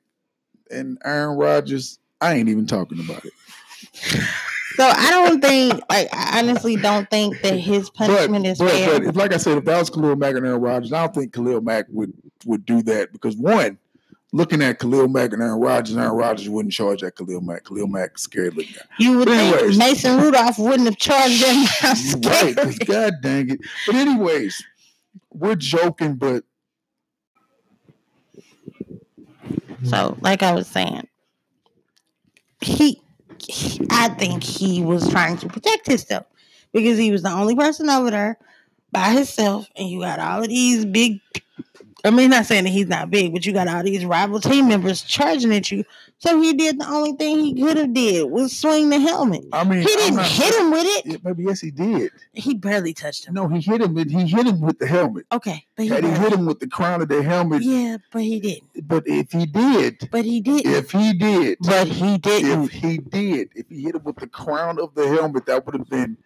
and 0.69 0.97
Aaron 1.05 1.37
Rodgers, 1.37 1.99
I 2.21 2.35
ain't 2.35 2.49
even 2.49 2.67
talking 2.67 2.99
about 2.99 3.23
it. 3.25 3.33
So 4.75 4.83
I 4.83 5.09
don't 5.09 5.41
think, 5.41 5.73
like, 5.89 6.09
I 6.13 6.39
honestly 6.39 6.75
don't 6.75 7.09
think 7.09 7.41
that 7.41 7.57
his 7.57 7.89
punishment 7.89 8.43
but, 8.43 8.49
is 8.49 8.57
but, 8.57 8.71
fair. 8.71 8.99
But 8.99 9.15
like 9.15 9.33
I 9.33 9.37
said, 9.37 9.57
if 9.57 9.65
that 9.65 9.79
was 9.79 9.89
Khalil 9.89 10.17
Mack 10.17 10.35
and 10.35 10.45
Aaron 10.45 10.59
Rodgers, 10.59 10.91
I 10.91 11.01
don't 11.01 11.15
think 11.15 11.33
Khalil 11.33 11.61
Mack 11.61 11.85
would 11.89 12.11
would 12.45 12.65
do 12.65 12.81
that 12.83 13.13
because 13.13 13.37
one, 13.37 13.77
looking 14.33 14.61
at 14.61 14.79
Khalil 14.79 15.07
Mack 15.07 15.31
and 15.31 15.41
Aaron 15.41 15.61
Rodgers, 15.61 15.95
Aaron 15.95 16.17
Rodgers 16.17 16.49
wouldn't 16.49 16.73
charge 16.73 17.03
at 17.03 17.15
Khalil 17.15 17.39
Mack. 17.39 17.63
Khalil 17.63 17.87
Mack 17.87 18.17
scared 18.17 18.55
looking 18.55 18.73
guy. 18.73 18.81
You 18.99 19.17
would 19.17 19.27
But 19.27 19.37
think 19.37 19.55
anyways. 19.55 19.77
Mason 19.77 20.19
Rudolph 20.19 20.59
wouldn't 20.59 20.85
have 20.85 20.97
charged 20.97 21.41
them. 21.41 21.55
You 21.55 22.29
right, 22.29 22.85
God 22.85 23.13
dang 23.21 23.51
it. 23.51 23.61
But 23.85 23.95
anyways, 23.95 24.61
we're 25.35 25.55
joking, 25.55 26.15
but 26.15 26.43
So, 29.83 30.17
like 30.21 30.43
I 30.43 30.53
was 30.53 30.67
saying, 30.67 31.07
he, 32.61 33.01
he- 33.39 33.85
I 33.89 34.09
think 34.09 34.43
he 34.43 34.81
was 34.81 35.07
trying 35.09 35.37
to 35.37 35.47
protect 35.47 35.87
himself 35.87 36.25
because 36.73 36.97
he 36.97 37.11
was 37.11 37.23
the 37.23 37.31
only 37.31 37.55
person 37.55 37.89
over 37.89 38.11
there 38.11 38.37
by 38.91 39.11
himself, 39.11 39.69
and 39.75 39.89
you 39.89 40.01
got 40.01 40.19
all 40.19 40.41
of 40.43 40.49
these 40.49 40.85
big. 40.85 41.19
I 42.05 42.11
mean, 42.11 42.29
not 42.29 42.45
saying 42.45 42.65
that 42.65 42.69
he's 42.69 42.87
not 42.87 43.09
big, 43.09 43.33
but 43.33 43.45
you 43.45 43.51
got 43.51 43.67
all 43.67 43.81
these 43.83 44.05
rival 44.05 44.39
team 44.39 44.67
members 44.69 45.01
charging 45.01 45.53
at 45.53 45.71
you. 45.71 45.83
So 46.19 46.39
he 46.39 46.53
did 46.53 46.79
the 46.79 46.87
only 46.87 47.13
thing 47.13 47.39
he 47.39 47.53
could 47.61 47.77
have 47.77 47.93
did 47.93 48.29
was 48.29 48.57
swing 48.57 48.89
the 48.89 48.99
helmet. 48.99 49.43
I 49.51 49.63
mean, 49.63 49.79
He 49.79 49.85
didn't 49.87 50.17
not- 50.17 50.27
hit 50.27 50.53
him 50.55 50.71
with 50.71 50.85
it. 50.85 51.23
Maybe 51.23 51.43
yes, 51.43 51.59
he 51.61 51.71
did. 51.71 52.11
He 52.33 52.53
barely 52.53 52.93
touched 52.93 53.25
him. 53.27 53.33
No, 53.33 53.47
he 53.47 53.59
hit 53.59 53.81
him. 53.81 53.95
With, 53.95 54.11
he 54.11 54.27
hit 54.27 54.45
him 54.45 54.61
with 54.61 54.77
the 54.79 54.87
helmet. 54.87 55.25
Okay, 55.31 55.65
but 55.75 55.83
he, 55.83 55.89
he 55.89 56.07
hit 56.11 56.31
him 56.33 56.45
with 56.45 56.59
the 56.59 56.67
crown 56.67 57.01
of 57.01 57.07
the 57.09 57.23
helmet, 57.23 57.63
Yeah, 57.63 57.97
but 58.11 58.21
he 58.21 58.39
didn't. 58.39 58.87
but 58.87 59.03
if 59.07 59.31
he 59.31 59.45
did, 59.47 60.07
But 60.11 60.25
he 60.25 60.41
didn't. 60.41 60.71
if 60.71 60.91
he 60.91 61.13
did, 61.13 61.57
but 61.61 61.87
he 61.87 62.17
didn't. 62.19 62.63
if 62.65 62.71
he 62.71 62.97
did, 62.99 63.49
if 63.55 63.65
he 63.69 63.81
hit 63.81 63.95
him 63.95 64.03
with 64.03 64.17
the 64.17 64.27
crown 64.27 64.79
of 64.79 64.93
the 64.95 65.07
helmet, 65.07 65.47
that 65.47 65.65
would 65.65 65.75
have 65.75 65.89
been 65.89 66.17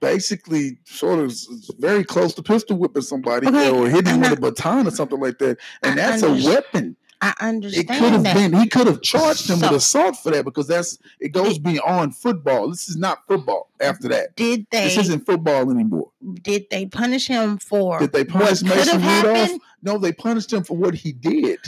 basically 0.00 0.78
sort 0.84 1.18
of 1.20 1.34
very 1.78 2.04
close 2.04 2.34
to 2.34 2.42
pistol 2.42 2.76
whipping 2.76 3.02
somebody 3.02 3.46
Okay, 3.46 3.70
or 3.70 3.88
hitting 3.88 4.14
him 4.14 4.20
with 4.20 4.32
a 4.32 4.40
baton 4.40 4.86
or 4.86 4.90
something 4.90 5.20
like 5.20 5.38
that. 5.38 5.58
And 5.82 5.92
I 6.00 6.10
that's 6.18 6.22
a 6.22 6.32
weapon. 6.32 6.96
I 7.22 7.32
understand. 7.40 7.88
It 7.90 7.98
could 7.98 8.12
have 8.12 8.22
been. 8.24 8.52
He 8.52 8.68
could 8.68 8.86
have 8.86 9.00
charged 9.00 9.48
him 9.48 9.56
So- 9.58 9.68
with 9.68 9.76
assault 9.78 10.16
for 10.16 10.32
that 10.32 10.44
because 10.44 10.66
that's 10.66 10.98
it 11.18 11.30
goes 11.30 11.58
beyond 11.58 12.14
football. 12.14 12.68
This 12.68 12.88
is 12.90 12.96
not 12.96 13.26
football. 13.26 13.70
After 13.80 14.08
that, 14.08 14.36
Did 14.36 14.66
they? 14.70 14.84
this 14.84 14.98
isn't 14.98 15.24
football 15.24 15.70
anymore. 15.70 16.10
did 16.42 16.66
they 16.70 16.86
punish 16.86 17.26
him 17.26 17.56
for 17.58 17.98
Did 18.00 18.12
they 18.12 18.24
punish 18.24 18.62
Mason 18.62 19.00
Rudolph? 19.00 19.02
happened? 19.02 19.60
No, 19.82 19.96
they 19.98 20.12
punished 20.12 20.52
him 20.52 20.62
for 20.64 20.76
what 20.76 20.94
he 20.94 21.12
did. 21.12 21.58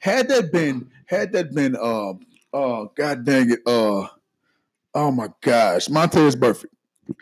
Had 0.00 0.28
that 0.28 0.50
been, 0.50 0.90
had 1.06 1.32
that 1.32 1.54
been, 1.54 1.76
uh, 1.76 2.14
uh, 2.56 2.86
God 2.96 3.24
dang 3.24 3.50
it, 3.52 3.60
uh, 3.66 4.06
oh 4.94 5.10
my 5.12 5.28
gosh, 5.40 5.88
Montez 5.88 6.34
Burfict. 6.36 6.66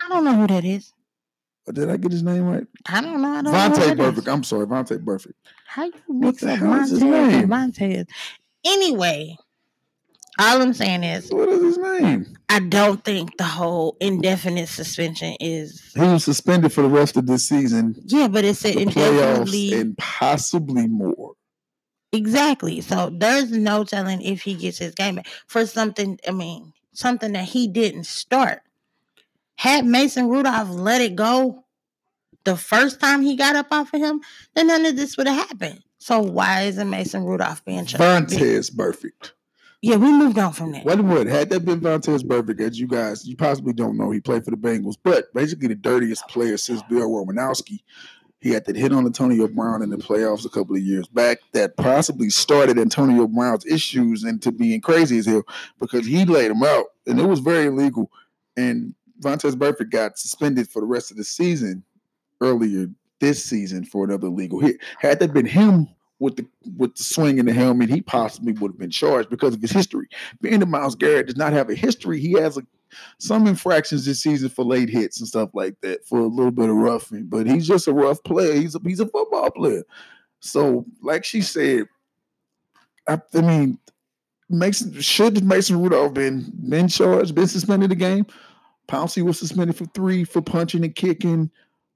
I 0.04 0.08
don't 0.08 0.24
know 0.24 0.34
who 0.34 0.46
that 0.48 0.64
is. 0.64 0.92
Did 1.72 1.90
I 1.90 1.96
get 1.96 2.10
his 2.10 2.22
name 2.24 2.46
right? 2.48 2.66
I 2.86 3.00
don't 3.00 3.22
know. 3.22 3.28
I 3.32 3.42
don't 3.42 3.44
know 3.44 3.50
Vontae 3.52 3.88
who 3.90 3.94
that 3.96 4.00
is. 4.18 4.24
Burfict. 4.24 4.32
I'm 4.32 4.42
sorry, 4.44 4.66
Vontae 4.66 4.98
Burfict. 5.04 5.34
How 5.66 5.84
you 5.84 5.92
What 6.06 6.20
mix 6.26 6.40
the 6.42 6.52
up 6.52 6.58
hell 6.58 6.74
is 6.74 6.90
his 6.90 7.00
Montez 7.04 7.30
name? 7.30 7.40
and 7.40 7.48
Montez? 7.48 8.06
Anyway, 8.64 9.36
all 10.38 10.60
I'm 10.62 10.72
saying 10.74 11.04
is 11.04 11.30
What 11.30 11.48
is 11.48 11.62
his 11.62 11.78
name? 11.78 12.26
I 12.48 12.58
don't 12.60 13.04
think 13.04 13.36
the 13.36 13.44
whole 13.44 13.96
indefinite 14.00 14.68
suspension 14.68 15.36
is 15.40 15.92
He 15.94 16.00
was 16.00 16.24
suspended 16.24 16.72
for 16.72 16.82
the 16.82 16.88
rest 16.88 17.16
of 17.16 17.26
this 17.26 17.48
season, 17.48 17.94
yeah, 18.06 18.28
but 18.28 18.44
it's 18.44 18.64
an 18.64 18.72
the 18.76 18.84
playoffs, 18.86 19.46
indefinitely 19.46 19.72
and 19.74 19.98
possibly 19.98 20.88
more. 20.88 21.34
exactly. 22.12 22.80
So 22.80 23.10
there's 23.12 23.50
no 23.52 23.84
telling 23.84 24.20
if 24.22 24.42
he 24.42 24.54
gets 24.54 24.78
his 24.78 24.94
game 24.94 25.16
back 25.16 25.26
for 25.46 25.64
something. 25.66 26.18
I 26.26 26.32
mean, 26.32 26.72
something 26.92 27.32
that 27.32 27.44
he 27.44 27.68
didn't 27.68 28.04
start. 28.06 28.62
Had 29.62 29.86
Mason 29.86 30.28
Rudolph 30.28 30.70
let 30.70 31.00
it 31.00 31.14
go 31.14 31.64
the 32.42 32.56
first 32.56 32.98
time 32.98 33.22
he 33.22 33.36
got 33.36 33.54
up 33.54 33.68
off 33.70 33.94
of 33.94 34.00
him, 34.00 34.20
then 34.56 34.66
none 34.66 34.84
of 34.84 34.96
this 34.96 35.16
would 35.16 35.28
have 35.28 35.48
happened. 35.48 35.80
So 35.98 36.18
why 36.18 36.62
isn't 36.62 36.90
Mason 36.90 37.22
Rudolph 37.22 37.64
being 37.64 37.86
charged? 37.86 38.32
Vontaze 38.32 38.74
Burfict. 38.74 39.30
Yeah, 39.80 39.98
we 39.98 40.10
moved 40.10 40.36
on 40.36 40.52
from 40.52 40.72
that. 40.72 40.84
What 40.84 41.04
would 41.04 41.28
had 41.28 41.50
that 41.50 41.64
been 41.64 41.80
Vontaze 41.80 42.24
Burfict, 42.24 42.60
as 42.60 42.80
you 42.80 42.88
guys, 42.88 43.24
you 43.24 43.36
possibly 43.36 43.72
don't 43.72 43.96
know, 43.96 44.10
he 44.10 44.18
played 44.18 44.44
for 44.44 44.50
the 44.50 44.56
Bengals, 44.56 44.96
but 45.00 45.32
basically 45.32 45.68
the 45.68 45.76
dirtiest 45.76 46.26
player 46.26 46.56
since 46.56 46.82
Bill 46.90 47.08
Romanowski. 47.08 47.84
He 48.40 48.50
had 48.50 48.64
that 48.64 48.74
hit 48.74 48.92
on 48.92 49.06
Antonio 49.06 49.46
Brown 49.46 49.82
in 49.82 49.90
the 49.90 49.96
playoffs 49.96 50.44
a 50.44 50.48
couple 50.48 50.74
of 50.74 50.82
years 50.82 51.06
back 51.06 51.38
that 51.52 51.76
possibly 51.76 52.30
started 52.30 52.80
Antonio 52.80 53.28
Brown's 53.28 53.64
issues 53.64 54.24
into 54.24 54.50
being 54.50 54.80
crazy 54.80 55.18
as 55.18 55.26
hell 55.26 55.44
because 55.78 56.04
he 56.04 56.24
laid 56.24 56.50
him 56.50 56.64
out 56.64 56.86
and 57.06 57.20
it 57.20 57.26
was 57.26 57.38
very 57.38 57.66
illegal. 57.66 58.10
And 58.56 58.94
Vontaze 59.22 59.54
Burfict 59.54 59.90
got 59.90 60.18
suspended 60.18 60.68
for 60.68 60.80
the 60.80 60.86
rest 60.86 61.10
of 61.10 61.16
the 61.16 61.24
season 61.24 61.82
earlier 62.40 62.88
this 63.20 63.44
season 63.44 63.84
for 63.84 64.04
another 64.04 64.26
illegal 64.26 64.58
hit. 64.58 64.78
Had 64.98 65.20
that 65.20 65.32
been 65.32 65.46
him 65.46 65.88
with 66.18 66.36
the 66.36 66.46
with 66.76 66.94
the 66.96 67.02
swing 67.02 67.38
in 67.38 67.46
the 67.46 67.52
helmet, 67.52 67.88
he 67.88 68.00
possibly 68.00 68.52
would 68.52 68.72
have 68.72 68.78
been 68.78 68.90
charged 68.90 69.30
because 69.30 69.54
of 69.54 69.60
his 69.60 69.72
history. 69.72 70.08
Being 70.40 70.60
that 70.60 70.66
Myles 70.66 70.94
Garrett 70.94 71.26
does 71.26 71.36
not 71.36 71.52
have 71.52 71.70
a 71.70 71.74
history, 71.74 72.20
he 72.20 72.32
has 72.32 72.56
a, 72.56 72.62
some 73.18 73.46
infractions 73.46 74.04
this 74.04 74.20
season 74.20 74.48
for 74.48 74.64
late 74.64 74.88
hits 74.88 75.18
and 75.18 75.28
stuff 75.28 75.50
like 75.54 75.80
that 75.80 76.06
for 76.06 76.20
a 76.20 76.26
little 76.26 76.50
bit 76.50 76.68
of 76.68 76.76
roughing. 76.76 77.26
But 77.26 77.46
he's 77.46 77.66
just 77.66 77.88
a 77.88 77.92
rough 77.92 78.22
player. 78.24 78.54
He's 78.54 78.74
a 78.74 78.80
he's 78.84 79.00
a 79.00 79.06
football 79.06 79.50
player. 79.50 79.84
So, 80.40 80.84
like 81.00 81.24
she 81.24 81.40
said, 81.42 81.86
I, 83.08 83.20
I 83.34 83.40
mean, 83.40 83.78
Mason 84.48 85.00
should 85.00 85.42
Mason 85.44 85.80
Rudolph 85.80 86.14
been 86.14 86.52
been 86.68 86.88
charged, 86.88 87.34
been 87.34 87.46
suspended 87.46 87.90
the 87.90 87.96
game. 87.96 88.26
Pouncey 88.92 89.22
was 89.22 89.38
suspended 89.38 89.74
for 89.76 89.86
three 89.86 90.24
for 90.24 90.42
punching 90.42 90.84
and 90.84 90.94
kicking. 90.94 91.50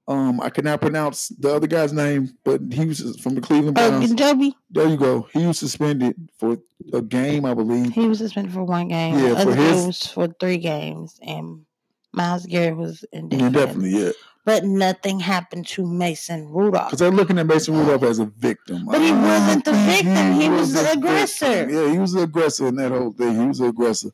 Um, 0.07 0.39
I 0.41 0.49
cannot 0.49 0.79
pronounce 0.81 1.27
the 1.27 1.53
other 1.53 1.67
guy's 1.67 1.91
name, 1.93 2.31
but 2.45 2.61
he 2.71 2.85
was 2.85 3.19
from 3.19 3.35
the 3.35 3.41
Cleveland 3.41 3.77
Oh, 3.77 3.89
Browns. 3.89 4.13
Joby, 4.13 4.55
There 4.71 4.87
you 4.87 4.95
go. 4.97 5.27
He 5.33 5.45
was 5.45 5.59
suspended 5.59 6.15
for 6.39 6.57
a 6.93 7.01
game, 7.01 7.43
I 7.45 7.53
believe. 7.53 7.91
he 7.93 8.07
was 8.07 8.19
suspended 8.19 8.53
for 8.53 8.63
one 8.63 8.87
game. 8.87 9.15
Yeah, 9.19 9.33
Yeah, 9.33 9.43
for 9.43 9.53
his- 9.53 9.85
was 9.85 10.07
for 10.07 10.27
three 10.39 10.57
games, 10.57 11.19
and 11.21 11.65
Myles 12.13 12.45
Garrett 12.45 12.77
was 12.77 13.03
indefinite. 13.11 13.51
definitely, 13.53 13.89
yeah. 14.05 14.11
But 14.45 14.63
nothing 14.63 15.19
happened 15.19 15.67
to 15.67 15.85
Mason 15.85 16.47
Rudolph. 16.47 16.85
Because 16.87 16.99
they're 16.99 17.11
looking 17.11 17.37
at 17.37 17.45
Mason 17.45 17.75
Rudolph 17.77 18.03
as 18.03 18.19
a 18.19 18.25
victim. 18.27 18.85
But 18.89 19.01
he 19.01 19.11
wasn't 19.11 19.65
the 19.65 19.73
victim. 19.73 20.39
He 20.39 20.47
was 20.47 20.71
the 20.71 20.83
victim. 20.83 20.99
aggressor. 20.99 21.69
Yeah, 21.69 21.91
he 21.91 21.99
was 21.99 22.13
the 22.13 22.21
aggressor 22.21 22.67
in 22.67 22.77
that 22.77 22.93
whole 22.93 23.11
thing. 23.11 23.41
He 23.41 23.45
was 23.45 23.57
the 23.59 23.65
aggressor. 23.65 24.11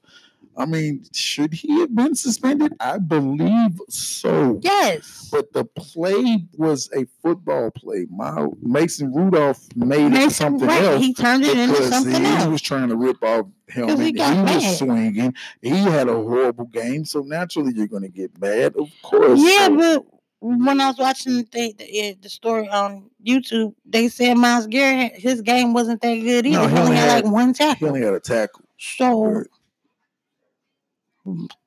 I 0.55 0.65
mean, 0.65 1.03
should 1.13 1.53
he 1.53 1.79
have 1.79 1.95
been 1.95 2.15
suspended? 2.15 2.73
I 2.79 2.97
believe 2.99 3.79
so. 3.89 4.59
Yes. 4.61 5.29
But 5.31 5.51
the 5.53 5.65
play 5.65 6.45
was 6.57 6.89
a 6.95 7.05
football 7.21 7.71
play. 7.71 8.05
My 8.11 8.47
Mason 8.61 9.11
Rudolph 9.13 9.61
made 9.75 10.13
it 10.13 10.31
something 10.31 10.67
right. 10.67 10.83
else. 10.83 11.01
He 11.01 11.13
turned 11.13 11.43
it 11.43 11.57
into 11.57 11.83
something 11.83 12.13
he 12.23 12.25
else. 12.25 12.43
He 12.43 12.49
was 12.49 12.61
trying 12.61 12.89
to 12.89 12.95
rip 12.95 13.23
off 13.23 13.47
helmet. 13.69 13.99
he 13.99 14.11
He, 14.11 14.19
was 14.21 14.77
swinging. 14.77 15.33
He 15.61 15.69
had 15.69 16.07
a 16.07 16.13
horrible 16.13 16.65
game, 16.65 17.05
so 17.05 17.21
naturally 17.21 17.73
you're 17.75 17.87
going 17.87 18.03
to 18.03 18.09
get 18.09 18.39
mad, 18.39 18.75
of 18.77 18.89
course. 19.01 19.39
Yeah, 19.41 19.67
So- 19.67 19.75
but 19.77 20.05
when 20.39 20.81
I 20.81 20.87
was 20.87 20.97
watching 20.97 21.47
the, 21.53 21.73
the 21.77 22.17
the 22.21 22.27
story 22.29 22.67
on 22.67 23.09
YouTube, 23.25 23.73
they 23.85 24.09
said 24.09 24.33
Myles 24.35 24.67
Garrett 24.67 25.13
his 25.15 25.41
game 25.41 25.73
wasn't 25.73 26.01
that 26.01 26.15
good 26.15 26.45
either. 26.45 26.57
No, 26.59 26.67
he 26.67 26.73
he 26.73 26.79
only 26.79 26.81
only 26.81 26.95
had 26.97 27.09
had- 27.09 27.23
like 27.23 27.33
one 27.33 27.53
tackle. 27.53 27.75
he 27.79 27.85
only 27.85 28.01
had 28.01 28.13
a 28.13 28.19
tackle. 28.19 28.61
So. 28.77 29.43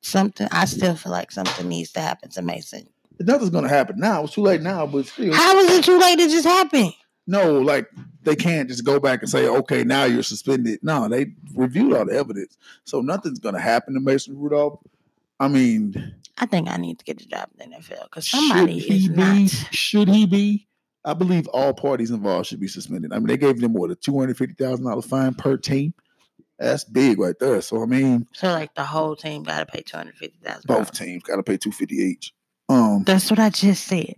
Something 0.01 0.49
I 0.53 0.65
still 0.67 0.97
feel 0.97 1.13
like 1.13 1.31
something 1.31 1.69
needs 1.69 1.93
to 1.93 2.01
happen 2.01 2.31
to 2.31 2.43
Mason. 2.43 2.87
Nothing's 3.19 3.51
going 3.51 3.65
to 3.65 3.71
happen 3.71 3.99
now. 3.99 4.25
It's 4.25 4.35
too 4.35 4.43
late 4.43 4.61
now, 4.61 4.87
but 4.87 5.07
still. 5.07 5.35
How 5.35 5.59
is 5.59 5.79
it 5.79 5.85
too 5.85 5.99
late 5.99 6.19
to 6.19 6.29
just 6.29 6.47
happen? 6.47 6.93
No, 7.27 7.59
like 7.59 7.89
they 8.23 8.37
can't 8.37 8.69
just 8.69 8.85
go 8.85 9.01
back 9.01 9.21
and 9.21 9.31
say, 9.31 9.49
okay, 9.49 9.83
now 9.83 10.05
you're 10.05 10.23
suspended. 10.23 10.79
No, 10.83 11.09
they 11.09 11.33
reviewed 11.55 11.93
all 11.95 12.05
the 12.05 12.13
evidence. 12.13 12.57
So 12.85 13.01
nothing's 13.01 13.39
going 13.39 13.55
to 13.55 13.61
happen 13.61 13.95
to 13.95 14.01
Mason 14.01 14.39
Rudolph. 14.39 14.79
I 15.41 15.49
mean, 15.49 16.15
I 16.39 16.47
think 16.47 16.69
I 16.71 16.77
need 16.77 16.99
to 16.99 17.05
get 17.05 17.21
a 17.21 17.27
job 17.27 17.49
in 17.59 17.71
the 17.71 17.77
NFL 17.77 18.05
because 18.05 18.27
should 18.27 18.41
somebody 18.41 18.79
he 18.79 18.97
is 18.97 19.09
be? 19.09 19.15
not. 19.15 19.51
Should 19.73 20.09
he 20.09 20.27
be? 20.27 20.69
I 21.05 21.15
believe 21.15 21.47
all 21.49 21.73
parties 21.73 22.11
involved 22.11 22.47
should 22.47 22.61
be 22.61 22.69
suspended. 22.69 23.13
I 23.13 23.19
mean, 23.19 23.29
they 23.29 23.37
gave 23.37 23.61
them 23.61 23.75
what 23.75 23.91
a 23.91 23.95
two 23.95 24.19
hundred 24.19 24.37
fifty 24.37 24.55
thousand 24.55 24.87
dollar 24.87 25.03
fine 25.03 25.35
per 25.35 25.57
team. 25.57 25.95
That's 26.59 26.85
big 26.85 27.19
right 27.19 27.39
there. 27.39 27.61
So 27.61 27.83
I 27.83 27.87
mean, 27.87 28.27
So 28.33 28.49
like 28.49 28.75
the 28.75 28.85
whole 28.85 29.15
team 29.17 29.43
got 29.43 29.59
to 29.61 29.67
pay 29.67 29.83
two 29.83 29.97
hundred 29.97 30.17
fifty 30.17 30.39
thousand. 30.43 30.67
both 30.67 30.93
teams 30.93 31.23
got 31.23 31.37
to 31.37 31.43
pay 31.43 31.57
two 31.57 31.73
fifty 31.73 31.97
each. 31.97 32.33
Um, 32.69 33.05
That's 33.05 33.31
what 33.31 33.39
I 33.39 33.51
just 33.51 33.85
said. 33.87 34.15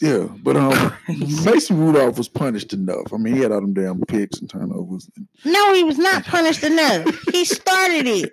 yeah, 0.00 0.26
but 0.42 0.56
um, 0.56 0.92
Mason 1.08 1.78
Rudolph 1.78 2.18
was 2.18 2.28
punished 2.28 2.72
enough. 2.72 3.12
I 3.12 3.16
mean, 3.16 3.34
he 3.34 3.40
had 3.40 3.50
all 3.52 3.60
them 3.62 3.72
damn 3.72 4.00
picks 4.02 4.38
and 4.40 4.48
turnovers. 4.50 5.08
No, 5.44 5.74
he 5.74 5.84
was 5.84 5.98
not 5.98 6.24
punished 6.24 6.62
enough. 6.62 7.06
He 7.32 7.44
started 7.46 8.06
it. 8.06 8.32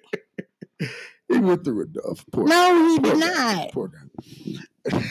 He 1.30 1.38
went 1.40 1.64
through 1.64 1.86
enough. 1.86 2.26
Poor 2.32 2.46
No, 2.48 2.88
he 2.90 3.00
Poor 3.00 3.14
did 3.14 3.22
guy. 3.22 3.56
not. 3.56 3.72
Poor 3.72 3.88
guy. 3.90 5.02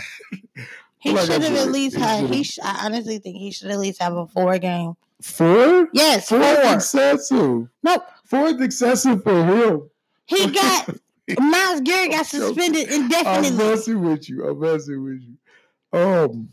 He 0.99 1.13
Like 1.13 1.27
should 1.27 1.43
have 1.43 1.55
at 1.55 1.71
least 1.71 1.97
had. 1.97 2.29
He, 2.31 2.43
sh- 2.43 2.59
I 2.63 2.87
honestly 2.87 3.19
think 3.19 3.37
he 3.37 3.51
should 3.53 3.71
at 3.71 3.79
least 3.79 4.01
have 4.03 4.17
a 4.17 4.27
four 4.27 4.59
game. 4.59 4.95
Four? 5.23 5.89
Yes, 5.93 6.29
Four 6.29 6.41
is 6.41 6.57
four. 6.63 6.75
excessive. 6.75 7.69
Nope. 7.83 8.03
Four 8.27 8.49
is 8.49 8.61
excessive 8.61 9.23
for 9.23 9.45
him. 9.45 9.91
He 10.27 10.51
got 10.53 10.91
Myles 11.39 11.81
Garrett 11.83 12.11
got 12.11 12.19
I'm 12.21 12.25
suspended 12.25 12.89
I'm 12.93 13.03
indefinitely. 13.05 13.51
messing 13.59 14.03
with 14.03 14.29
you. 14.29 14.49
I'm 14.49 14.61
messing 14.61 15.03
with 15.05 15.23
you. 15.23 15.99
Um, 15.99 16.49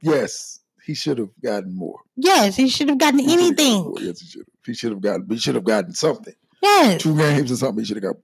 yes, 0.00 0.60
He 0.84 0.94
should 0.94 1.18
have 1.18 1.30
gotten 1.42 1.74
more. 1.74 1.98
Yes, 2.16 2.56
he 2.56 2.68
should 2.68 2.88
have 2.88 2.98
gotten 2.98 3.18
He 3.18 3.28
should've 3.28 3.56
gotten 3.56 3.68
anything. 3.68 3.94
Yes, 4.06 4.20
he 4.20 4.26
should 4.26 4.40
have. 4.40 4.46
He 4.66 4.74
should 4.74 4.90
have 4.92 5.00
gotten. 5.00 5.26
He 5.28 5.38
should 5.38 5.54
have 5.54 5.64
gotten 5.64 5.92
something. 5.94 6.34
Yes. 6.62 7.02
Two 7.02 7.16
games 7.16 7.50
or 7.52 7.56
something. 7.56 7.78
He 7.80 7.84
should 7.86 7.96
have 8.02 8.04
got. 8.04 8.16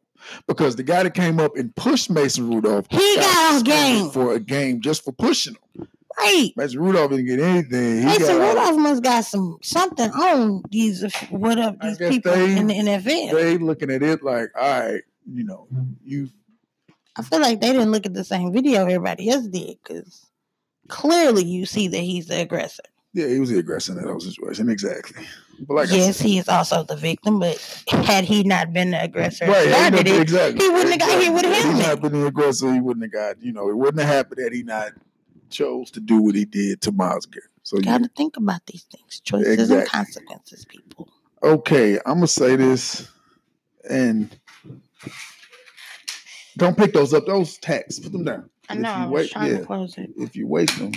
Because 0.47 0.74
the 0.76 0.82
guy 0.82 1.03
that 1.03 1.12
came 1.14 1.38
up 1.38 1.57
and 1.57 1.74
pushed 1.76 2.11
Mason 2.11 2.49
Rudolph, 2.49 2.86
He 2.90 3.16
got 3.16 3.26
off 3.26 3.59
suspended 3.59 4.03
game. 4.03 4.11
for 4.11 4.32
a 4.34 4.40
game 4.40 4.80
just 4.80 5.05
for 5.05 5.12
pushing 5.12 5.55
him. 5.76 5.88
Right. 6.18 6.52
Mason 6.56 6.80
Rudolph 6.80 7.10
didn't 7.10 7.26
get 7.26 7.40
anything. 7.40 7.98
He 7.98 8.04
Mason 8.04 8.38
got, 8.38 8.48
Rudolph 8.56 8.76
must 8.78 9.02
got 9.02 9.24
some 9.24 9.58
something 9.62 10.10
on 10.10 10.62
these 10.70 11.04
uh, 11.04 11.10
what 11.30 11.58
up 11.58 11.80
these 11.80 11.98
people 11.98 12.32
they- 12.32 12.56
in 12.56 12.66
the 12.68 12.74
NFL. 12.74 13.32
They 13.32 13.58
looking 13.58 13.90
at 13.90 14.02
it 14.02 14.22
like, 14.22 14.50
all 14.58 14.80
right, 14.80 15.02
you 15.30 15.44
know, 15.44 15.66
you 16.04 16.28
I 17.16 17.22
feel 17.22 17.40
like 17.40 17.60
they 17.60 17.72
didn't 17.72 17.92
look 17.92 18.06
at 18.06 18.14
the 18.14 18.24
same 18.24 18.52
video 18.52 18.82
everybody 18.82 19.30
else 19.30 19.46
did 19.46 19.76
because 19.82 20.26
clearly 20.88 21.44
you 21.44 21.66
see 21.66 21.88
that 21.88 21.98
he's 21.98 22.26
the 22.26 22.40
aggressor. 22.40 22.82
yeah, 23.12 23.28
he 23.28 23.38
was 23.38 23.50
the 23.50 23.58
aggressor 23.58 23.92
in 23.92 23.98
that 23.98 24.10
whole 24.10 24.20
situation. 24.20 24.68
Exactly. 24.68 25.24
But 25.60 25.74
like 25.74 25.90
yes, 25.92 26.16
said, 26.16 26.26
he 26.26 26.38
is 26.38 26.48
also 26.48 26.82
the 26.82 26.96
victim, 26.96 27.38
but 27.38 27.56
had 27.88 28.24
he 28.24 28.42
not 28.42 28.72
been 28.72 28.90
the 28.90 29.00
aggressor, 29.02 29.46
Right, 29.46 29.68
started 29.68 30.08
it, 30.08 30.20
exactly. 30.20 30.64
he 30.64 30.68
wouldn't 30.70 30.90
have 30.90 30.98
got 31.00 31.22
hit 31.22 31.32
with 31.32 31.44
Had 31.44 31.74
he 31.76 31.82
not 31.82 32.00
been 32.02 32.12
the 32.20 32.26
aggressor, 32.26 32.72
he 32.72 32.80
wouldn't 32.80 33.04
have 33.04 33.12
got, 33.12 33.40
you 33.42 33.52
know, 33.52 33.68
it 33.68 33.76
wouldn't 33.76 34.00
have 34.00 34.12
happened 34.12 34.40
had 34.42 34.52
he 34.52 34.64
not 34.64 34.90
chose 35.55 35.90
to 35.92 36.00
do 36.00 36.20
what 36.20 36.34
he 36.34 36.44
did 36.44 36.80
to 36.82 36.92
Myles 36.92 37.26
Garrett. 37.26 37.48
So 37.62 37.76
you 37.78 37.82
got 37.84 38.02
to 38.02 38.11
think 38.16 38.36
about 38.36 38.66
these 38.66 38.82
things, 38.84 39.20
choices 39.20 39.52
Exactly. 39.55 39.78
and 39.80 39.88
consequences, 39.88 40.64
people. 40.66 41.09
okay, 41.42 41.96
I'm 42.05 42.16
gonna 42.16 42.26
say 42.26 42.57
this, 42.57 43.09
and 43.88 44.36
don't 46.59 46.76
pick 46.76 46.92
those 46.92 47.14
up. 47.14 47.24
Those 47.26 47.57
tacks, 47.59 47.98
put 47.98 48.12
them 48.12 48.24
down. 48.24 48.50
I 48.68 48.74
If 48.74 48.80
know. 48.80 48.88
you 48.88 48.94
I 48.94 49.07
was 49.07 49.12
wait- 49.12 49.30
trying 49.30 49.52
yeah. 49.52 49.59
to 49.61 49.64
close 49.66 49.96
it 49.98 50.11
If 50.16 50.36
you 50.36 50.46
waste 50.46 50.78
them, 50.78 50.92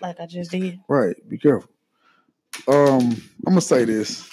like 0.00 0.18
I 0.20 0.26
just 0.26 0.50
did. 0.50 0.80
right, 0.88 1.16
be 1.28 1.36
careful. 1.38 1.70
Um, 2.66 3.10
I'm 3.46 3.52
gonna 3.52 3.60
say 3.60 3.84
this. 3.84 4.28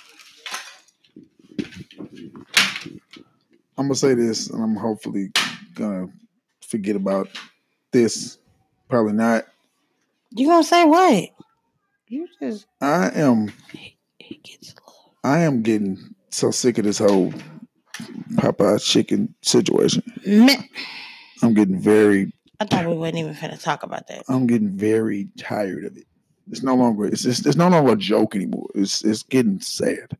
I'm 3.77 3.87
gonna 3.87 3.95
say 3.95 4.13
this, 4.13 4.49
and 4.49 4.63
I'm 4.63 4.75
hopefully 4.75 5.31
gonna 5.73 6.07
forget 6.65 6.95
about 6.95 7.27
this. 7.91 8.37
Probably 8.89 9.13
not. 9.13 9.45
You 10.35 10.47
gonna 10.47 10.63
say 10.63 10.83
what? 10.85 11.29
You 12.07 12.27
just 12.41 12.67
I 12.81 13.09
am. 13.15 13.53
it 14.19 14.43
gets 14.43 14.75
love. 14.85 15.13
I 15.23 15.39
am 15.39 15.61
getting 15.61 16.13
so 16.29 16.51
sick 16.51 16.77
of 16.77 16.83
this 16.83 16.97
whole 16.97 17.33
Popeye 18.33 18.83
chicken 18.83 19.33
situation. 19.41 20.03
Man, 20.25 20.67
I'm 21.41 21.53
getting 21.53 21.79
very 21.79 22.33
I 22.59 22.65
thought 22.65 22.85
we 22.87 22.95
wasn't 22.95 23.19
even 23.19 23.33
finna 23.33 23.61
talk 23.61 23.83
about 23.83 24.07
that. 24.07 24.23
I'm 24.27 24.45
getting 24.45 24.71
very 24.71 25.29
tired 25.37 25.85
of 25.85 25.97
it. 25.97 26.05
It's 26.51 26.63
no 26.63 26.75
longer 26.75 27.05
it's 27.05 27.23
just, 27.23 27.45
it's 27.45 27.55
no 27.55 27.69
longer 27.69 27.93
a 27.93 27.97
joke 27.97 28.35
anymore. 28.35 28.67
It's 28.75 29.03
it's 29.05 29.23
getting 29.23 29.61
sad. 29.61 30.17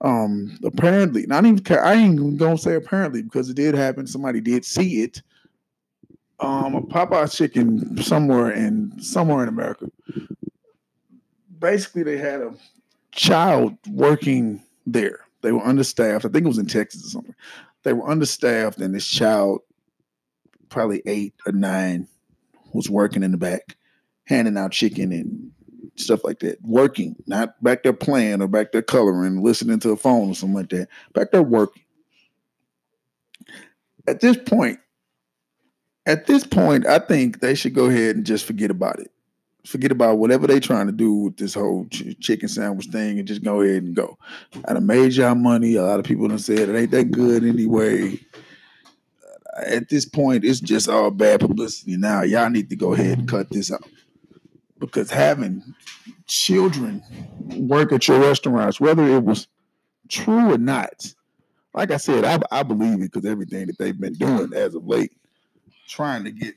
Um, 0.00 0.56
apparently, 0.64 1.26
not 1.26 1.44
even 1.44 1.58
ca- 1.64 1.76
I 1.76 1.94
ain't 1.94 2.14
even 2.14 2.36
gonna 2.36 2.58
say 2.58 2.74
apparently 2.74 3.22
because 3.22 3.48
it 3.48 3.56
did 3.56 3.74
happen. 3.74 4.06
Somebody 4.06 4.40
did 4.40 4.64
see 4.64 5.02
it. 5.02 5.22
Um, 6.40 6.76
a 6.76 6.82
Popeye 6.82 7.34
chicken 7.34 8.00
somewhere 8.02 8.50
in 8.50 9.00
somewhere 9.02 9.42
in 9.42 9.48
America. 9.48 9.90
Basically, 11.58 12.04
they 12.04 12.16
had 12.16 12.40
a 12.40 12.54
child 13.10 13.76
working 13.88 14.62
there. 14.86 15.20
They 15.42 15.52
were 15.52 15.64
understaffed. 15.64 16.24
I 16.24 16.28
think 16.28 16.44
it 16.44 16.48
was 16.48 16.58
in 16.58 16.66
Texas 16.66 17.06
or 17.06 17.08
something. 17.08 17.34
They 17.82 17.92
were 17.92 18.08
understaffed, 18.08 18.78
and 18.78 18.94
this 18.94 19.06
child, 19.06 19.60
probably 20.68 21.02
eight 21.06 21.34
or 21.46 21.52
nine, 21.52 22.06
was 22.72 22.88
working 22.88 23.22
in 23.22 23.32
the 23.32 23.36
back, 23.36 23.76
handing 24.24 24.56
out 24.56 24.72
chicken 24.72 25.12
and 25.12 25.50
stuff 25.96 26.24
like 26.24 26.40
that. 26.40 26.60
Working, 26.62 27.16
not 27.26 27.62
back 27.62 27.82
there 27.82 27.92
playing 27.92 28.42
or 28.42 28.48
back 28.48 28.72
there 28.72 28.82
coloring, 28.82 29.42
listening 29.42 29.80
to 29.80 29.90
a 29.90 29.96
phone 29.96 30.30
or 30.30 30.34
something 30.34 30.56
like 30.56 30.70
that. 30.70 30.88
Back 31.14 31.32
there 31.32 31.42
working. 31.42 31.82
At 34.06 34.20
this 34.20 34.36
point, 34.36 34.78
at 36.08 36.26
this 36.26 36.46
point, 36.46 36.86
I 36.86 36.98
think 36.98 37.40
they 37.40 37.54
should 37.54 37.74
go 37.74 37.86
ahead 37.86 38.16
and 38.16 38.26
just 38.26 38.44
forget 38.44 38.70
about 38.70 38.98
it. 38.98 39.10
Forget 39.66 39.92
about 39.92 40.18
whatever 40.18 40.46
they're 40.46 40.60
trying 40.60 40.86
to 40.86 40.92
do 40.92 41.12
with 41.12 41.36
this 41.36 41.54
whole 41.54 41.86
ch- 41.90 42.18
chicken 42.20 42.48
sandwich 42.48 42.86
thing 42.86 43.18
and 43.18 43.28
just 43.28 43.44
go 43.44 43.60
ahead 43.60 43.82
and 43.82 43.94
go. 43.94 44.16
I 44.64 44.72
done 44.72 44.86
made 44.86 45.12
y'all 45.12 45.34
money. 45.34 45.76
A 45.76 45.82
lot 45.82 46.00
of 46.00 46.06
people 46.06 46.26
done 46.26 46.38
said 46.38 46.68
it 46.68 46.76
ain't 46.76 46.90
that 46.92 47.10
good 47.10 47.44
anyway 47.44 48.18
at 49.66 49.88
this 49.88 50.04
point, 50.04 50.44
it's 50.44 50.60
just 50.60 50.88
all 50.88 51.10
bad 51.10 51.40
publicity. 51.40 51.96
Now, 51.96 52.22
y'all 52.22 52.50
need 52.50 52.70
to 52.70 52.76
go 52.76 52.94
ahead 52.94 53.18
and 53.18 53.28
cut 53.28 53.50
this 53.50 53.72
out 53.72 53.84
because 54.78 55.10
having 55.10 55.62
children 56.26 57.02
work 57.56 57.92
at 57.92 58.06
your 58.06 58.20
restaurants, 58.20 58.80
whether 58.80 59.04
it 59.04 59.24
was 59.24 59.48
true 60.08 60.52
or 60.52 60.58
not, 60.58 61.12
like 61.74 61.90
I 61.90 61.96
said, 61.96 62.24
I, 62.24 62.38
I 62.50 62.62
believe 62.62 62.94
it 62.94 63.12
because 63.12 63.24
everything 63.24 63.66
that 63.66 63.78
they've 63.78 63.98
been 63.98 64.14
doing 64.14 64.52
as 64.54 64.74
of 64.74 64.86
late, 64.86 65.12
trying 65.88 66.24
to 66.24 66.30
get 66.30 66.54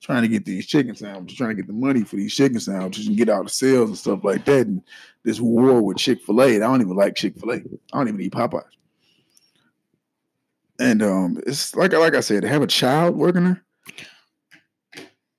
trying 0.00 0.22
to 0.22 0.28
get 0.28 0.44
these 0.44 0.66
chicken 0.66 0.94
sandwiches, 0.94 1.36
trying 1.36 1.50
to 1.50 1.56
get 1.56 1.66
the 1.66 1.72
money 1.72 2.04
for 2.04 2.16
these 2.16 2.34
chicken 2.34 2.60
sandwiches 2.60 3.08
and 3.08 3.16
get 3.16 3.28
all 3.28 3.42
the 3.42 3.50
sales 3.50 3.88
and 3.88 3.98
stuff 3.98 4.20
like 4.22 4.44
that. 4.44 4.66
And 4.66 4.82
this 5.24 5.40
war 5.40 5.82
with 5.82 5.96
Chick 5.96 6.22
Fil 6.22 6.42
A, 6.42 6.56
I 6.56 6.58
don't 6.58 6.80
even 6.80 6.96
like 6.96 7.16
Chick 7.16 7.36
Fil 7.38 7.52
A. 7.52 7.56
I 7.56 7.60
don't 7.92 8.08
even 8.08 8.20
eat 8.20 8.32
Popeyes. 8.32 8.62
And 10.78 11.02
um, 11.02 11.42
it's 11.46 11.74
like 11.74 11.92
like 11.92 12.14
I 12.14 12.20
said, 12.20 12.44
have 12.44 12.62
a 12.62 12.66
child 12.66 13.16
working 13.16 13.44
there, 13.44 13.64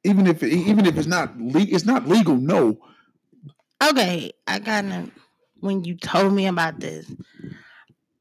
even 0.04 0.28
if 0.28 0.44
even 0.44 0.86
if 0.86 0.98
it's 0.98 1.08
not 1.08 1.38
le- 1.40 1.62
it's 1.62 1.86
not 1.86 2.08
legal. 2.08 2.36
No, 2.36 2.78
Okay, 3.84 4.32
I 4.48 4.60
kind 4.60 4.92
of 4.92 5.12
when 5.60 5.84
you 5.84 5.96
told 5.96 6.34
me 6.34 6.48
about 6.48 6.80
this, 6.80 7.12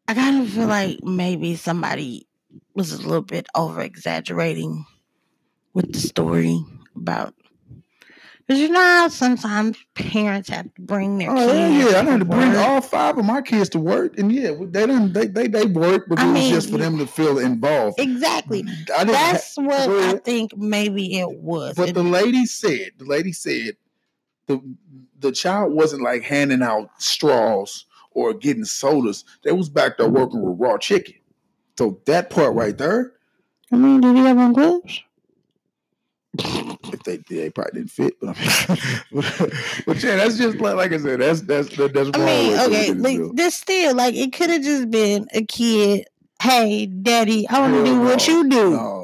I 0.07 0.15
kind 0.15 0.43
of 0.43 0.51
feel 0.51 0.67
like 0.67 1.03
maybe 1.03 1.57
somebody 1.57 2.26
was 2.77 2.93
a 2.93 2.99
little 3.03 3.23
bit 3.23 3.47
over 3.55 3.81
exaggerating 3.81 4.85
with 5.75 5.93
the 5.93 5.99
story 5.99 6.61
about. 6.95 7.35
Because 8.47 8.61
you 8.61 8.69
know 8.69 8.79
how 8.81 9.09
sometimes 9.09 9.77
parents 9.95 10.49
have 10.51 10.73
to 10.75 10.81
bring 10.81 11.19
their 11.19 11.33
oh 11.33 11.35
kids. 11.35 11.51
yeah, 11.85 11.91
yeah. 11.91 11.99
I 12.01 12.05
had 12.13 12.21
to 12.21 12.25
bring 12.25 12.51
work? 12.53 12.59
all 12.59 12.81
five 12.81 13.19
of 13.19 13.25
my 13.25 13.43
kids 13.43 13.69
to 13.71 13.81
work, 13.81 14.17
and 14.21 14.31
yeah, 14.31 14.53
they 14.61 14.87
didn't 14.87 15.15
they 15.15 15.27
they 15.27 15.49
they 15.49 15.67
work, 15.67 16.05
but 16.09 16.21
I 16.21 16.29
it 16.29 16.33
was 16.33 16.49
just 16.51 16.71
for 16.71 16.79
them 16.79 16.97
to 16.99 17.09
feel 17.09 17.39
involved. 17.41 17.99
Exactly. 17.99 18.63
Didn't. 18.63 18.89
ha- 18.89 19.05
That's 19.05 19.57
what 19.57 19.91
I 19.91 20.19
think 20.19 20.57
maybe 20.57 21.19
it 21.19 21.41
was. 21.41 21.75
But 21.75 21.89
It- 21.89 21.95
the 21.97 22.05
lady 22.05 22.47
said, 22.47 22.91
the 22.99 23.05
lady 23.05 23.33
said, 23.33 23.77
the 24.47 24.61
the 25.19 25.33
child 25.33 25.73
wasn't 25.73 26.03
like 26.03 26.23
handing 26.23 26.63
out 26.63 26.91
straws 27.03 27.87
or 28.13 28.33
getting 28.33 28.65
sodas. 28.65 29.25
They 29.43 29.51
was 29.51 29.69
back 29.69 29.99
there 29.99 30.09
working 30.09 30.41
with 30.43 30.61
raw 30.61 30.79
chicken. 30.79 31.15
So 31.79 32.01
that 32.07 32.31
part 32.31 32.55
right 32.55 32.77
there, 32.77 33.13
I 33.73 33.77
mean, 33.77 34.01
did 34.01 34.17
he 34.17 34.23
have 34.25 34.39
on 34.39 34.53
gloves? 34.53 35.03
if 36.39 37.03
they 37.05 37.19
did, 37.19 37.27
they 37.29 37.51
probably 37.51 37.81
didn't 37.81 37.91
fit. 37.91 38.15
But, 38.21 38.37
I 38.39 38.75
mean, 39.13 39.23
but 39.87 40.03
yeah, 40.03 40.17
that's 40.17 40.37
just 40.39 40.59
like, 40.59 40.77
like 40.77 40.93
I 40.93 40.99
said, 40.99 41.21
that's 41.21 41.43
that's 41.43 41.77
that, 41.77 41.95
that's 41.95 42.11
I 42.15 42.19
mean, 42.19 42.59
okay, 42.59 42.65
look 42.65 42.73
at 42.73 42.89
it, 42.89 42.99
like 42.99 43.37
this 43.37 43.57
still 43.57 43.95
like 43.95 44.15
it 44.15 44.33
could 44.33 44.51
have 44.51 44.63
just 44.63 44.91
been 44.91 45.27
a 45.33 45.45
kid. 45.45 46.07
Hey, 46.41 46.87
daddy, 46.87 47.49
I 47.49 47.61
want 47.61 47.75
to 47.75 47.85
do 47.85 48.01
what 48.01 48.29
no. 48.29 48.35
you 48.35 48.49
do. 48.49 48.71
No, 48.71 48.96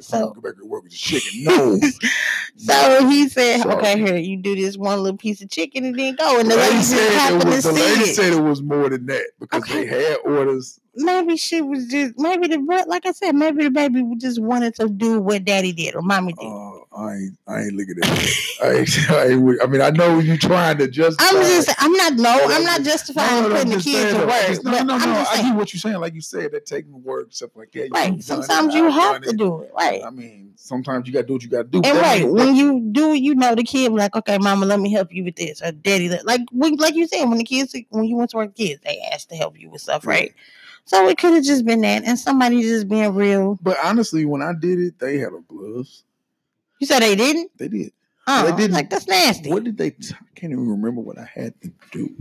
So- 0.00 0.30
go 0.32 0.40
back 0.40 0.54
and 0.60 0.68
work 0.70 0.82
with 0.84 0.92
the 0.92 0.98
chicken. 0.98 1.44
No, 1.44 1.78
So 2.56 3.08
he 3.08 3.28
said, 3.28 3.62
Sorry. 3.62 3.74
"Okay, 3.76 3.98
here 3.98 4.16
you 4.16 4.36
do 4.36 4.54
this 4.54 4.76
one 4.76 5.02
little 5.02 5.16
piece 5.18 5.42
of 5.42 5.50
chicken 5.50 5.84
and 5.84 5.98
then 5.98 6.14
go." 6.14 6.38
And 6.38 6.50
the 6.50 6.54
the 6.54 6.60
lady 6.60 6.82
said 6.82 7.36
it 7.36 7.40
to 7.42 7.46
was, 7.48 7.64
the 7.64 7.72
lady 7.72 8.04
said 8.06 8.32
it 8.32 8.40
was 8.40 8.62
more 8.62 8.88
than 8.88 9.06
that 9.06 9.24
because 9.40 9.62
Okay. 9.62 9.86
they 9.86 10.04
had 10.04 10.18
orders. 10.24 10.78
Maybe 10.96 11.36
she 11.36 11.60
was 11.60 11.86
just 11.88 12.14
maybe 12.18 12.46
the 12.46 12.84
like 12.86 13.04
I 13.06 13.12
said, 13.12 13.34
maybe 13.34 13.64
the 13.64 13.70
baby 13.70 14.04
just 14.18 14.40
wanted 14.40 14.76
to 14.76 14.88
do 14.88 15.20
what 15.20 15.44
daddy 15.44 15.72
did 15.72 15.96
or 15.96 16.02
mommy 16.02 16.32
did. 16.34 16.46
Uh, 16.46 16.73
I 16.96 17.14
ain't, 17.14 17.38
I 17.48 17.60
ain't 17.62 17.72
looking 17.72 17.96
at 18.02 18.08
it. 18.08 18.88
I, 19.10 19.14
I, 19.60 19.64
I 19.64 19.66
mean, 19.66 19.80
I 19.80 19.90
know 19.90 20.20
you 20.20 20.38
trying 20.38 20.78
to 20.78 20.88
just. 20.88 21.20
I'm 21.20 21.34
just, 21.42 21.70
I'm 21.78 21.92
not, 21.92 22.14
no, 22.14 22.40
I'm 22.44 22.62
not 22.62 22.82
justifying 22.82 23.42
No, 23.42 23.48
no, 23.48 23.54
putting 23.56 23.70
the 23.72 23.82
kids 23.82 24.12
to 24.12 24.26
work. 24.26 24.64
No, 24.64 24.70
no, 24.84 24.94
I'm 24.94 25.00
no. 25.00 25.24
I 25.28 25.42
get 25.42 25.56
what 25.56 25.72
you're 25.72 25.80
saying. 25.80 25.98
Like 25.98 26.14
you 26.14 26.20
said, 26.20 26.52
they're 26.52 26.60
taking 26.60 27.02
work, 27.02 27.32
stuff 27.32 27.50
like 27.56 27.72
that. 27.72 27.90
right? 27.90 28.22
Sometimes 28.22 28.74
you 28.74 28.88
I've 28.88 29.22
to 29.22 29.32
do 29.32 29.62
it, 29.62 29.72
right? 29.76 30.04
I 30.04 30.10
mean, 30.10 30.52
sometimes 30.56 31.06
you 31.06 31.12
got 31.12 31.22
to 31.22 31.26
do 31.26 31.32
what 31.34 31.42
you 31.42 31.48
got 31.48 31.62
to 31.72 31.80
do. 31.80 31.82
And 31.84 31.98
right, 31.98 32.28
when 32.28 32.54
you 32.54 32.80
do 32.92 33.14
you 33.14 33.34
know 33.34 33.54
the 33.54 33.64
kid 33.64 33.92
like, 33.92 34.14
okay, 34.14 34.38
mama, 34.38 34.66
let 34.66 34.78
me 34.78 34.92
help 34.92 35.12
you 35.12 35.24
with 35.24 35.36
this, 35.36 35.62
or 35.62 35.72
daddy, 35.72 36.08
like 36.24 36.42
when, 36.52 36.76
like 36.76 36.94
you 36.94 37.08
said, 37.08 37.24
when 37.24 37.38
the 37.38 37.44
kids, 37.44 37.74
when 37.90 38.04
you 38.04 38.16
went 38.16 38.30
to 38.30 38.36
work, 38.36 38.54
kids, 38.54 38.80
they 38.84 39.00
asked 39.12 39.30
to 39.30 39.36
help 39.36 39.58
you 39.58 39.70
with 39.70 39.80
stuff, 39.80 40.06
right? 40.06 40.32
So 40.86 41.08
it 41.08 41.18
could 41.18 41.32
have 41.32 41.44
just 41.44 41.64
been 41.64 41.80
that, 41.80 42.04
and 42.04 42.18
somebody 42.18 42.62
just 42.62 42.88
being 42.88 43.14
real. 43.14 43.58
But 43.62 43.78
honestly, 43.82 44.24
when 44.26 44.42
I 44.42 44.52
did 44.52 44.78
it, 44.78 44.98
they 44.98 45.18
had 45.18 45.32
on 45.32 45.44
gloves. 45.48 46.04
You 46.84 46.88
said 46.88 47.00
they 47.00 47.16
didn't. 47.16 47.50
They 47.56 47.68
did. 47.68 47.92
Oh, 48.26 48.44
They 48.44 48.54
didn't. 48.58 48.74
like 48.74 48.90
that's 48.90 49.08
nasty. 49.08 49.48
What 49.48 49.64
did 49.64 49.78
they? 49.78 49.92
T- 49.92 50.12
I 50.12 50.38
can't 50.38 50.52
even 50.52 50.68
remember 50.68 51.00
what 51.00 51.16
I 51.18 51.24
had 51.24 51.54
to 51.62 51.72
do. 51.92 52.14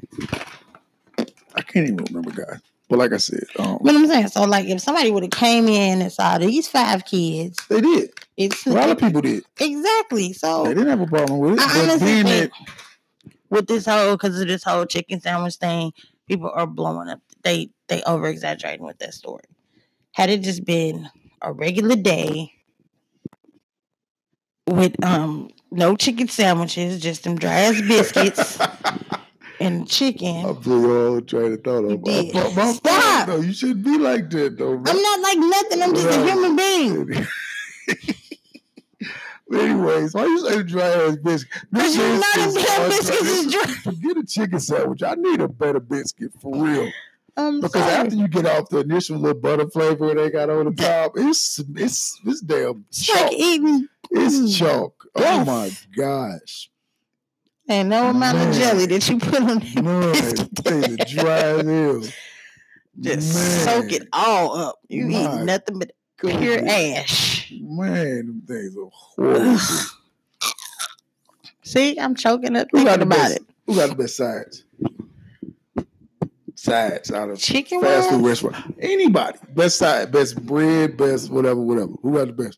I 1.54 1.62
can't 1.64 1.86
even 1.88 1.98
remember, 1.98 2.32
guys. 2.32 2.62
But 2.88 3.00
like 3.00 3.12
I 3.12 3.18
said, 3.18 3.44
um, 3.60 3.80
But 3.82 3.94
I'm 3.94 4.08
saying, 4.08 4.30
so 4.30 4.46
like 4.46 4.66
if 4.68 4.80
somebody 4.80 5.12
would 5.12 5.24
have 5.24 5.32
came 5.34 5.68
in 5.68 6.02
and 6.02 6.10
saw 6.10 6.38
these 6.38 6.70
five 6.70 7.04
kids, 7.04 7.60
they 7.68 7.82
did. 7.82 8.14
it's 8.38 8.66
A 8.66 8.70
lot 8.70 8.90
of 8.90 8.98
people 9.00 9.20
did. 9.20 9.44
exactly. 9.60 10.32
So 10.32 10.64
They 10.64 10.76
didn't 10.76 10.88
have 10.88 11.02
a 11.02 11.08
problem 11.08 11.40
with 11.40 11.56
it. 11.56 11.60
I 11.60 11.82
honestly 11.82 12.08
think 12.24 12.28
that 12.30 12.52
with 13.50 13.68
this 13.68 13.86
whole 13.86 14.14
because 14.14 14.40
of 14.40 14.48
this 14.48 14.64
whole 14.64 14.86
chicken 14.86 15.20
sandwich 15.20 15.56
thing, 15.56 15.92
people 16.26 16.50
are 16.56 16.68
blowing 16.68 17.10
up. 17.10 17.20
They 17.42 17.70
they 17.90 18.02
over 18.04 18.28
exaggerating 18.30 18.86
with 18.86 19.00
that 19.00 19.14
story. 19.14 19.44
Had 20.14 20.30
it 20.30 20.40
just 20.40 20.64
been 20.64 21.10
a 21.42 21.52
regular 21.52 21.98
day 21.98 22.54
with 24.68 25.04
um 25.04 25.50
no 25.72 25.96
chicken 25.96 26.28
sandwiches, 26.28 27.02
just 27.02 27.24
them 27.24 27.38
dry 27.38 27.52
ass 27.54 27.82
biscuits 27.82 28.60
and 29.60 29.88
chicken. 29.88 30.46
I 30.46 30.52
blew 30.54 30.82
your 30.88 31.10
whole 31.10 31.22
train 31.22 31.54
of 31.54 31.64
thought 31.64 31.82
You 31.82 31.96
up. 31.96 32.04
did. 32.04 32.34
My- 32.34 32.54
my- 32.56 32.72
Stop. 32.74 33.28
No, 33.28 33.36
you 33.38 33.54
shouldn't 33.54 33.84
be 33.84 33.98
like 33.98 34.30
that, 34.32 34.58
though. 34.58 34.74
I'm 34.76 34.84
not 34.84 35.20
like 35.22 35.38
nothing. 35.40 35.82
I'm 35.82 35.94
just 35.96 36.18
a 36.18 36.24
human 36.26 36.56
being. 36.56 37.26
but 39.50 39.60
anyways, 39.60 40.14
why 40.14 40.26
you 40.26 40.40
say 40.50 40.64
dry 40.64 40.88
ass 40.88 41.16
biscuit? 41.18 41.64
You 41.72 41.80
know 41.80 42.22
them 42.36 42.54
biscuits 42.54 42.66
damn 42.66 42.82
are 42.82 42.90
biscuits 42.90 43.22
is 43.30 43.52
dry. 43.52 43.64
Forget 43.84 44.18
a 44.18 44.24
chicken 44.26 44.60
sandwich. 44.60 45.04
I 45.04 45.16
need 45.16 45.42
a 45.42 45.48
better 45.48 45.80
biscuit 45.80 46.32
for 46.40 46.54
real. 46.56 46.92
I'm 47.36 47.62
Because 47.62 47.82
sorry. 47.82 47.94
after 47.94 48.16
you 48.16 48.28
get 48.28 48.46
off 48.46 48.70
the 48.70 48.80
initial 48.80 49.18
little 49.18 49.40
butter 49.40 49.68
flavor 49.70 50.14
they 50.14 50.30
got 50.30 50.50
on 50.50 50.66
the 50.66 50.72
top, 50.72 51.14
it's 51.16 51.60
it's 51.76 52.20
it's 52.26 52.42
damn 52.42 52.86
It's 52.90 53.06
chalk. 53.06 53.22
like 53.24 53.34
eating 53.34 53.88
It's 54.12 54.36
Mm. 54.36 54.58
chalk. 54.60 55.06
Oh 55.16 55.22
Yes. 55.22 55.48
my 55.48 55.72
gosh. 55.96 56.70
and 57.70 57.90
no 57.90 58.10
amount 58.10 58.38
Man. 58.38 58.50
of 58.50 58.56
jelly 58.56 58.86
that 58.88 59.10
you 59.10 59.18
put 59.18 59.42
on 59.42 59.60
that 59.60 59.84
Man, 59.84 60.12
biscuit. 60.12 60.50
things 60.60 60.88
are 60.90 60.98
dry 60.98 61.38
as 61.38 61.66
hell. 61.66 62.02
Just 63.00 63.34
Man. 63.34 63.66
soak 63.84 63.92
it 63.92 64.08
all 64.14 64.56
up. 64.56 64.80
You 64.90 65.08
My 65.08 65.42
eat 65.42 65.46
nothing 65.46 65.80
but 65.80 65.92
pure 66.18 66.38
goodness. 66.38 66.98
ash. 67.00 67.52
Man, 67.60 68.28
them 68.28 68.44
things 68.48 68.78
are 68.78 68.90
horrible. 68.92 69.58
See, 71.64 71.98
I'm 72.00 72.14
choking 72.14 72.56
up 72.56 72.68
Who 72.72 72.84
got 72.84 73.00
thinking 73.00 73.10
the 73.10 73.16
about 73.16 73.18
best? 73.30 73.36
it. 73.38 73.44
Who 73.66 73.76
got 73.76 73.90
the 73.90 73.96
best 73.96 74.18
sides? 74.18 74.64
Sides 76.64 77.12
out 77.12 77.30
of 77.30 77.38
Chicken 77.40 77.82
fast 77.82 78.10
food 78.10 78.26
restaurant. 78.26 78.76
Anybody. 78.80 79.38
Best 79.54 79.78
side, 79.78 80.14
best 80.14 80.42
bread, 80.46 80.96
best 80.96 81.30
whatever, 81.30 81.60
whatever. 81.60 81.92
Who 82.02 82.14
got 82.14 82.28
the 82.28 82.32
best? 82.32 82.58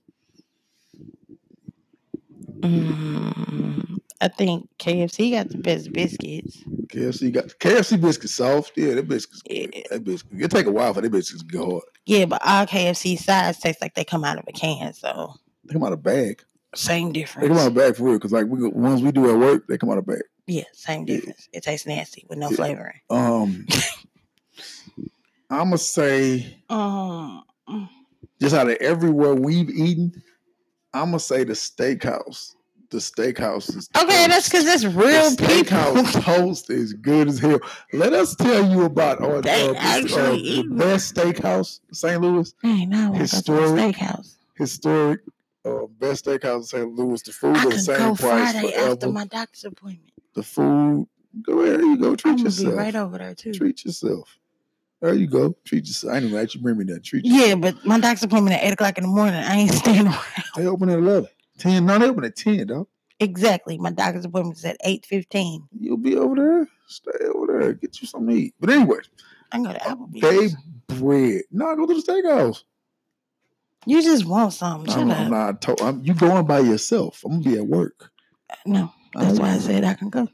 Mm, 2.59 3.97
I 4.21 4.27
think 4.27 4.69
KFC 4.77 5.31
got 5.31 5.49
the 5.49 5.57
best 5.57 5.91
biscuits. 5.91 6.57
KFC 6.87 7.33
got 7.33 7.45
KFC 7.59 7.99
biscuits 7.99 8.35
soft. 8.35 8.73
Yeah, 8.75 8.93
that 8.93 9.07
biscuits. 9.07 9.41
Yeah. 9.49 9.65
That 9.89 10.03
biscuit. 10.03 10.39
It 10.39 10.51
take 10.51 10.67
a 10.67 10.71
while 10.71 10.93
for 10.93 11.01
that 11.01 11.11
biscuits 11.11 11.41
to 11.41 11.47
go 11.47 11.71
hard. 11.71 11.83
Yeah, 12.05 12.25
but 12.25 12.43
all 12.45 12.67
KFC 12.67 13.17
sides 13.17 13.57
taste 13.57 13.81
like 13.81 13.95
they 13.95 14.03
come 14.05 14.23
out 14.23 14.37
of 14.37 14.45
a 14.47 14.51
can, 14.51 14.93
so 14.93 15.33
They 15.63 15.73
come 15.73 15.83
out 15.83 15.93
of 15.93 16.03
bag. 16.03 16.43
same 16.75 17.11
difference. 17.11 17.41
They 17.41 17.47
come 17.47 17.57
out 17.57 17.69
of 17.69 17.73
bag 17.73 17.95
for 17.95 18.03
real. 18.03 18.19
Cause 18.19 18.31
like 18.31 18.45
we 18.45 18.67
ones 18.69 19.01
we 19.01 19.11
do 19.11 19.31
at 19.31 19.39
work, 19.39 19.65
they 19.67 19.79
come 19.79 19.89
out 19.89 19.97
of 19.97 20.05
bag. 20.05 20.21
Yeah, 20.47 20.63
same 20.73 21.05
Yeah. 21.05 21.15
difference. 21.17 21.49
It 21.53 21.63
tastes 21.63 21.87
nasty 21.87 22.25
with 22.29 22.37
no 22.37 22.49
Yeah. 22.49 22.55
flavoring. 22.55 22.99
Um, 23.09 23.65
I'ma 25.49 25.75
say 25.77 26.57
Um, 26.69 27.43
just 28.41 28.55
out 28.55 28.69
of 28.69 28.75
everywhere 28.77 29.33
we've 29.35 29.69
eaten, 29.69 30.21
I'ma 30.93 31.17
say 31.17 31.43
the 31.43 31.53
steakhouse. 31.53 32.55
The 32.91 32.97
steakhouse 32.97 33.75
is 33.75 33.89
okay, 33.97 34.27
that's 34.27 34.47
because 34.47 34.65
it's 34.65 34.85
real 34.85 35.31
the 35.31 35.37
people. 35.37 35.47
steakhouse 35.75 36.23
toast 36.23 36.69
is 36.69 36.93
good 36.93 37.27
as 37.27 37.39
hell. 37.39 37.59
Let 37.93 38.13
us 38.13 38.35
tell 38.35 38.69
you 38.69 38.83
about 38.83 39.21
our, 39.21 39.37
uh, 39.39 39.73
actually 39.77 40.49
uh, 40.59 40.61
the 40.61 40.75
best 40.75 41.15
steakhouse, 41.15 41.79
in 41.89 41.95
St. 41.95 42.21
Louis, 42.21 42.53
Hey, 42.61 42.85
no, 42.85 43.07
I 43.07 43.09
want 43.09 43.29
to 43.29 43.35
go 43.35 43.41
to 43.41 43.51
the 43.51 43.61
Historic. 43.61 43.95
steakhouse. 43.95 44.35
historic, 44.55 45.19
uh, 45.65 45.85
best 45.99 46.25
steakhouse 46.25 46.57
in 46.57 46.63
St. 46.63 46.93
Louis. 46.95 47.21
The 47.23 47.31
food 47.33 47.57
I 47.57 47.65
is 47.67 47.73
the 47.87 47.93
same 47.93 47.97
go 48.09 48.15
price 48.15 48.51
Friday 48.53 48.71
forever. 48.71 48.91
after 48.91 49.09
my 49.09 49.25
doctor's 49.25 49.65
appointment. 49.65 50.11
The 50.35 50.43
food, 50.43 51.07
go 51.41 51.61
ahead, 51.61 51.79
there 51.79 51.85
you 51.85 51.97
go, 51.97 52.15
treat 52.15 52.31
I'm 52.33 52.37
yourself. 52.39 52.73
be 52.73 52.77
right 52.77 52.95
over 52.95 53.17
there 53.17 53.33
too. 53.35 53.53
Treat 53.53 53.83
yourself. 53.85 54.37
There 55.01 55.13
you 55.13 55.27
go. 55.27 55.55
Treat 55.65 55.87
yourself. 55.87 56.13
I 56.13 56.17
ain't 56.17 56.25
even 56.25 56.39
actually 56.39 56.61
bring 56.61 56.77
me 56.77 56.85
that. 56.85 57.03
Treat 57.03 57.25
yourself. 57.25 57.47
Yeah, 57.49 57.55
but 57.55 57.85
my 57.85 57.99
doctor's 57.99 58.23
appointment 58.23 58.55
at 58.55 58.63
eight 58.63 58.73
o'clock 58.73 58.97
in 58.97 59.03
the 59.03 59.09
morning. 59.09 59.35
I 59.35 59.55
ain't 59.55 59.71
staying 59.73 60.07
around. 60.07 60.23
They 60.55 60.65
open 60.67 60.89
at 60.89 60.97
eleven. 60.99 61.29
Ten. 61.57 61.85
No, 61.85 61.99
they 61.99 62.07
open 62.07 62.23
at 62.23 62.35
ten, 62.35 62.65
dog. 62.67 62.87
Exactly. 63.19 63.77
My 63.77 63.91
doctor's 63.91 64.25
appointment 64.25 64.57
is 64.57 64.65
at 64.65 64.77
eight 64.83 65.05
fifteen. 65.05 65.67
You'll 65.77 65.97
be 65.97 66.15
over 66.15 66.35
there. 66.35 66.67
Stay 66.87 67.25
over 67.33 67.59
there. 67.59 67.73
Get 67.73 68.01
you 68.01 68.07
something 68.07 68.35
to 68.35 68.41
eat. 68.41 68.55
But 68.59 68.69
anyway, 68.71 68.97
I 69.51 69.57
go 69.61 69.73
to 69.73 69.85
uh, 69.89 69.95
Applebee's. 69.95 70.55
they 70.87 70.95
bread. 70.95 71.41
No, 71.51 71.75
go 71.75 71.85
to 71.85 71.93
the 71.93 72.01
steakhouse. 72.01 72.63
You 73.85 74.01
just 74.01 74.25
want 74.25 74.53
something. 74.53 74.91
I'm. 74.91 75.11
I'm 75.11 75.29
not. 75.29 75.61
To- 75.63 75.83
I'm, 75.83 76.03
you 76.03 76.13
going 76.13 76.45
by 76.47 76.59
yourself? 76.59 77.21
I'm 77.25 77.33
gonna 77.41 77.43
be 77.43 77.57
at 77.57 77.67
work. 77.67 78.11
no, 78.65 78.91
that's 79.15 79.39
why 79.39 79.51
I 79.51 79.57
said 79.57 79.83
I 79.83 79.93
can 79.93 80.09
go. 80.09 80.27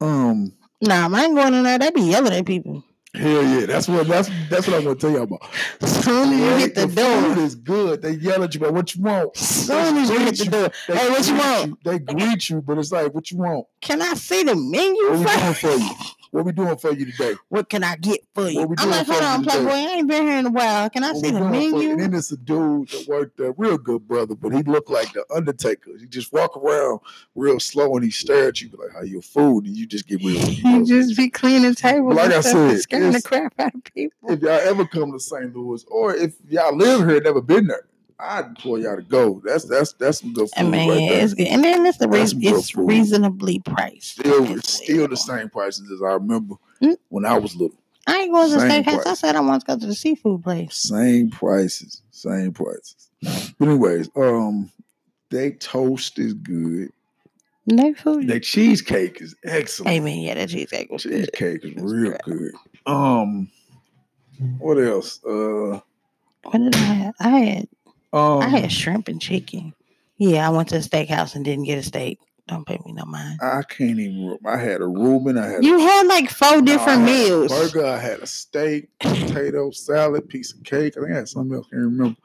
Um. 0.00 0.52
Nah, 0.80 1.08
I 1.08 1.24
ain't 1.24 1.36
going 1.36 1.54
in 1.54 1.62
there. 1.62 1.78
They 1.78 1.90
be 1.90 2.02
yelling 2.02 2.32
at 2.32 2.46
people. 2.46 2.82
Hell 3.14 3.44
yeah. 3.44 3.66
That's 3.66 3.88
what. 3.88 4.08
That's 4.08 4.30
that's 4.48 4.66
what 4.66 4.80
I 4.80 4.84
want 4.84 4.98
to 5.00 5.06
tell 5.06 5.16
you 5.16 5.22
about. 5.22 5.42
Soon 5.84 6.32
as 6.32 6.40
you 6.40 6.56
hit 6.56 6.74
the 6.74 6.88
food 6.88 6.94
door. 6.96 7.38
is 7.38 7.54
good. 7.54 8.02
They 8.02 8.12
yell 8.12 8.42
at 8.42 8.54
you 8.54 8.60
but 8.60 8.72
what 8.72 8.94
you 8.94 9.02
want. 9.02 9.36
Soon 9.36 9.98
as 9.98 10.08
you 10.08 10.18
hit 10.20 10.38
the 10.38 10.44
door. 10.46 10.70
They 10.88 10.96
Hey, 10.96 11.10
what 11.10 11.28
you 11.28 11.34
want? 11.36 11.84
They 11.84 11.98
greet 11.98 12.48
you, 12.48 12.62
but 12.62 12.78
it's 12.78 12.90
like, 12.90 13.12
what 13.14 13.30
you 13.30 13.38
want? 13.38 13.66
Can 13.80 14.00
I 14.00 14.14
see 14.14 14.42
the 14.42 14.56
menu 14.56 15.10
What 15.10 15.18
we 15.18 15.24
doing 15.24 15.54
for 15.54 15.70
you? 15.70 15.90
What 16.32 16.46
we 16.46 16.52
doing 16.52 16.78
for 16.78 16.92
you 16.92 17.04
today? 17.12 17.34
What 17.50 17.68
can 17.68 17.84
I 17.84 17.96
get 17.96 18.20
for 18.34 18.48
you? 18.48 18.60
What 18.60 18.70
we 18.70 18.76
I'm 18.78 18.88
like, 18.88 19.06
hold 19.06 19.22
on. 19.22 19.44
Playboy. 19.44 19.68
I 19.70 19.74
ain't 19.98 20.08
been 20.08 20.22
here 20.22 20.38
in 20.38 20.46
a 20.46 20.50
while. 20.50 20.88
Can 20.88 21.04
I 21.04 21.12
What 21.12 21.16
see 21.22 21.30
the 21.30 21.40
you? 21.40 21.44
menu? 21.44 21.90
And 21.90 22.00
then 22.00 22.10
there's 22.12 22.32
a 22.32 22.38
dude 22.38 22.88
that 22.88 23.06
worked 23.06 23.36
there, 23.36 23.52
real 23.52 23.76
good 23.76 24.08
brother, 24.08 24.34
but 24.34 24.54
he 24.54 24.62
looked 24.62 24.88
like 24.90 25.12
the 25.12 25.26
Undertaker. 25.34 25.90
He 26.00 26.06
just 26.06 26.32
walk 26.32 26.56
around 26.56 27.00
real 27.34 27.60
slow 27.60 27.94
and 27.96 28.04
he 28.04 28.10
stare 28.10 28.48
at 28.48 28.62
you 28.62 28.70
be 28.70 28.78
like, 28.78 28.92
"How 28.92 29.02
your 29.02 29.20
food?" 29.20 29.66
And 29.66 29.76
you 29.76 29.86
just 29.86 30.08
get 30.08 30.22
real. 30.24 30.40
you 30.48 30.86
just 30.86 31.18
be 31.18 31.28
cleaning 31.28 31.74
tables. 31.74 32.14
Like 32.14 32.32
I 32.32 32.40
said, 32.40 32.80
scaring 32.80 33.12
the 33.12 33.20
crap 33.20 33.52
out 33.58 33.74
of 33.74 33.84
people. 33.84 34.30
if 34.30 34.40
y'all 34.40 34.52
ever 34.52 34.86
come 34.86 35.12
to 35.12 35.20
St. 35.20 35.54
Louis, 35.54 35.84
or 35.88 36.14
if 36.16 36.34
y'all 36.48 36.74
live 36.74 37.00
here 37.06 37.16
and 37.16 37.24
never 37.24 37.42
been 37.42 37.66
there, 37.66 37.84
I'd 38.22 38.46
implore 38.46 38.78
y'all 38.78 38.96
to 38.96 39.02
go. 39.02 39.42
That's 39.44 39.64
that's 39.64 39.92
that's 39.94 40.20
some 40.20 40.32
good 40.32 40.48
food 40.50 40.52
I 40.56 40.62
mean, 40.62 40.88
right 41.10 41.20
it's 41.22 41.34
good. 41.34 41.48
And 41.48 41.64
then 41.64 41.84
it's 41.86 41.98
the 41.98 42.08
reason 42.08 42.40
it's 42.42 42.74
reasonably 42.76 43.58
priced. 43.60 44.18
Still, 44.20 44.50
It's 44.56 44.72
still 44.74 45.08
the 45.08 45.16
same 45.16 45.48
prices 45.48 45.90
as 45.90 46.02
I 46.02 46.12
remember 46.14 46.54
Mm. 46.80 46.96
when 47.10 47.24
I 47.24 47.38
was 47.38 47.54
little. 47.54 47.76
I 48.08 48.18
ain't 48.22 48.32
going 48.32 48.48
to 48.48 48.54
the 48.54 48.60
Same 48.60 48.82
steakhouse. 48.82 49.06
I 49.06 49.14
said 49.14 49.36
I 49.36 49.40
want 49.40 49.60
to 49.64 49.66
go 49.66 49.78
to 49.78 49.86
the 49.86 49.94
seafood 49.94 50.42
place. 50.42 50.76
Same 50.76 51.30
prices, 51.30 52.02
same 52.10 52.52
prices. 52.52 53.08
But 53.22 53.68
anyways, 53.68 54.08
um, 54.16 54.70
they 55.30 55.52
toast 55.52 56.18
is 56.18 56.34
good. 56.34 56.90
No 57.66 57.94
food. 57.94 58.26
Their 58.26 58.40
cheesecake 58.40 59.20
is 59.22 59.36
excellent. 59.44 60.02
Man, 60.04 60.18
yeah, 60.18 60.34
that 60.34 60.48
cheesecake 60.48 60.90
was 60.90 61.04
good. 61.04 61.30
cheesecake 61.32 61.64
is 61.64 61.80
real 61.80 62.16
good. 62.24 62.52
good. 62.52 62.52
Um, 62.92 63.48
what 64.58 64.74
else? 64.78 65.24
Uh, 65.24 65.78
What 66.42 66.58
did 66.58 66.74
I 66.74 66.78
have? 66.78 67.14
I 67.20 67.28
had 67.28 67.68
um, 68.12 68.40
I 68.42 68.48
had 68.48 68.70
shrimp 68.72 69.08
and 69.08 69.20
chicken. 69.20 69.74
Yeah, 70.18 70.46
I 70.46 70.50
went 70.50 70.68
to 70.70 70.76
a 70.76 70.80
steakhouse 70.80 71.34
and 71.34 71.44
didn't 71.44 71.64
get 71.64 71.78
a 71.78 71.82
steak. 71.82 72.18
Don't 72.48 72.66
pay 72.66 72.78
me 72.84 72.92
no 72.92 73.04
mind. 73.04 73.38
I 73.40 73.62
can't 73.62 73.98
even. 73.98 74.36
I 74.44 74.56
had 74.56 74.80
a 74.80 74.86
Reuben. 74.86 75.38
I 75.38 75.46
had 75.48 75.64
You 75.64 75.78
had 75.78 76.06
like 76.06 76.28
four 76.28 76.56
No, 76.60 76.62
different 76.62 77.02
a 77.02 77.04
meals. 77.06 77.48
burger. 77.50 77.86
I 77.86 77.98
had 77.98 78.18
a 78.20 78.26
steak, 78.26 78.88
potato 78.98 79.70
salad, 79.70 80.28
piece 80.28 80.52
of 80.52 80.62
cake. 80.64 80.94
I 80.96 81.00
think 81.00 81.12
I 81.12 81.16
had 81.18 81.28
something 81.28 81.56
else. 81.56 81.66
I 81.68 81.76
can't 81.76 81.82
remember. 81.84 82.16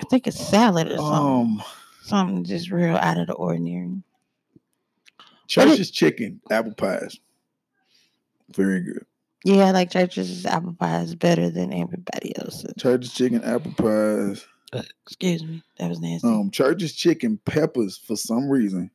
I 0.00 0.04
think 0.04 0.26
it's 0.28 0.38
salad 0.38 0.86
or 0.92 0.96
something. 0.96 1.60
Um, 1.60 1.62
something 2.02 2.44
just 2.44 2.70
real 2.70 2.96
out 2.96 3.18
of 3.18 3.26
the 3.26 3.32
ordinary. 3.34 4.00
church's 5.48 5.90
chicken, 5.90 6.40
apple 6.50 6.74
pies, 6.74 7.18
very 8.54 8.80
good. 8.80 9.04
Yeah, 9.44 9.66
I 9.66 9.70
like 9.72 9.90
church's 9.90 10.46
apple 10.46 10.74
pies 10.74 11.14
better 11.14 11.50
than 11.50 11.72
everybody 11.72 12.36
else's. 12.38 12.72
Church's 12.78 13.12
chicken, 13.12 13.42
apple 13.44 13.72
pies. 13.72 14.46
Excuse 15.04 15.42
me, 15.44 15.62
that 15.78 15.88
was 15.88 16.00
nasty. 16.00 16.28
Um, 16.28 16.50
church's 16.50 16.92
chicken 16.94 17.38
peppers 17.44 17.96
for 17.96 18.16
some 18.16 18.48
reason. 18.48 18.90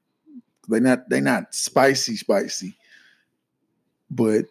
They 0.69 0.79
not 0.79 1.09
they 1.09 1.19
not 1.19 1.53
spicy 1.53 2.15
spicy, 2.15 2.77
but 4.09 4.45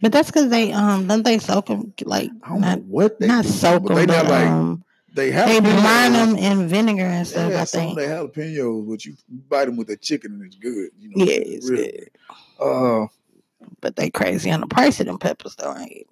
but 0.00 0.12
that's 0.12 0.30
because 0.30 0.48
they 0.50 0.72
um 0.72 1.06
don't 1.06 1.24
they 1.24 1.38
soak 1.38 1.66
them 1.66 1.92
like 2.04 2.30
I 2.42 2.48
don't 2.50 2.60
not 2.60 2.78
know 2.78 2.84
what 2.84 3.18
they 3.20 3.26
not 3.26 3.44
do, 3.44 3.50
soak 3.50 3.86
them, 3.86 3.96
they 3.96 4.06
but 4.06 4.22
not 4.22 4.30
like 4.30 4.46
um 4.48 4.84
they 5.12 5.30
have 5.30 5.48
they 5.48 5.60
brine 5.60 6.12
them 6.12 6.36
in 6.36 6.68
vinegar 6.68 7.02
and 7.02 7.26
stuff. 7.26 7.50
Yeah, 7.50 7.62
I 7.62 7.64
some 7.64 7.88
of 7.88 7.96
think. 7.96 7.98
the 7.98 8.40
jalapenos, 8.42 8.88
but 8.88 9.04
you 9.04 9.16
bite 9.48 9.64
them 9.64 9.76
with 9.76 9.88
the 9.88 9.96
chicken 9.96 10.32
and 10.32 10.44
it's 10.44 10.56
good. 10.56 10.90
You 10.98 11.08
know, 11.10 11.24
Yeah, 11.24 11.38
it's 11.38 11.68
really 11.70 11.92
good. 11.92 12.10
Uh, 12.60 13.06
But 13.80 13.96
they 13.96 14.10
crazy 14.10 14.50
on 14.50 14.60
the 14.60 14.66
price 14.66 15.00
of 15.00 15.06
them 15.06 15.18
peppers 15.18 15.56
though. 15.56 15.74
Ain't? 15.76 16.06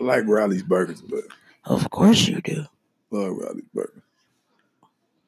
I 0.00 0.04
like 0.04 0.26
Riley's 0.26 0.62
burgers, 0.62 1.00
but 1.02 1.22
Of 1.64 1.88
course 1.90 2.26
you 2.26 2.40
do. 2.40 2.64
Love 3.10 3.36
Riley's 3.36 3.64
burgers. 3.74 4.02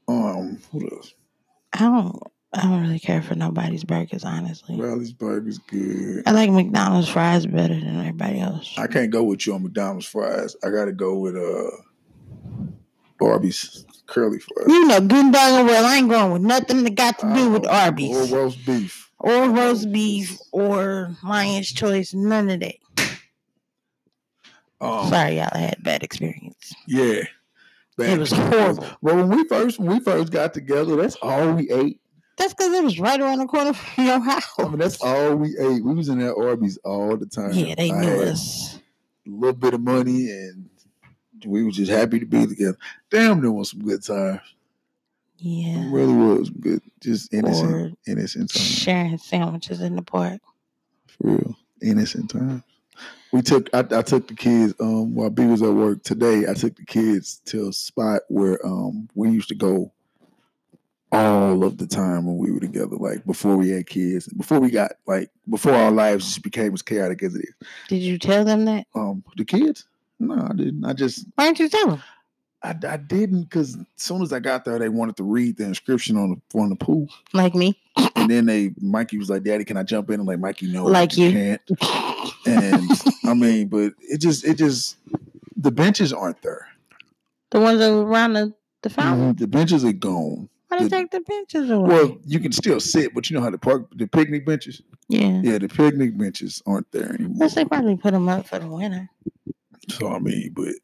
Um, 0.09 0.59
what 0.73 0.93
else? 0.93 1.15
I 1.73 1.79
don't. 1.81 2.23
I 2.55 2.63
don't 2.65 2.83
really 2.83 2.99
care 2.99 3.23
for 3.23 3.35
nobody's 3.35 3.83
burgers, 3.83 4.25
honestly. 4.25 4.79
Riley's 4.79 5.15
Burger's 5.15 5.57
good. 5.57 6.23
I 6.27 6.33
like 6.33 6.51
McDonald's 6.51 7.09
fries 7.09 7.47
better 7.47 7.73
than 7.75 7.99
everybody 7.99 8.41
else. 8.41 8.75
I 8.77 8.87
can't 8.89 9.11
go 9.11 9.23
with 9.23 9.47
you 9.47 9.55
on 9.55 9.63
McDonald's 9.63 10.05
fries. 10.05 10.55
I 10.63 10.69
gotta 10.69 10.93
go 10.93 11.17
with 11.17 11.35
uh 11.35 11.71
Arby's 13.25 13.87
curly 14.07 14.39
fries. 14.39 14.67
You 14.69 14.87
know, 14.87 15.01
good 15.01 15.33
dog 15.33 15.67
well, 15.67 15.85
I 15.87 15.97
ain't 15.97 16.11
going 16.11 16.33
with 16.33 16.43
nothing 16.43 16.83
that 16.85 16.95
got 16.95 17.19
to 17.21 17.35
do 17.35 17.51
with 17.53 17.65
Uh, 17.65 17.71
Arby's 17.71 18.33
Or 18.33 18.37
roast 18.37 18.67
beef. 18.67 19.11
or 19.19 19.49
roast 19.49 19.91
beef 19.91 20.39
or 20.51 21.17
Lion's 21.25 21.73
Choice. 21.73 22.13
None 22.13 22.51
of 22.51 22.61
that. 22.61 22.75
Um, 24.81 25.09
Sorry, 25.09 25.37
y'all 25.37 25.49
had 25.55 25.83
bad 25.83 26.03
experience. 26.03 26.75
Yeah. 26.87 27.23
It 27.99 28.19
was 28.19 28.33
horrible. 28.33 28.87
But 29.03 29.15
when 29.17 29.29
we 29.29 29.45
first 29.49 29.79
when 29.79 29.89
we 29.91 30.01
first 30.01 30.33
got 30.33 30.55
together, 30.55 30.97
that's 30.97 31.17
all 31.17 31.53
we 31.53 31.71
ate. 31.71 32.01
That's 32.39 32.55
because 32.55 32.73
it 32.73 32.83
was 32.83 32.99
right 32.99 33.21
around 33.21 33.39
the 33.39 33.47
corner 33.47 33.73
from 33.75 34.05
your 34.07 34.19
house. 34.19 34.43
I 34.59 34.65
mean, 34.65 34.79
that's 34.79 35.01
all 35.03 35.37
we 35.37 35.57
ate. 35.59 35.85
We 35.85 35.95
was 35.95 36.09
in 36.09 36.19
that 36.21 36.35
Arby's 36.35 36.79
all 36.85 37.17
the 37.17 37.27
time. 37.27 37.53
Yeah, 37.53 37.75
they 37.75 37.91
knew 37.93 38.23
us. 38.23 38.79
A 39.27 39.31
little 39.31 39.53
bit 39.53 39.75
of 39.75 39.83
money, 39.83 40.31
and 40.31 40.69
we 41.45 41.63
were 41.63 41.71
just 41.71 41.91
happy 41.91 42.19
to 42.19 42.27
be 42.27 42.47
together. 42.47 42.79
Damn, 43.11 43.41
there 43.43 43.53
was 43.53 43.71
some 43.71 43.85
good 43.85 44.03
times. 44.03 44.41
Yeah. 45.37 45.83
It 45.87 45.91
really 45.91 46.15
was 46.15 46.51
good. 46.51 46.81
Just 47.01 47.33
innocent, 47.35 47.73
Or 47.75 47.93
innocent 48.07 48.53
times. 48.53 48.65
sharing 48.65 49.19
sandwiches 49.19 49.81
in 49.81 49.97
the 49.97 50.03
park. 50.03 50.41
For 51.07 51.29
real, 51.33 51.57
innocent 51.83 52.31
times. 52.31 52.63
We 53.33 53.41
took. 53.41 53.71
I, 53.73 53.79
I 53.81 54.03
took 54.03 54.29
the 54.29 54.35
kids. 54.35 54.75
Um, 54.79 55.15
while 55.15 55.31
B 55.31 55.47
was 55.47 55.63
at 55.63 55.73
work 55.73 56.03
today, 56.03 56.45
I 56.49 56.55
took 56.55 56.77
the 56.77 56.85
kids 56.85 57.41
to 57.47 57.69
a 57.69 57.73
spot 57.73 58.23
where 58.29 58.65
um 58.67 59.09
we 59.15 59.31
used 59.31 59.49
to 59.49 59.55
go 59.55 59.91
all 61.13 61.63
of 61.65 61.77
the 61.77 61.87
time 61.87 62.27
when 62.27 62.39
we 62.39 62.51
were 62.51 62.61
together. 62.61 62.97
Like 62.97 63.25
before 63.25 63.57
we 63.57 63.71
had 63.71 63.87
kids, 63.87 64.29
before 64.29 64.61
we 64.61 64.71
got 64.71 64.93
like 65.07 65.31
before 65.49 65.73
our 65.75 65.91
lives 65.91 66.25
just 66.27 66.43
became 66.43 66.73
as 66.73 66.83
chaotic 66.83 67.23
as 67.23 67.35
it 67.35 67.45
is. 67.45 67.69
Did 67.89 68.03
you 68.03 68.19
tell 68.19 68.45
them 68.45 68.65
that? 68.65 68.87
Um, 68.95 69.23
the 69.37 69.45
kids. 69.45 69.87
No, 70.19 70.35
I 70.35 70.55
didn't. 70.55 70.85
I 70.85 70.93
just 70.93 71.27
Why 71.35 71.47
didn't 71.47 71.59
you 71.59 71.69
tell 71.69 71.89
them? 71.89 72.03
I, 72.65 72.71
I 72.89 72.97
didn't 72.97 73.43
because 73.45 73.75
as 73.77 73.85
soon 73.97 74.23
as 74.23 74.33
I 74.33 74.39
got 74.41 74.65
there, 74.65 74.79
they 74.79 74.89
wanted 74.89 75.17
to 75.17 75.25
read 75.25 75.57
the 75.57 75.65
inscription 75.65 76.17
on 76.17 76.31
the 76.53 76.59
on 76.59 76.69
the 76.69 76.77
pool, 76.77 77.09
Like 77.33 77.55
me? 77.55 77.79
and 78.17 78.31
then 78.31 78.47
they 78.47 78.73
Mikey 78.81 79.19
was 79.19 79.29
like, 79.31 79.43
"Daddy, 79.43 79.65
can 79.65 79.77
I 79.77 79.83
jump 79.83 80.11
in?" 80.11 80.21
I'm 80.21 80.27
like, 80.27 80.39
"Mikey, 80.39 80.71
no, 80.73 80.85
Like 80.87 81.17
you. 81.17 81.33
can't." 81.33 81.61
And 82.47 82.89
I 83.27 83.35
mean, 83.35 83.69
but 83.69 83.93
it 84.01 84.19
just 84.21 84.45
it 84.45 84.59
just 84.59 84.97
the 85.57 85.71
benches 85.73 86.13
aren't 86.13 86.41
there. 86.43 86.69
The 87.51 87.61
ones 87.61 87.81
that 87.81 87.91
were 87.93 88.07
around 88.07 88.33
the, 88.35 88.55
the 88.83 88.91
fountain? 88.91 89.35
Mhm, 89.35 89.39
The 89.39 89.47
benches 89.47 89.85
are 89.85 89.93
gone. 89.93 90.49
Why 90.69 90.79
they 90.79 90.85
the- 90.85 90.91
take 90.91 91.11
the 91.11 91.21
benches 91.21 91.69
away? 91.69 91.89
Well, 91.89 92.19
you 92.25 92.41
can 92.41 92.53
still 92.53 92.81
sit, 92.81 93.13
but 93.15 93.29
you 93.29 93.37
know 93.37 93.43
how 93.43 93.51
the 93.51 93.59
park 93.59 93.89
the 93.95 94.07
picnic 94.07 94.47
benches. 94.47 94.81
yeah. 95.09 95.41
Yeah, 95.43 95.59
the 95.59 95.69
picnic 95.69 96.17
benches 96.17 96.63
aren't 96.67 96.91
there 96.93 97.11
anymore. 97.13 97.33
Unless 97.35 97.57
they 97.57 97.65
probably 97.65 97.97
put 97.97 98.13
them 98.13 98.29
up 98.29 98.47
for 98.47 98.59
the 98.61 98.69
winter. 98.69 99.11
So 99.91 100.09
I 100.13 100.19
mean, 100.21 100.53
but 100.55 100.75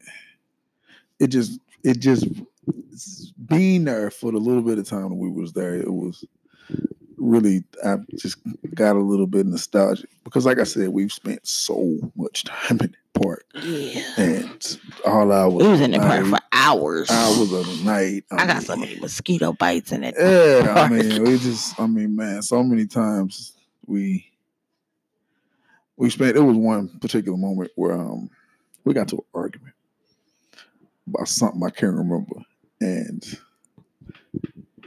it 1.19 1.27
just 1.27 1.59
it 1.83 1.99
just 1.99 2.27
being 3.47 3.85
there 3.85 4.11
for 4.11 4.31
the 4.31 4.37
little 4.37 4.61
bit 4.61 4.77
of 4.79 4.87
time 4.87 5.09
that 5.09 5.15
we 5.15 5.29
was 5.29 5.53
there, 5.53 5.75
it 5.75 5.91
was 5.91 6.23
really 7.17 7.63
I 7.85 7.97
just 8.17 8.37
got 8.73 8.95
a 8.95 8.99
little 8.99 9.27
bit 9.27 9.45
nostalgic 9.45 10.09
because, 10.23 10.45
like 10.45 10.59
I 10.59 10.63
said, 10.63 10.89
we've 10.89 11.11
spent 11.11 11.45
so 11.47 12.11
much 12.15 12.43
time 12.45 12.79
in 12.81 12.93
the 13.13 13.19
park, 13.19 13.45
Yeah. 13.61 14.01
and 14.17 14.77
all 15.05 15.31
hours, 15.31 15.53
We 15.63 15.67
was 15.67 15.81
in 15.81 15.91
the 15.91 15.97
of 15.97 16.03
park 16.03 16.25
for 16.27 16.39
hours. 16.53 17.09
hours 17.09 17.51
of 17.51 17.65
the 17.65 17.81
night. 17.83 18.23
I 18.31 18.45
got 18.45 18.57
mean, 18.57 18.61
so 18.65 18.75
many 18.75 18.99
mosquito 18.99 19.53
bites 19.53 19.91
in 19.91 20.03
it. 20.03 20.15
Yeah, 20.17 20.73
I 20.75 20.87
mean, 20.89 21.23
we 21.23 21.37
just, 21.39 21.79
I 21.79 21.87
mean, 21.87 22.15
man, 22.15 22.41
so 22.41 22.63
many 22.63 22.85
times 22.85 23.53
we 23.85 24.25
we 25.97 26.09
spent. 26.09 26.37
It 26.37 26.41
was 26.41 26.55
one 26.55 26.87
particular 26.99 27.37
moment 27.37 27.71
where 27.75 27.93
um 27.93 28.29
we 28.85 28.93
got 28.93 29.07
to 29.09 29.17
an 29.17 29.23
argument 29.33 29.73
about 31.13 31.27
something 31.27 31.61
I 31.63 31.69
can't 31.69 31.95
remember, 31.95 32.35
and 32.81 33.23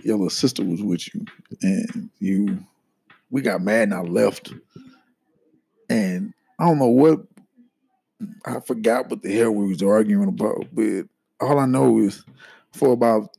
your 0.03 0.17
little 0.17 0.31
sister 0.31 0.65
was 0.65 0.83
with 0.83 1.15
you, 1.15 1.25
and 1.63 2.11
you 2.19 2.65
we 3.31 3.43
got 3.43 3.63
mad 3.63 3.85
and 3.85 3.95
I 3.95 4.03
left, 4.03 4.53
and 5.89 6.35
I 6.59 6.67
don't 6.67 6.79
know 6.79 6.87
what 6.87 7.21
I 8.45 8.61
forgot 8.61 9.11
what 9.11 9.23
the 9.23 9.35
hell 9.35 9.53
we 9.53 9.69
was 9.69 9.83
arguing 9.83 10.29
about, 10.29 10.67
but 10.73 11.05
all 11.41 11.59
I 11.59 11.67
know 11.67 11.99
is 11.99 12.25
for 12.73 12.93
about 12.93 13.31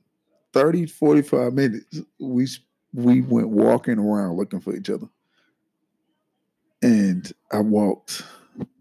30, 0.53 0.86
45 0.88 1.53
minutes, 1.53 2.01
we 2.19 2.47
we 2.93 3.21
went 3.21 3.49
walking 3.49 3.97
around 3.97 4.38
looking 4.38 4.59
for 4.59 4.75
each 4.75 4.89
other. 4.89 5.07
And 6.81 7.31
I 7.51 7.59
walked 7.59 8.23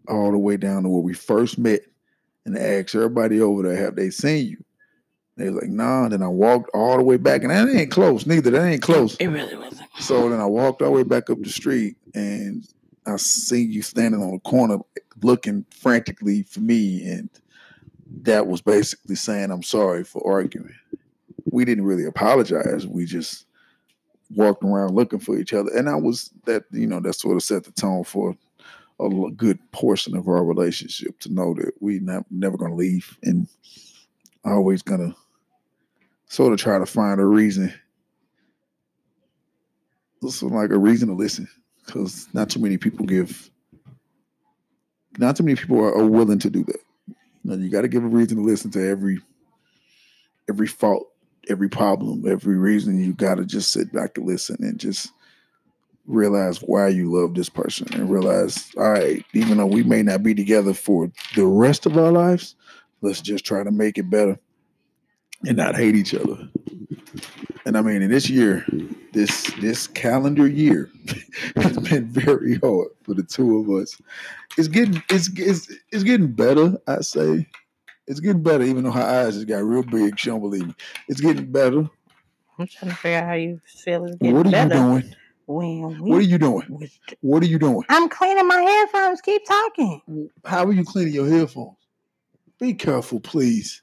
all 0.07 0.31
the 0.31 0.37
way 0.37 0.57
down 0.57 0.83
to 0.83 0.89
where 0.89 1.01
we 1.01 1.13
first 1.13 1.57
met 1.57 1.81
and 2.45 2.57
asked 2.57 2.95
everybody 2.95 3.41
over 3.41 3.63
there, 3.63 3.75
have 3.75 3.95
they 3.95 4.09
seen 4.09 4.47
you? 4.47 4.63
They 5.37 5.49
was 5.49 5.63
like, 5.63 5.71
nah. 5.71 6.09
Then 6.09 6.21
I 6.21 6.27
walked 6.27 6.69
all 6.73 6.97
the 6.97 7.03
way 7.03 7.17
back, 7.17 7.41
and 7.41 7.51
that 7.51 7.67
ain't 7.67 7.91
close 7.91 8.25
neither. 8.25 8.51
That 8.51 8.65
ain't 8.65 8.81
close. 8.81 9.15
It 9.15 9.27
really 9.27 9.55
wasn't. 9.55 9.89
So 9.99 10.29
then 10.29 10.39
I 10.39 10.45
walked 10.45 10.81
all 10.81 10.89
the 10.89 10.95
way 10.95 11.03
back 11.03 11.29
up 11.29 11.41
the 11.41 11.49
street 11.49 11.95
and 12.13 12.67
I 13.05 13.15
seen 13.17 13.71
you 13.71 13.81
standing 13.81 14.21
on 14.21 14.31
the 14.31 14.39
corner 14.39 14.79
looking 15.21 15.65
frantically 15.71 16.43
for 16.43 16.59
me. 16.59 17.03
And 17.09 17.29
that 18.21 18.47
was 18.47 18.61
basically 18.61 19.15
saying, 19.15 19.51
I'm 19.51 19.63
sorry 19.63 20.03
for 20.03 20.25
arguing. 20.25 20.75
We 21.51 21.65
didn't 21.65 21.85
really 21.85 22.05
apologize. 22.05 22.87
We 22.87 23.05
just 23.05 23.45
walked 24.35 24.63
around 24.63 24.95
looking 24.95 25.19
for 25.19 25.37
each 25.37 25.53
other. 25.53 25.69
And 25.75 25.89
I 25.89 25.95
was 25.95 26.31
that, 26.45 26.65
you 26.71 26.87
know, 26.87 26.99
that 26.99 27.13
sort 27.13 27.35
of 27.35 27.43
set 27.43 27.63
the 27.63 27.71
tone 27.71 28.03
for 28.03 28.35
a 28.99 29.31
good 29.31 29.59
portion 29.71 30.15
of 30.15 30.27
our 30.27 30.43
relationship 30.43 31.19
to 31.19 31.33
know 31.33 31.53
that 31.55 31.73
we 31.79 31.99
not, 31.99 32.25
never 32.29 32.57
going 32.57 32.71
to 32.71 32.77
leave 32.77 33.17
and 33.23 33.47
always 34.45 34.81
going 34.81 34.99
to 34.99 35.15
sort 36.27 36.53
of 36.53 36.59
try 36.59 36.77
to 36.77 36.85
find 36.85 37.19
a 37.19 37.25
reason. 37.25 37.73
So 40.27 40.47
like 40.47 40.71
a 40.71 40.77
reason 40.77 41.09
to 41.09 41.15
listen 41.15 41.47
because 41.85 42.27
not 42.33 42.49
too 42.49 42.59
many 42.59 42.77
people 42.77 43.05
give 43.05 43.49
not 45.17 45.35
too 45.35 45.43
many 45.43 45.55
people 45.55 45.79
are, 45.79 45.95
are 45.95 46.05
willing 46.05 46.39
to 46.39 46.49
do 46.49 46.63
that. 46.63 46.79
You 47.43 47.69
got 47.69 47.81
to 47.81 47.87
give 47.87 48.03
a 48.03 48.07
reason 48.07 48.37
to 48.37 48.43
listen 48.43 48.71
to 48.71 48.89
every 48.89 49.19
every 50.49 50.67
fault 50.67 51.09
every 51.49 51.69
problem 51.69 52.23
every 52.27 52.57
reason. 52.57 53.03
You 53.03 53.13
got 53.13 53.35
to 53.35 53.45
just 53.45 53.71
sit 53.71 53.91
back 53.91 54.17
and 54.17 54.25
listen 54.25 54.57
and 54.61 54.79
just 54.79 55.11
realize 56.05 56.59
why 56.59 56.87
you 56.87 57.11
love 57.11 57.33
this 57.33 57.49
person 57.49 57.87
and 57.93 58.09
realize 58.09 58.71
all 58.77 58.91
right 58.91 59.23
even 59.33 59.57
though 59.57 59.65
we 59.65 59.83
may 59.83 60.03
not 60.03 60.21
be 60.23 60.33
together 60.33 60.73
for 60.73 61.09
the 61.35 61.45
rest 61.45 61.85
of 61.85 61.97
our 61.97 62.11
lives 62.11 62.55
let's 63.01 63.21
just 63.21 63.45
try 63.45 63.63
to 63.63 63.71
make 63.71 63.97
it 63.97 64.09
better 64.09 64.37
and 65.45 65.57
not 65.57 65.75
hate 65.75 65.95
each 65.95 66.13
other 66.13 66.37
and 67.65 67.77
i 67.77 67.81
mean 67.81 68.01
in 68.01 68.11
this 68.11 68.29
year 68.29 68.65
this 69.13 69.43
this 69.61 69.87
calendar 69.87 70.47
year 70.47 70.89
has 71.55 71.77
been 71.77 72.07
very 72.09 72.55
hard 72.55 72.89
for 73.03 73.13
the 73.13 73.23
two 73.23 73.59
of 73.59 73.81
us. 73.81 73.95
It's 74.57 74.67
getting 74.67 75.01
it's 75.09 75.29
it's, 75.37 75.71
it's 75.91 76.03
getting 76.03 76.31
better, 76.31 76.77
I 76.87 77.01
say. 77.01 77.47
It's 78.07 78.19
getting 78.19 78.43
better, 78.43 78.63
even 78.63 78.83
though 78.83 78.91
her 78.91 79.01
eyes 79.01 79.35
just 79.35 79.47
got 79.47 79.63
real 79.63 79.83
big. 79.83 80.19
She 80.19 80.29
don't 80.29 80.41
believe 80.41 80.67
me. 80.67 80.75
It's 81.07 81.21
getting 81.21 81.51
better. 81.51 81.89
I'm 82.59 82.67
trying 82.67 82.91
to 82.91 82.97
figure 82.97 83.19
out 83.19 83.25
how 83.25 83.33
you 83.33 83.61
feel 83.65 84.05
is 84.05 84.15
getting 84.15 84.35
What 84.35 84.47
are 84.47 84.51
better. 84.51 84.75
you 84.75 84.81
doing? 84.81 85.15
When 85.53 85.99
What 85.99 86.17
are 86.17 86.21
you 86.21 86.37
doing? 86.39 86.65
was- 86.69 86.99
What 87.21 87.43
are 87.43 87.47
you 87.47 87.59
doing? 87.59 87.83
I'm 87.89 88.09
cleaning 88.09 88.47
my 88.47 88.59
headphones. 88.61 89.21
Keep 89.21 89.45
talking. 89.45 90.01
How 90.45 90.65
are 90.65 90.73
you 90.73 90.83
cleaning 90.83 91.13
your 91.13 91.29
headphones? 91.29 91.77
Be 92.59 92.73
careful, 92.73 93.19
please. 93.19 93.81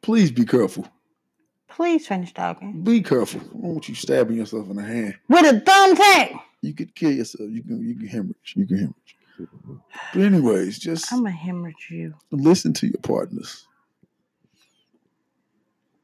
Please 0.00 0.32
be 0.32 0.44
careful. 0.44 0.86
Please 1.68 2.06
finish 2.06 2.32
talking. 2.34 2.82
Be 2.82 3.02
careful. 3.02 3.40
I 3.40 3.44
don't 3.44 3.62
want 3.62 3.88
you 3.88 3.94
stabbing 3.94 4.36
yourself 4.36 4.68
in 4.70 4.76
the 4.76 4.82
hand. 4.82 5.14
With 5.28 5.44
a 5.46 5.60
thumbtack. 5.60 6.40
You 6.60 6.74
could 6.74 6.94
kill 6.94 7.12
yourself. 7.12 7.50
You 7.50 7.62
can 7.62 7.86
you 7.86 7.94
can 7.94 8.06
hemorrhage. 8.06 8.54
You 8.56 8.66
can 8.66 8.76
hemorrhage. 8.78 9.16
But 10.14 10.22
anyways, 10.22 10.78
just 10.78 11.12
I'm 11.12 11.24
to 11.24 11.30
hemorrhage 11.30 11.88
you. 11.90 12.14
listen 12.30 12.72
to 12.74 12.86
your 12.86 13.00
partners. 13.02 13.66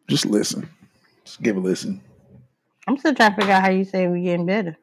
Just 0.08 0.26
listen. 0.26 0.68
Just 1.24 1.42
give 1.42 1.56
a 1.56 1.60
listen. 1.60 2.00
I'm 2.88 2.96
still 2.96 3.14
trying 3.14 3.32
to 3.32 3.36
figure 3.36 3.52
out 3.52 3.62
how 3.62 3.68
you 3.68 3.84
say 3.84 4.08
we're 4.08 4.24
getting 4.24 4.46
better. 4.46 4.74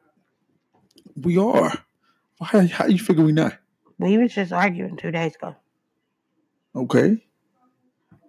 We 1.16 1.38
are. 1.38 1.72
How, 2.40 2.64
how 2.68 2.86
you 2.86 3.00
figure 3.00 3.24
we 3.24 3.32
not? 3.32 3.58
We 3.98 4.16
was 4.16 4.32
just 4.32 4.52
arguing 4.52 4.96
two 4.96 5.10
days 5.10 5.34
ago. 5.34 5.56
Okay. 6.76 7.20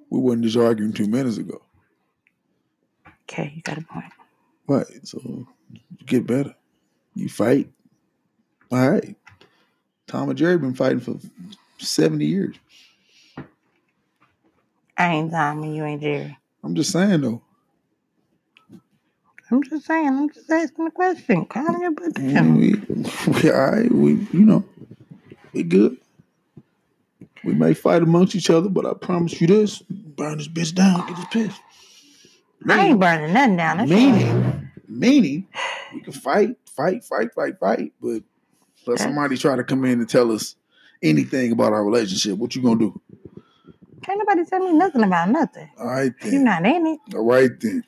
We 0.10 0.20
wasn't 0.20 0.46
just 0.46 0.58
arguing 0.58 0.94
two 0.94 1.06
minutes 1.06 1.38
ago. 1.38 1.62
Okay, 3.30 3.54
you 3.56 3.62
got 3.62 3.78
a 3.78 3.82
point. 3.82 4.12
Right. 4.68 4.88
So 5.04 5.20
you 5.72 5.80
get 6.08 6.26
better. 6.26 6.56
You 7.14 7.30
fight. 7.30 7.70
All 8.72 8.90
right. 8.90 9.16
Tom 10.08 10.30
and 10.30 10.40
Jerry 10.40 10.58
been 10.58 10.74
fighting 10.74 11.02
for 11.02 11.18
70 11.78 12.26
years. 12.26 12.56
I 14.98 15.14
ain't 15.14 15.30
Tom 15.30 15.62
and 15.62 15.76
you 15.76 15.86
ain't 15.86 16.02
Jerry. 16.02 16.36
I'm 16.64 16.74
just 16.74 16.92
saying 16.92 17.22
though. 17.22 17.44
I'm 19.50 19.64
just 19.64 19.86
saying. 19.86 20.08
I'm 20.08 20.30
just 20.30 20.50
asking 20.50 20.88
a 20.88 20.92
question. 20.92 21.46
Calm 21.46 21.82
your 21.82 21.92
butt 21.92 22.14
down. 22.14 22.58
we, 22.58 22.74
we, 22.74 23.52
all 23.52 23.72
right, 23.72 23.92
we, 23.92 24.12
you 24.34 24.46
know, 24.46 24.64
we 25.54 25.64
good. 25.64 25.98
We 27.44 27.54
may 27.54 27.74
fight 27.74 28.02
amongst 28.04 28.36
each 28.36 28.50
other, 28.50 28.68
but 28.70 28.86
I 28.86 28.94
promise 28.94 29.40
you 29.40 29.48
this: 29.48 29.82
burn 29.82 30.38
this 30.38 30.48
bitch 30.48 30.74
down, 30.76 31.08
get 31.08 31.16
this 31.16 31.26
pissed. 31.32 31.62
I 32.70 32.88
ain't 32.88 33.00
burning 33.00 33.34
nothing 33.34 33.56
down. 33.58 33.78
That's 33.78 33.90
right. 33.90 33.98
Meaning, 33.98 34.70
meaning, 34.88 35.48
we 35.94 36.02
can 36.02 36.14
fight, 36.14 36.58
fight, 36.76 37.04
fight, 37.06 37.34
fight, 37.34 37.58
fight, 37.60 37.94
but 38.02 38.24
let 38.86 39.00
somebody 39.00 39.38
try 39.38 39.56
to 39.56 39.64
come 39.64 39.86
in 39.86 40.00
and 40.00 40.10
tell 40.10 40.32
us 40.32 40.56
anything 41.02 41.52
about 41.54 41.72
our 41.72 41.86
relationship. 41.86 42.38
What 42.38 42.56
you 42.56 42.62
gonna 42.62 42.80
do? 42.80 43.02
Can't 44.04 44.20
nobody 44.20 44.46
tell 44.46 44.60
me 44.60 44.74
nothing 44.74 45.04
about 45.04 45.30
nothing. 45.30 45.70
All 45.80 45.88
right 45.88 46.14
You 46.24 46.32
then. 46.32 46.44
not 46.44 46.66
in 46.66 46.88
it. 46.88 47.00
All 47.16 47.26
right 47.26 47.52
then. 47.60 47.84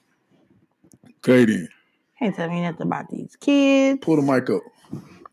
Okay 1.20 1.46
then. 1.46 1.70
Can't 2.18 2.36
tell 2.36 2.50
me 2.50 2.62
nothing 2.62 2.88
about 2.88 3.10
these 3.10 3.36
kids. 3.38 4.00
Pull 4.02 4.18
the 4.18 4.22
mic 4.22 4.50
up. 4.50 4.62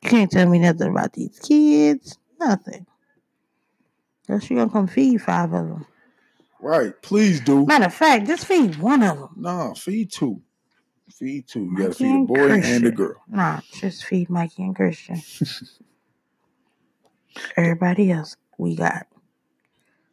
Can't 0.02 0.30
tell 0.30 0.48
me 0.48 0.58
nothing 0.58 0.90
about 0.90 1.12
these 1.12 1.38
kids. 1.40 2.18
Nothing. 2.38 2.86
Unless 4.28 4.50
you 4.50 4.56
gonna 4.56 4.70
come 4.70 4.86
feed 4.86 5.22
five 5.22 5.52
of 5.52 5.68
them. 5.68 5.86
Right. 6.60 7.00
Please 7.02 7.40
do. 7.40 7.64
Matter 7.66 7.86
of 7.86 7.94
fact, 7.94 8.26
just 8.26 8.46
feed 8.46 8.76
one 8.76 9.02
of 9.02 9.18
them. 9.18 9.28
Nah, 9.36 9.74
feed 9.74 10.10
two. 10.10 10.42
Feed 11.12 11.46
two. 11.46 11.64
You 11.64 11.76
gotta 11.76 11.94
feed 11.94 12.22
a 12.22 12.26
boy 12.26 12.50
and 12.50 12.52
a 12.52 12.60
Christian. 12.60 12.94
girl. 12.94 13.22
Nah, 13.28 13.60
just 13.72 14.04
feed 14.04 14.28
Mikey 14.28 14.64
and 14.64 14.76
Christian. 14.76 15.20
Everybody 17.56 18.10
else 18.10 18.36
we 18.58 18.76
got. 18.76 19.06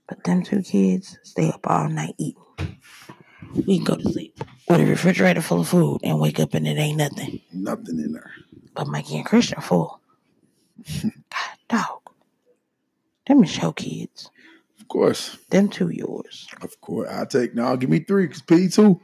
But 0.07 0.23
them 0.23 0.43
two 0.43 0.61
kids 0.61 1.17
stay 1.23 1.49
up 1.49 1.65
all 1.69 1.89
night 1.89 2.15
eating. 2.17 2.41
We 3.55 3.77
can 3.77 3.83
go 3.83 3.95
to 3.95 4.11
sleep 4.11 4.43
with 4.67 4.81
a 4.81 4.85
refrigerator 4.85 5.41
full 5.41 5.61
of 5.61 5.69
food 5.69 6.01
and 6.03 6.19
wake 6.19 6.39
up 6.39 6.53
and 6.53 6.67
it 6.67 6.77
ain't 6.77 6.97
nothing. 6.97 7.41
Nothing 7.51 7.99
in 7.99 8.13
there. 8.13 8.31
But 8.73 8.87
Mikey 8.87 9.17
and 9.17 9.25
Christian 9.25 9.61
full. 9.61 10.01
God 11.03 11.11
dog. 11.69 11.99
Them 13.27 13.43
is 13.43 13.57
your 13.57 13.73
kids. 13.73 14.29
Of 14.81 14.87
course. 14.87 15.37
Them 15.49 15.69
two 15.69 15.89
yours. 15.89 16.47
Of 16.61 16.79
course. 16.81 17.09
I 17.09 17.25
take 17.25 17.55
now 17.55 17.75
give 17.75 17.89
me 17.89 17.99
three 17.99 18.27
because 18.27 18.41
P 18.41 18.67
two. 18.67 18.99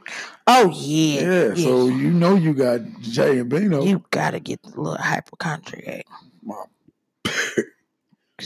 Oh 0.46 0.70
yeah. 0.74 1.20
Yeah, 1.20 1.54
so 1.54 1.86
you 1.88 2.10
know 2.10 2.34
you 2.34 2.52
got 2.52 2.80
Jay 3.00 3.38
and 3.38 3.48
Bino. 3.48 3.82
you 3.82 4.04
gotta 4.10 4.40
get 4.40 4.62
the 4.62 4.68
little 4.70 4.96
hypochondriac. 4.96 6.06
my 6.42 6.64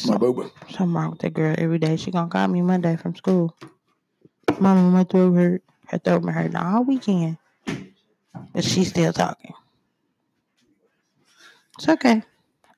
my 0.06 0.16
boo. 0.16 0.50
Something 0.70 0.92
wrong 0.92 1.10
with 1.10 1.20
that 1.20 1.34
girl 1.34 1.54
every 1.58 1.78
day. 1.78 1.96
She 1.96 2.10
gonna 2.10 2.28
call 2.28 2.46
me 2.48 2.62
Monday 2.62 2.96
from 2.96 3.16
school. 3.16 3.56
Mama, 4.60 4.90
my 4.90 5.04
throat 5.04 5.32
hurt. 5.34 5.62
Her 5.88 5.98
throat 5.98 6.22
been 6.22 6.32
hurting 6.32 6.56
all 6.56 6.84
weekend. 6.84 7.38
But 8.52 8.64
she's 8.64 8.88
still 8.88 9.12
talking. 9.12 9.52
It's 11.78 11.88
okay. 11.88 12.22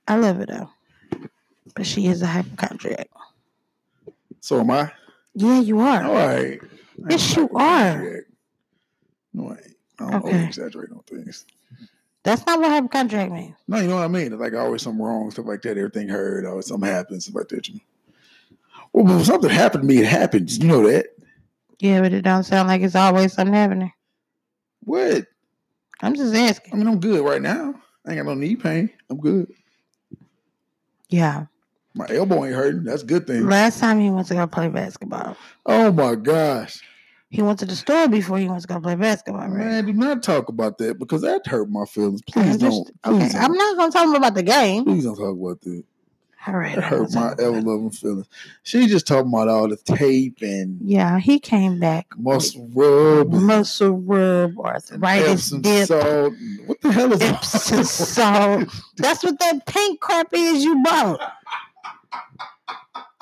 I 0.09 0.17
love 0.17 0.41
it 0.41 0.49
though. 0.49 0.71
But 1.75 1.87
she 1.87 2.07
is 2.07 2.23
a 2.23 2.27
hypochondriac. 2.27 3.09
So 4.41 4.61
am 4.61 4.71
I? 4.71 4.93
Yeah, 5.35 5.61
you 5.61 5.81
are. 5.81 6.05
All 6.05 6.15
right. 6.15 6.61
Yes, 7.09 7.37
you 7.37 7.49
are. 7.55 8.25
No, 9.35 9.51
I. 9.51 9.59
I 9.99 10.11
don't 10.11 10.25
Okay. 10.27 10.45
exaggerate 10.45 10.91
on 10.93 11.03
things. 11.07 11.47
That's 12.23 12.45
not 12.47 12.59
what 12.61 12.71
hypochondriac 12.71 13.31
means. 13.31 13.55
No, 13.69 13.79
you 13.79 13.89
know 13.89 13.97
what 13.97 14.05
I 14.05 14.09
mean? 14.09 14.33
It's 14.33 14.41
like 14.41 14.55
always 14.55 14.83
something 14.83 15.03
wrong, 15.05 15.31
stuff 15.31 15.47
like 15.47 15.63
that. 15.63 15.77
Everything 15.79 16.09
hurt, 16.09 16.45
always 16.47 16.67
something 16.67 16.91
happens, 16.91 17.25
stuff 17.25 17.37
like 17.37 17.49
that. 17.49 17.69
You 17.69 17.75
know? 17.75 17.81
Well, 18.93 19.05
but 19.05 19.17
when 19.17 19.25
something 19.25 19.51
happened 19.51 19.83
to 19.83 19.87
me, 19.87 19.99
it 19.99 20.07
happens. 20.07 20.59
You 20.59 20.67
know 20.67 20.87
that. 20.91 21.07
Yeah, 21.79 22.01
but 22.01 22.13
it 22.13 22.23
don't 22.23 22.45
sound 22.45 22.69
like 22.69 22.83
it's 22.83 22.95
always 22.95 23.33
something 23.33 23.55
happening. 23.55 23.93
What? 24.81 25.27
I'm 26.01 26.15
just 26.15 26.35
asking. 26.35 26.75
I 26.75 26.77
mean, 26.77 26.87
I'm 26.87 27.01
good 27.01 27.25
right 27.25 27.43
now. 27.43 27.75
I 28.07 28.11
ain't 28.13 28.19
got 28.19 28.27
no 28.27 28.35
knee 28.35 28.57
pain. 28.57 28.91
I'm 29.11 29.19
good. 29.19 29.51
Yeah. 31.09 31.47
My 31.95 32.07
elbow 32.11 32.45
ain't 32.45 32.55
hurting. 32.55 32.85
That's 32.85 33.03
a 33.03 33.07
good 33.07 33.27
thing. 33.27 33.47
Last 33.49 33.81
time 33.81 34.01
he 34.01 34.11
went 34.11 34.29
to 34.29 34.35
go 34.35 34.47
play 34.47 34.69
basketball. 34.69 35.37
Oh 35.65 35.91
my 35.93 36.15
gosh. 36.15 36.81
He 37.31 37.43
went 37.43 37.59
to 37.59 37.67
the 37.67 37.75
store 37.75 38.09
before 38.09 38.39
he 38.39 38.49
went 38.49 38.63
to 38.63 38.69
go 38.69 38.79
play 38.81 38.95
basketball, 38.95 39.49
right? 39.49 39.67
Man, 39.67 39.87
do 39.87 39.93
not 39.93 40.23
talk 40.23 40.49
about 40.49 40.79
that 40.79 40.99
because 40.99 41.23
that 41.23 41.47
hurt 41.47 41.69
my 41.71 41.85
feelings. 41.87 42.23
Please 42.23 42.59
just- 42.59 42.61
don't. 42.61 43.03
Please 43.03 43.35
okay, 43.35 43.39
I'm 43.45 43.53
don't. 43.53 43.59
not 43.59 43.77
gonna 43.77 43.93
talk 43.93 44.17
about 44.17 44.35
the 44.35 44.43
game. 44.43 44.85
Please 44.85 45.05
don't 45.05 45.17
talk 45.17 45.37
about 45.37 45.61
that. 45.63 45.83
All 46.47 46.55
right. 46.55 46.77
That 46.77 46.85
I 46.85 46.89
hurt 46.89 47.13
my 47.15 47.33
ever 47.33 47.61
loving 47.61 47.91
feelings. 47.91 48.29
She 48.63 48.87
just 48.87 49.07
talking 49.07 49.29
about 49.33 49.49
all 49.49 49.69
the 49.69 49.77
tape 49.77 50.39
and 50.43 50.79
Yeah, 50.81 51.19
he 51.19 51.41
came 51.41 51.81
back. 51.81 52.07
muscle 52.17 52.69
rub 52.75 53.33
Muscle 53.33 53.99
rub, 53.99 54.59
arthritis 54.59 55.51
dip, 55.51 55.89
salt. 55.89 56.35
What 56.67 56.81
the 56.83 56.93
hell 56.93 57.13
is 57.13 57.21
Epsom 57.23 57.85
salt. 57.85 58.69
That's 58.97 59.25
what 59.25 59.39
that 59.41 59.67
pink 59.67 60.01
crap 60.01 60.29
is 60.33 60.65
you 60.65 60.83
bought. 60.85 61.21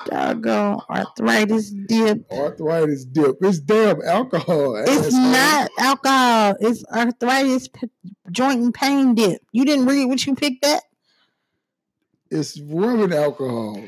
Doggone 0.05 0.81
arthritis 0.87 1.71
dip. 1.71 2.31
Arthritis 2.31 3.05
dip. 3.05 3.37
It's 3.41 3.59
damn 3.59 4.01
alcohol. 4.03 4.75
It's 4.75 5.07
asshole. 5.07 5.19
not 5.31 5.71
alcohol. 5.79 6.55
It's 6.59 6.85
arthritis 6.93 7.69
p- 7.69 7.89
joint 8.31 8.61
and 8.61 8.71
pain 8.73 9.15
dip. 9.15 9.41
You 9.51 9.65
didn't 9.65 9.87
read 9.87 10.05
what 10.05 10.23
you 10.27 10.35
picked 10.35 10.63
up? 10.63 10.83
It's 12.31 12.59
rubbing 12.59 13.13
alcohol. 13.13 13.83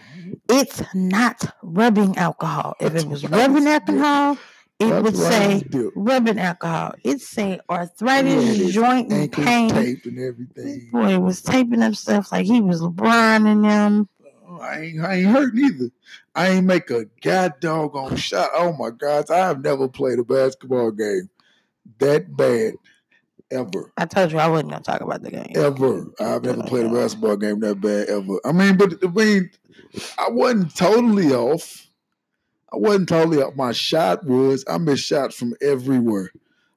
It's 0.50 0.82
not 0.94 1.56
rubbing 1.64 2.18
alcohol. 2.18 2.76
If 2.80 2.96
it 2.96 3.08
was 3.08 3.28
rubbing 3.28 3.68
alcohol, 3.68 4.38
it 4.80 5.04
would 5.04 5.18
say 5.18 5.64
rubbing 5.96 6.38
alcohol. 6.40 6.94
It 7.04 7.22
say 7.22 7.60
arthritis 7.70 8.44
it 8.44 8.62
is. 8.62 8.74
joint 8.74 9.12
and 9.12 9.24
Ankle 9.24 9.44
pain. 9.44 9.70
tape 9.70 10.06
and 10.06 10.20
everything. 10.20 10.90
Boy 10.92 11.20
was 11.20 11.42
taping 11.42 11.82
up 11.82 11.96
stuff 11.96 12.32
like 12.32 12.46
he 12.46 12.62
was 12.62 12.82
LeBron 12.82 13.48
and 13.52 13.66
them. 13.66 14.10
Oh, 14.48 14.60
I 14.62 14.80
ain't, 14.82 15.02
I 15.02 15.16
ain't 15.16 15.28
hurt 15.28 15.54
neither. 15.54 15.90
I 16.36 16.50
ain't 16.50 16.66
make 16.66 16.90
a 16.92 17.06
god 17.22 17.56
doggone 17.60 18.16
shot. 18.16 18.52
Oh 18.54 18.72
my 18.74 18.92
gosh, 18.92 19.30
I 19.30 19.38
have 19.38 19.64
never 19.64 19.88
played 19.88 20.20
a 20.20 20.24
basketball 20.24 20.92
game 20.92 21.30
that 22.00 22.36
bad 22.36 22.76
ever. 23.52 23.92
I 23.98 24.06
told 24.06 24.32
you 24.32 24.40
I 24.40 24.48
wasn't 24.48 24.72
gonna 24.72 24.84
talk 24.84 25.02
about 25.02 25.24
the 25.24 25.32
game. 25.32 25.52
Ever. 25.56 26.06
I've 26.20 26.44
never 26.44 26.64
played 26.64 26.86
a 26.86 26.90
uh, 26.90 26.94
basketball 26.94 27.38
game 27.38 27.60
that 27.62 27.82
bad 27.82 28.10
ever. 28.10 28.40
I 28.46 28.52
mean, 28.52 28.78
but 28.78 28.94
I 29.04 29.08
mean, 29.08 29.50
I 30.18 30.30
wasn't 30.30 30.76
totally 30.76 31.32
off. 31.32 31.88
I 32.72 32.78
wasn't 32.78 33.10
totally 33.10 33.42
off. 33.42 33.56
My 33.56 33.72
shot 33.72 34.26
was 34.26 34.66
I 34.68 34.78
missed 34.78 35.06
shots 35.06 35.36
from 35.36 35.54
everywhere. 35.62 36.32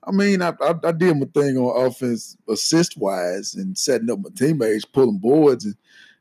I 0.04 0.12
mean, 0.12 0.40
I, 0.40 0.54
I, 0.60 0.74
I 0.84 0.92
did 0.92 1.16
my 1.16 1.26
thing 1.26 1.58
on 1.58 1.86
offense, 1.86 2.36
assist 2.48 2.96
wise, 2.96 3.54
and 3.54 3.76
setting 3.76 4.10
up 4.10 4.20
my 4.20 4.30
teammates, 4.34 4.84
pulling 4.84 5.18
boards 5.18 5.66
and 5.66 5.74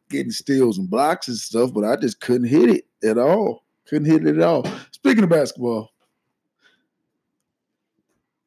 getting 0.09 0.31
steals 0.31 0.77
and 0.77 0.89
blocks 0.89 1.27
and 1.27 1.37
stuff. 1.37 1.73
But 1.73 1.85
I 1.85 1.95
just 1.95 2.19
couldn't 2.19 2.47
hit 2.47 2.69
it 2.69 3.07
at 3.07 3.17
all. 3.17 3.63
Couldn't 3.85 4.11
hit 4.11 4.27
it 4.27 4.37
at 4.37 4.43
all. 4.43 4.67
Speaking 4.91 5.23
of 5.23 5.29
basketball, 5.29 5.91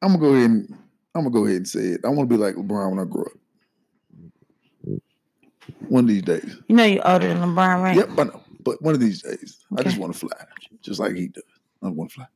I'm 0.01 0.09
gonna 0.09 0.19
go 0.19 0.33
ahead 0.35 0.49
and 0.49 0.77
I'm 1.15 1.23
gonna 1.23 1.29
go 1.33 1.45
ahead 1.45 1.57
and 1.57 1.67
say 1.67 1.79
it. 1.81 2.01
I 2.03 2.09
want 2.09 2.29
to 2.29 2.35
be 2.37 2.41
like 2.41 2.55
LeBron 2.55 2.89
when 2.91 2.99
I 2.99 3.05
grow 3.05 3.23
up. 3.23 4.99
One 5.87 6.05
of 6.05 6.07
these 6.07 6.23
days. 6.23 6.57
You 6.67 6.75
know 6.75 6.83
you're 6.83 7.07
older 7.07 7.27
than 7.27 7.37
LeBron, 7.39 7.83
right? 7.83 7.95
Yep, 7.95 8.09
I 8.17 8.23
know. 8.23 8.41
But 8.63 8.81
one 8.81 8.93
of 8.93 8.99
these 8.99 9.21
days, 9.21 9.59
I 9.77 9.83
just 9.83 9.97
want 9.97 10.13
to 10.13 10.19
fly, 10.19 10.37
just 10.81 10.99
like 10.99 11.15
he 11.15 11.27
does. 11.27 11.43
I 11.81 11.89
want 11.89 12.09
to 12.11 12.15
fly. 12.15 12.27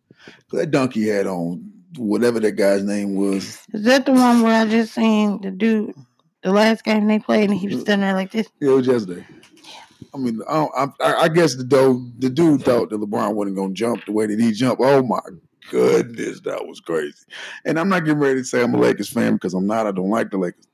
'Cause 0.50 0.60
that 0.60 0.72
donkey 0.72 1.02
he 1.04 1.08
had 1.08 1.26
on, 1.26 1.72
whatever 1.98 2.40
that 2.42 2.52
guy's 2.54 2.84
name 2.84 3.16
was, 3.16 3.60
Is 3.74 3.84
that 3.84 4.06
the 4.06 4.12
one 4.12 4.42
where 4.42 4.62
I 4.62 4.66
just 4.68 4.94
seen 4.94 5.40
the 5.42 5.52
dude 5.52 5.96
the 6.44 6.52
last 6.52 6.84
game 6.84 7.08
they 7.08 7.20
played 7.20 7.50
and 7.50 7.58
he 7.58 7.68
was 7.68 7.82
standing 7.82 8.06
there 8.06 8.14
like 8.16 8.32
this? 8.32 8.48
yeah, 8.60 8.72
it 8.72 8.76
was 8.76 8.88
yesterday. 8.88 9.26
I 10.14 10.18
mean, 10.18 10.42
I, 10.50 10.54
don't, 10.54 10.94
I, 11.02 11.14
I 11.24 11.28
guess 11.30 11.56
the 11.56 11.64
dude, 11.64 12.20
the 12.22 12.30
dude 12.30 12.64
thought 12.64 12.90
that 12.90 13.00
LeBron 13.00 13.36
wasn't 13.36 13.56
going 13.56 13.70
to 13.70 13.74
jump 13.76 14.06
the 14.06 14.12
way 14.12 14.26
that 14.26 14.40
he 14.40 14.52
jumped. 14.52 14.82
Oh 14.84 15.02
my 15.04 15.20
goodness, 15.70 16.42
that 16.42 16.66
was 16.68 16.80
crazy. 16.80 17.26
And 17.66 17.80
I'm 17.80 17.90
not 17.90 18.06
getting 18.06 18.20
ready 18.20 18.42
to 18.42 18.46
say 18.46 18.62
I'm 18.62 18.74
a 18.74 18.80
Lakers 18.80 19.10
fan 19.10 19.34
because 19.34 19.54
I'm 19.54 19.68
not. 19.68 19.88
I 19.88 19.92
don't 19.92 20.10
like 20.10 20.32
the 20.32 20.38
Lakers. 20.38 20.68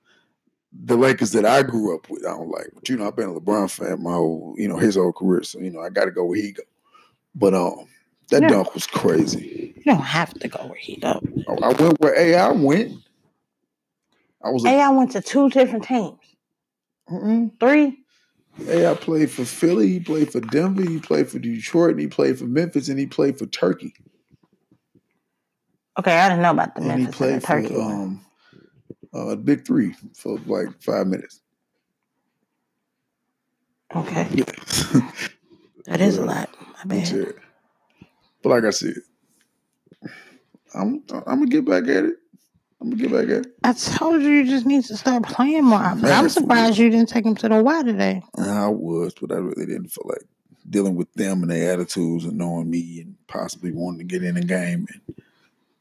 The 0.86 0.98
Lakers 0.98 1.32
that 1.34 1.46
I 1.46 1.62
grew 1.62 1.96
up 1.96 2.10
with, 2.10 2.26
I 2.26 2.32
don't 2.32 2.50
like. 2.50 2.70
But 2.74 2.90
you 2.90 2.98
know, 2.98 3.08
I've 3.08 3.16
been 3.16 3.30
a 3.30 3.34
LeBron 3.34 3.70
fan 3.70 4.02
my 4.02 4.14
whole, 4.14 4.56
you 4.58 4.68
know, 4.68 4.78
his 4.78 4.96
whole 4.96 5.14
career. 5.14 5.44
So 5.44 5.60
you 5.60 5.70
know, 5.70 5.82
I 5.82 5.90
got 5.90 6.06
to 6.06 6.12
go 6.12 6.26
where 6.26 6.42
he 6.42 6.52
go. 6.52 6.64
But 7.36 7.54
um, 7.54 7.88
that 8.30 8.50
dunk 8.50 8.74
was 8.74 8.88
crazy. 8.88 9.74
You 9.78 9.84
don't 9.84 10.02
have 10.02 10.34
to 10.36 10.48
go 10.48 10.66
where 10.66 10.78
he 10.80 10.96
go. 10.98 11.22
I, 11.48 11.54
I 11.54 11.74
went 11.74 12.00
where 12.00 12.18
AI 12.18 12.52
went. 12.52 12.94
I 14.44 14.50
was 14.50 14.66
a, 14.66 14.70
Hey, 14.70 14.82
I 14.82 14.90
went 14.90 15.12
to 15.12 15.22
two 15.22 15.50
different 15.50 15.86
teams. 15.86 16.20
mm-mm. 17.10 17.52
Three. 17.60 18.00
AI 18.68 18.94
played 18.96 19.32
for 19.32 19.46
Philly. 19.46 19.88
He 19.88 20.00
played 20.00 20.32
for 20.32 20.40
Denver. 20.40 20.84
He 20.84 21.00
played 21.00 21.30
for 21.30 21.40
Detroit. 21.40 21.92
And 21.92 22.00
he 22.00 22.08
played 22.08 22.38
for 22.40 22.46
Memphis. 22.46 22.90
And 22.90 23.00
he 23.00 23.06
played 23.08 23.38
for 23.38 23.46
Turkey. 23.48 23.94
Okay, 26.00 26.18
I 26.18 26.30
didn't 26.30 26.42
know 26.42 26.52
about 26.52 26.76
the 26.76 26.82
and 26.82 26.92
he 26.92 27.04
Memphis 27.06 27.22
and 27.22 27.42
the 27.42 27.46
Turkey 27.46 27.68
for 27.68 27.82
um, 27.82 28.26
uh, 29.14 29.36
Big 29.36 29.66
Three 29.66 29.94
for 30.16 30.40
like 30.48 30.82
five 30.82 31.08
minutes. 31.08 31.42
Okay, 33.96 34.28
Yeah. 34.32 34.46
that 35.86 36.02
is 36.02 36.18
a 36.18 36.26
lot. 36.26 36.50
My 36.86 36.96
That's 36.96 37.12
bad. 37.12 37.20
it. 37.28 37.36
But 38.42 38.50
like 38.50 38.64
I 38.64 38.72
said, 38.72 38.96
I'm 40.74 41.04
I'm 41.12 41.40
gonna 41.40 41.46
get 41.48 41.66
back 41.66 41.84
at 41.84 42.06
it. 42.06 42.16
I'm 42.82 42.90
gonna 42.90 43.02
get 43.02 43.12
back 43.12 43.26
at 43.26 43.46
it. 43.46 43.54
I 43.64 43.74
told 43.74 44.24
you 44.24 44.30
you 44.30 44.46
just 44.46 44.66
need 44.66 44.84
to 44.86 44.98
start 44.98 45.24
playing 45.24 45.64
more 45.64 45.80
often. 45.80 46.06
I'm 46.06 46.28
surprised 46.28 46.78
you 46.80 46.90
didn't 46.90 47.10
take 47.10 47.26
him 47.26 47.36
to 47.36 47.50
the 47.50 47.62
Y 47.64 47.84
today. 47.84 48.24
I 48.38 48.68
was, 48.68 49.14
but 49.14 49.32
I 49.32 49.36
really 49.36 49.68
didn't 49.68 49.90
feel 49.90 50.06
like 50.08 50.24
dealing 50.70 50.96
with 50.96 51.14
them 51.14 51.44
and 51.44 51.52
their 51.52 51.74
attitudes 51.74 52.26
and 52.26 52.38
knowing 52.38 52.70
me 52.70 53.02
and 53.02 53.16
possibly 53.28 53.72
wanting 53.72 54.00
to 54.00 54.06
get 54.06 54.24
in 54.24 54.36
the 54.36 54.42
game 54.42 54.88
and 54.92 55.16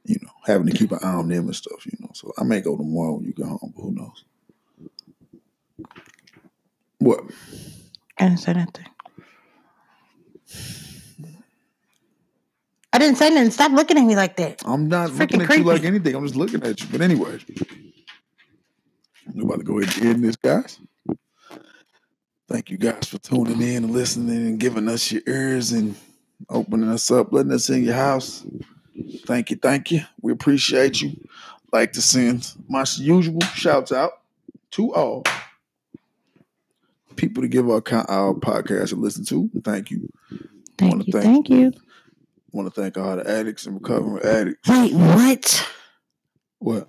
you 0.04 0.16
know 0.22 0.30
having 0.44 0.66
to 0.66 0.76
keep 0.76 0.92
an 0.92 0.98
eye 1.02 1.14
on 1.14 1.28
them 1.28 1.46
and 1.46 1.56
stuff. 1.56 1.86
You 1.86 1.92
know, 2.00 2.10
so 2.14 2.32
I 2.38 2.44
may 2.44 2.60
go 2.60 2.76
tomorrow 2.76 3.14
when 3.14 3.24
you 3.24 3.32
get 3.32 3.46
home. 3.46 3.72
But 3.74 3.82
who 3.82 3.92
knows? 3.92 4.24
What? 6.98 7.24
I 8.18 8.28
didn't 8.28 8.40
say 8.40 8.52
nothing. 8.52 8.86
I 12.92 12.98
didn't 12.98 13.16
say 13.16 13.30
nothing. 13.30 13.50
Stop 13.50 13.72
looking 13.72 13.96
at 13.96 14.04
me 14.04 14.14
like 14.14 14.36
that. 14.36 14.62
I'm 14.66 14.88
not 14.88 15.10
It's 15.10 15.18
looking 15.18 15.40
at 15.40 15.56
you 15.56 15.64
like 15.64 15.84
anything. 15.84 16.14
I'm 16.14 16.24
just 16.24 16.36
looking 16.36 16.62
at 16.62 16.80
you. 16.80 16.86
But 16.92 17.00
anyway, 17.00 17.38
we're 19.34 19.44
about 19.44 19.58
to 19.58 19.64
go 19.64 19.80
ahead 19.80 19.96
and 19.96 20.06
end 20.06 20.24
this, 20.24 20.36
guys. 20.36 20.78
Thank 22.48 22.68
you 22.68 22.76
guys 22.76 23.08
for 23.08 23.18
tuning 23.18 23.62
in 23.62 23.84
and 23.84 23.92
listening 23.92 24.46
and 24.46 24.60
giving 24.60 24.88
us 24.88 25.10
your 25.10 25.22
ears 25.26 25.72
and 25.72 25.96
opening 26.50 26.90
us 26.90 27.10
up, 27.10 27.32
letting 27.32 27.52
us 27.52 27.70
in 27.70 27.84
your 27.84 27.94
house. 27.94 28.44
Thank 29.26 29.50
you, 29.50 29.56
thank 29.56 29.90
you. 29.90 30.02
We 30.20 30.32
appreciate 30.32 31.00
you. 31.00 31.12
Like 31.72 31.92
to 31.92 32.02
send 32.02 32.52
my 32.68 32.84
usual 32.96 33.40
shouts 33.54 33.92
out 33.92 34.12
to 34.72 34.92
all 34.94 35.24
people 37.16 37.42
to 37.42 37.48
give 37.48 37.68
our 37.68 37.82
our 38.08 38.34
podcast 38.34 38.92
a 38.92 38.96
listen 38.96 39.24
to. 39.26 39.50
Thank 39.64 39.90
you. 39.90 40.08
Thank 40.78 41.06
you. 41.06 41.12
thank 41.12 41.24
Thank 41.24 41.48
you. 41.50 41.72
Want 42.52 42.72
to 42.72 42.80
thank 42.80 42.98
all 42.98 43.16
the 43.16 43.28
addicts 43.28 43.66
and 43.66 43.76
recovering 43.76 44.22
addicts. 44.24 44.68
Wait, 44.68 44.92
what? 44.92 45.70
What? 46.58 46.88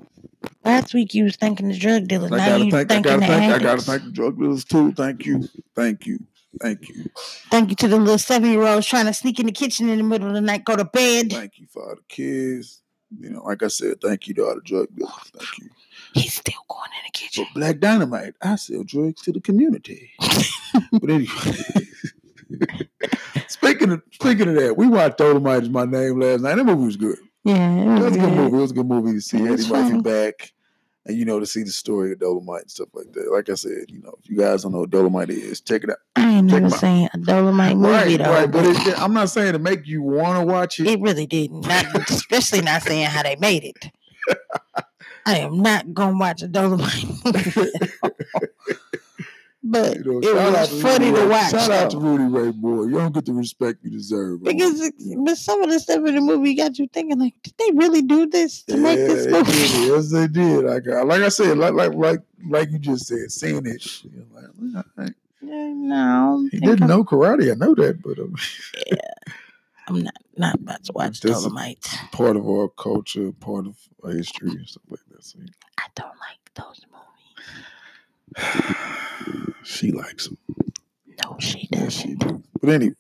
Last 0.65 0.93
week 0.93 1.13
you 1.13 1.23
was 1.23 1.35
thanking 1.35 1.69
the 1.69 1.77
drug 1.77 2.07
dealers. 2.07 2.31
I 2.31 2.37
now 2.37 2.45
gotta 2.49 2.65
you 2.65 2.71
thank. 2.71 2.91
I 2.91 2.95
thanking 2.95 3.11
gotta 3.11 3.19
the 3.21 3.27
thank. 3.27 3.53
I 3.53 3.59
gotta 3.59 3.81
thank 3.81 4.03
the 4.03 4.11
drug 4.11 4.37
dealers 4.37 4.65
too. 4.65 4.91
Thank 4.91 5.25
you. 5.25 5.47
Thank 5.75 6.05
you. 6.05 6.19
Thank 6.61 6.89
you. 6.89 7.09
Thank 7.49 7.69
you 7.69 7.75
to 7.77 7.87
the 7.87 7.97
little 7.97 8.17
seven 8.17 8.51
year 8.51 8.63
olds 8.63 8.87
trying 8.87 9.05
to 9.05 9.13
sneak 9.13 9.39
in 9.39 9.45
the 9.45 9.51
kitchen 9.51 9.89
in 9.89 9.97
the 9.97 10.03
middle 10.03 10.27
of 10.27 10.33
the 10.33 10.41
night, 10.41 10.65
go 10.65 10.75
to 10.75 10.85
bed. 10.85 11.31
Thank 11.31 11.59
you 11.59 11.67
for 11.67 11.89
all 11.89 11.95
the 11.95 12.01
kids. 12.07 12.81
You 13.19 13.29
know, 13.29 13.43
like 13.43 13.61
I 13.63 13.67
said, 13.67 14.01
thank 14.01 14.27
you 14.27 14.33
to 14.35 14.45
all 14.45 14.55
the 14.55 14.61
drug 14.61 14.87
dealers. 14.95 15.13
Thank 15.35 15.57
you. 15.59 15.69
He's 16.13 16.33
still 16.33 16.59
going 16.69 16.89
in 16.99 17.05
the 17.05 17.11
kitchen. 17.11 17.45
For 17.45 17.59
Black 17.59 17.79
Dynamite, 17.79 18.33
I 18.41 18.55
sell 18.55 18.83
drugs 18.83 19.21
to 19.23 19.31
the 19.31 19.41
community. 19.41 20.11
but 20.91 21.09
anyway, 21.09 21.27
speaking 23.47 23.91
of 23.91 24.01
speaking 24.11 24.49
of 24.49 24.55
that, 24.55 24.77
we 24.77 24.87
watched 24.87 25.17
Dolomite 25.17 25.63
is 25.63 25.69
my 25.69 25.85
name 25.85 26.19
last 26.19 26.41
night. 26.41 26.55
That 26.55 26.65
movie 26.65 26.85
was 26.85 26.97
good. 26.97 27.17
Yeah, 27.43 27.73
it 27.73 27.81
It 27.81 27.89
was, 27.89 28.03
was 28.03 28.15
a 28.15 28.19
good 28.19 28.33
movie. 28.35 28.57
It 28.57 28.61
was 28.61 28.71
a 28.71 28.73
good 28.73 28.87
movie 28.87 29.13
to 29.13 29.21
see 29.21 29.41
was 29.41 29.61
Eddie 29.61 29.73
Murphy 29.73 30.01
back. 30.01 30.53
And 31.05 31.17
you 31.17 31.25
know, 31.25 31.39
to 31.39 31.45
see 31.45 31.63
the 31.63 31.71
story 31.71 32.13
of 32.13 32.19
Dolomite 32.19 32.61
and 32.61 32.71
stuff 32.71 32.87
like 32.93 33.11
that. 33.11 33.29
Like 33.31 33.49
I 33.49 33.55
said, 33.55 33.85
you 33.89 34.01
know, 34.01 34.13
if 34.23 34.29
you 34.29 34.37
guys 34.37 34.63
don't 34.63 34.71
know 34.71 34.79
what 34.79 34.89
Dolomite 34.89 35.29
is, 35.29 35.59
check 35.59 35.83
it 35.83 35.89
out. 35.89 35.97
I 36.15 36.35
ain't 36.37 36.49
Check 36.49 36.61
never 36.63 36.75
seen 36.75 37.09
a 37.13 37.17
Dolomite 37.17 37.75
movie 37.75 37.91
right, 37.91 38.17
though. 38.17 38.23
right. 38.31 38.49
But 38.49 38.63
but 38.63 38.87
it, 38.87 38.99
I'm 39.01 39.13
not 39.13 39.29
saying 39.29 39.51
to 39.53 39.59
make 39.59 39.85
you 39.85 40.01
want 40.01 40.39
to 40.39 40.45
watch 40.45 40.79
it. 40.79 40.87
it 40.87 41.01
really 41.01 41.25
didn't. 41.25 41.67
Not, 41.67 42.09
especially 42.09 42.61
not 42.61 42.83
saying 42.83 43.07
how 43.07 43.23
they 43.23 43.35
made 43.35 43.65
it. 43.65 43.91
I 45.25 45.39
am 45.39 45.61
not 45.61 45.93
gonna 45.93 46.17
watch 46.17 46.41
a 46.41 46.47
Dolomite 46.47 47.05
movie. 47.25 47.71
but 49.63 49.95
You 49.97 50.21
know, 50.21 50.29
it 50.29 50.51
was 50.51 50.81
funny 50.81 51.09
Rudy 51.11 51.21
to 51.21 51.27
watch. 51.29 51.51
Shout 51.51 51.71
out 51.71 51.91
to. 51.91 51.97
Rudy 51.97 52.23
Ray 52.25 52.51
Moore. 52.51 52.85
You 52.89 52.97
don't 52.97 53.13
get 53.13 53.25
the 53.25 53.33
respect 53.33 53.79
you 53.83 53.89
deserve. 53.91 54.43
Because 54.43 54.81
it- 54.81 54.93
but 55.25 55.37
some 55.37 55.63
of 55.63 55.69
the 55.69 55.79
stuff 55.79 55.97
in 56.05 56.15
the 56.15 56.21
movie 56.21 56.53
got 56.53 56.77
you 56.77 56.87
thinking 56.87 57.19
like, 57.19 57.33
did 57.43 57.53
they 57.57 57.71
really 57.73 58.01
do 58.01 58.25
this 58.27 58.63
to 58.63 58.77
make 58.77 58.97
this 58.97 59.27
movie? 59.27 59.51
did. 59.51 59.87
Yes, 59.89 60.11
they 60.11 60.27
did. 60.27 60.65
Like, 60.65 60.87
I- 60.87 61.03
like 61.03 61.21
I 61.21 61.29
said, 61.29 61.57
like 61.57 61.73
like 61.73 61.93
like 61.93 62.19
like 62.49 62.71
you 62.71 62.79
just 62.79 63.07
said, 63.07 63.31
seeing 63.31 63.65
it. 63.65 64.03
you 64.03 64.25
know, 64.33 64.83
like. 64.97 65.13
Yeah, 65.45 65.73
no, 65.73 66.47
He 66.51 66.59
didn't 66.59 66.83
I'm, 66.83 66.87
know 66.89 67.03
karate. 67.03 67.51
I 67.51 67.55
know 67.55 67.75
that, 67.75 68.01
but 68.01 68.17
um, 68.17 68.33
yeah, 68.87 68.95
I'm 69.89 70.01
not 70.01 70.13
not 70.37 70.55
about 70.55 70.83
to 70.85 70.93
watch 70.93 71.19
This 71.19 71.33
Dolomite. 71.33 71.85
part 72.13 72.37
of 72.37 72.47
our 72.47 72.69
culture, 72.69 73.33
part 73.33 73.67
of 73.67 73.75
our 74.05 74.11
history, 74.11 74.51
and 74.51 74.65
stuff 74.67 74.83
like 74.89 75.01
that. 75.11 75.21
So 75.23 75.39
I 75.77 75.83
don't 75.95 76.07
like 76.07 76.39
those 76.55 76.85
movies. 76.89 77.65
she 79.63 79.91
likes 79.91 80.27
them. 80.27 80.37
No, 81.23 81.37
she 81.39 81.67
doesn't. 81.71 81.89
she 81.91 82.15
do. 82.15 82.43
But 82.61 82.69
anyway, 82.71 82.95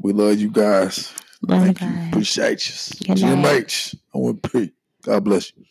we 0.00 0.12
love 0.12 0.38
you 0.38 0.50
guys. 0.50 1.12
Love 1.42 1.66
you 1.66 1.74
Thank 1.74 1.80
you. 1.80 1.86
guys. 1.88 2.08
Appreciate 2.08 2.68
you. 2.68 3.06
Good 3.06 3.16
Jim 3.16 3.42
night. 3.42 3.64
H. 3.64 3.96
I 4.14 4.18
want 4.18 4.42
P. 4.52 4.72
God 5.02 5.24
bless 5.24 5.52
you. 5.56 5.64